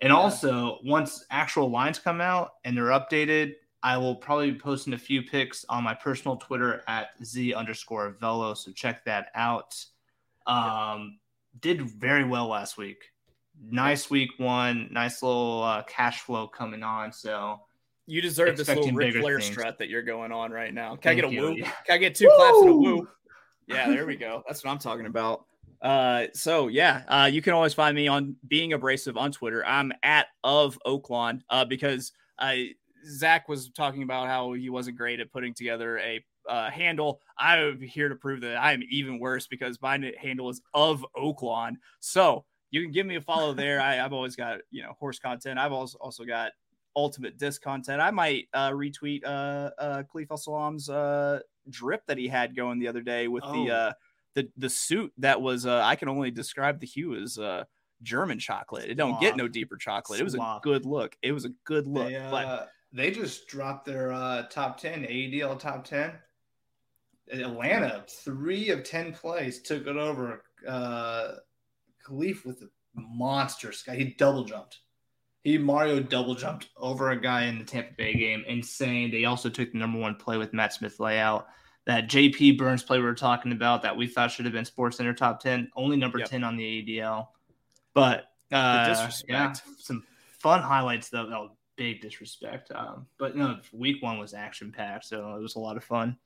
And 0.02 0.10
yeah. 0.10 0.18
also, 0.18 0.80
once 0.84 1.26
actual 1.30 1.70
lines 1.70 2.00
come 2.00 2.22
out 2.22 2.54
and 2.64 2.76
they're 2.76 2.86
updated, 2.86 3.56
I 3.84 3.98
will 3.98 4.16
probably 4.16 4.52
be 4.52 4.58
posting 4.58 4.93
a 4.93 4.98
few 4.98 5.22
pics 5.22 5.64
on 5.70 5.84
my 5.84 5.93
personal 5.93 6.38
Twitter 6.38 6.82
at 6.88 7.10
z 7.24 7.54
underscore 7.54 8.16
velo. 8.20 8.56
So 8.56 8.72
check 8.72 9.06
that 9.06 9.28
out. 9.36 9.86
Um, 10.48 11.20
did 11.60 11.82
very 11.82 12.24
well 12.24 12.48
last 12.48 12.78
week 12.78 13.12
nice 13.64 14.10
week 14.10 14.32
one, 14.38 14.89
nice 14.91 15.22
little 15.22 15.64
uh, 15.64 15.84
cash 15.84 16.22
flow 16.22 16.47
coming 16.47 16.84
on. 16.84 17.12
So 17.12 17.62
you 18.08 18.22
deserve 18.22 18.58
this 18.58 18.68
little 18.68 18.91
Ric 18.91 19.16
Flair 19.16 19.39
things. 19.39 19.51
strut 19.51 19.78
that 19.80 19.89
you're 19.89 20.03
going 20.03 20.32
on 20.32 20.51
right 20.51 20.74
now. 20.74 20.91
Can 20.91 21.01
Thank 21.01 21.20
I 21.20 21.22
get 21.22 21.30
a 21.30 21.34
you. 21.34 21.41
woo? 21.41 21.56
Can 21.56 21.74
I 21.89 21.97
get 21.97 22.16
two 22.16 22.26
woo! 22.26 22.36
claps 22.36 22.58
and 22.60 22.70
a 22.70 22.76
woo? 22.76 23.08
Yeah, 23.68 23.89
there 23.89 24.06
we 24.06 24.16
go. 24.16 24.43
That's 24.47 24.64
what 24.64 24.72
I'm 24.72 24.78
talking 24.80 25.08
about. 25.08 25.45
Uh, 25.82 26.28
so 26.34 26.68
yeah, 26.68 27.03
uh, 27.08 27.30
you 27.32 27.41
can 27.41 27.53
always 27.53 27.74
find 27.74 27.95
me 27.95 28.08
on 28.08 28.36
being 28.47 28.74
abrasive 28.74 29.18
on 29.18 29.32
Twitter. 29.32 29.66
I'm 29.66 29.91
at 30.03 30.28
of 30.43 30.80
Oaklawn 30.86 31.41
uh, 31.49 31.66
because 31.66 32.12
I 32.39 32.72
Zach 33.08 33.47
was 33.47 33.70
talking 33.70 34.03
about 34.03 34.28
how 34.28 34.53
he 34.53 34.70
wasn't 34.70 34.97
great 34.97 35.20
at 35.20 35.32
putting 35.32 35.53
together 35.53 35.99
a 35.99 36.24
uh, 36.49 36.70
handle. 36.70 37.22
I'm 37.38 37.82
here 37.82 38.10
to 38.10 38.16
prove 38.16 38.41
that 38.41 38.58
I 38.58 38.74
am 38.74 38.84
even 38.89 39.20
worse 39.20 39.47
because 39.47 39.82
my 39.82 40.14
handle 40.20 40.49
is 40.49 40.62
of 40.74 41.06
Oaklawn. 41.16 41.74
So 41.99 42.45
you 42.76 42.82
can 42.82 42.92
give 42.92 43.06
me 43.06 43.16
a 43.16 43.22
follow 43.22 43.54
there. 43.54 43.80
I, 43.80 43.96
have 43.96 44.12
always 44.12 44.36
got 44.36 44.60
you 44.70 44.84
know 44.84 44.94
horse 45.00 45.18
content. 45.18 45.58
I've 45.58 45.72
also 45.72 45.98
also 46.00 46.26
got 46.26 46.52
ultimate 46.94 47.38
disc 47.38 47.62
content. 47.62 48.02
I 48.02 48.12
might 48.12 48.50
uh, 48.54 48.72
retweet 48.72 49.24
uh, 49.24 49.72
uh, 49.80 50.04
Khalif 50.04 50.28
El-Salaam's 50.30 50.90
uh, 50.90 51.40
drip 51.70 52.06
that 52.08 52.18
he 52.18 52.28
had 52.28 52.54
going 52.54 52.80
the 52.80 52.90
other 52.90 53.02
day 53.02 53.30
with 53.30 53.44
oh. 53.46 53.54
the 53.54 53.74
uh, 53.74 53.94
the 54.34 54.50
the 54.58 54.70
suit 54.70 55.14
that 55.20 55.42
was. 55.42 55.66
Uh, 55.66 55.82
I 55.84 55.96
can 55.96 56.10
only 56.10 56.32
describe 56.32 56.82
the 56.82 56.86
hue 56.86 57.16
as 57.16 57.38
uh, 57.38 57.64
German 58.04 58.40
chocolate. 58.40 58.90
It 58.90 58.96
don't 58.96 59.22
get 59.22 59.38
no 59.38 59.48
deeper 59.48 59.78
chocolate. 59.78 60.20
It 60.20 60.24
was 60.24 60.36
a 60.36 60.60
good 60.62 60.86
look. 60.86 61.16
It 61.22 61.32
was 61.32 61.46
a 61.46 61.52
good 61.64 61.88
look. 61.88 62.10
They, 62.10 62.18
uh, 62.18 62.30
but 62.30 62.72
they 62.92 63.10
just 63.10 63.48
dropped 63.48 63.86
their 63.86 64.12
uh, 64.12 64.44
top 64.50 64.82
ten 64.82 65.04
AUDL 65.04 65.58
top 65.58 65.86
ten. 65.86 66.12
Atlanta, 67.32 68.04
three 68.08 68.70
of 68.70 68.84
ten 68.84 69.14
plays 69.14 69.62
took 69.62 69.88
it 69.88 69.96
over. 69.96 70.44
Uh, 70.68 71.36
Khalif 72.08 72.45
with 72.45 72.62
a 72.62 72.70
monster 72.95 73.72
sky. 73.72 73.95
He 73.95 74.16
double 74.18 74.43
jumped. 74.43 74.80
He 75.43 75.58
Mario 75.58 75.99
double 75.99 76.36
jumped 76.36 76.70
over 76.76 77.12
a 77.12 77.22
guy 77.22 77.45
in 77.45 77.60
the 77.60 77.66
Tampa 77.66 77.93
Bay 77.95 78.14
game. 78.14 78.43
Insane. 78.47 79.12
They 79.12 79.26
also 79.26 79.49
took 79.49 79.72
the 79.72 79.78
number 79.78 79.99
one 79.99 80.16
play 80.16 80.38
with 80.38 80.53
Matt 80.53 80.74
Smith 80.74 80.99
layout. 80.99 81.47
That 81.86 82.10
JP 82.10 82.58
Burns 82.58 82.82
play 82.82 82.97
we 82.97 83.06
were 83.06 83.14
talking 83.14 83.51
about 83.51 83.84
that 83.84 83.95
we 83.95 84.08
thought 84.08 84.32
should 84.32 84.45
have 84.45 84.53
been 84.53 84.66
Sports 84.66 84.97
Center 84.97 85.14
top 85.14 85.39
10, 85.39 85.70
only 85.76 85.97
number 85.97 86.18
yep. 86.18 86.30
10 86.30 86.43
on 86.43 86.58
the 86.58 86.64
AUDL. 86.64 87.28
But 87.93 88.32
uh. 88.51 89.10
Yeah, 89.28 89.53
some 89.78 90.03
fun 90.39 90.62
highlights 90.62 91.10
though. 91.10 91.30
That 91.30 91.39
was 91.39 91.51
big 91.76 92.01
disrespect. 92.01 92.72
Um, 92.74 93.06
but 93.18 93.36
no, 93.36 93.60
week 93.72 94.01
one 94.01 94.18
was 94.18 94.34
action 94.34 94.72
packed, 94.72 95.06
so 95.06 95.36
it 95.36 95.41
was 95.41 95.56
a 95.56 95.60
lot 95.60 95.78
of 95.78 95.84
fun. 95.84 96.18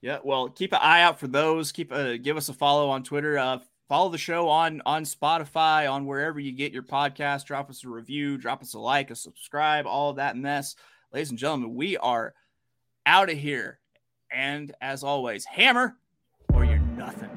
Yeah, 0.00 0.18
well, 0.22 0.48
keep 0.48 0.72
an 0.72 0.80
eye 0.82 1.02
out 1.02 1.18
for 1.18 1.26
those. 1.26 1.72
Keep 1.72 1.92
a, 1.92 2.18
give 2.18 2.36
us 2.36 2.48
a 2.48 2.52
follow 2.52 2.90
on 2.90 3.02
Twitter. 3.02 3.38
Uh, 3.38 3.58
follow 3.88 4.10
the 4.10 4.18
show 4.18 4.48
on 4.48 4.82
on 4.86 5.04
Spotify, 5.04 5.90
on 5.90 6.06
wherever 6.06 6.40
you 6.40 6.52
get 6.52 6.72
your 6.72 6.82
podcast. 6.82 7.46
Drop 7.46 7.70
us 7.70 7.84
a 7.84 7.88
review, 7.88 8.38
drop 8.38 8.62
us 8.62 8.74
a 8.74 8.78
like, 8.78 9.10
a 9.10 9.16
subscribe, 9.16 9.86
all 9.86 10.14
that 10.14 10.36
mess. 10.36 10.76
Ladies 11.12 11.30
and 11.30 11.38
gentlemen, 11.38 11.74
we 11.74 11.96
are 11.96 12.34
out 13.04 13.30
of 13.30 13.38
here. 13.38 13.78
And 14.30 14.74
as 14.80 15.04
always, 15.04 15.44
hammer 15.44 15.96
or 16.52 16.64
you're 16.64 16.78
nothing. 16.78 17.35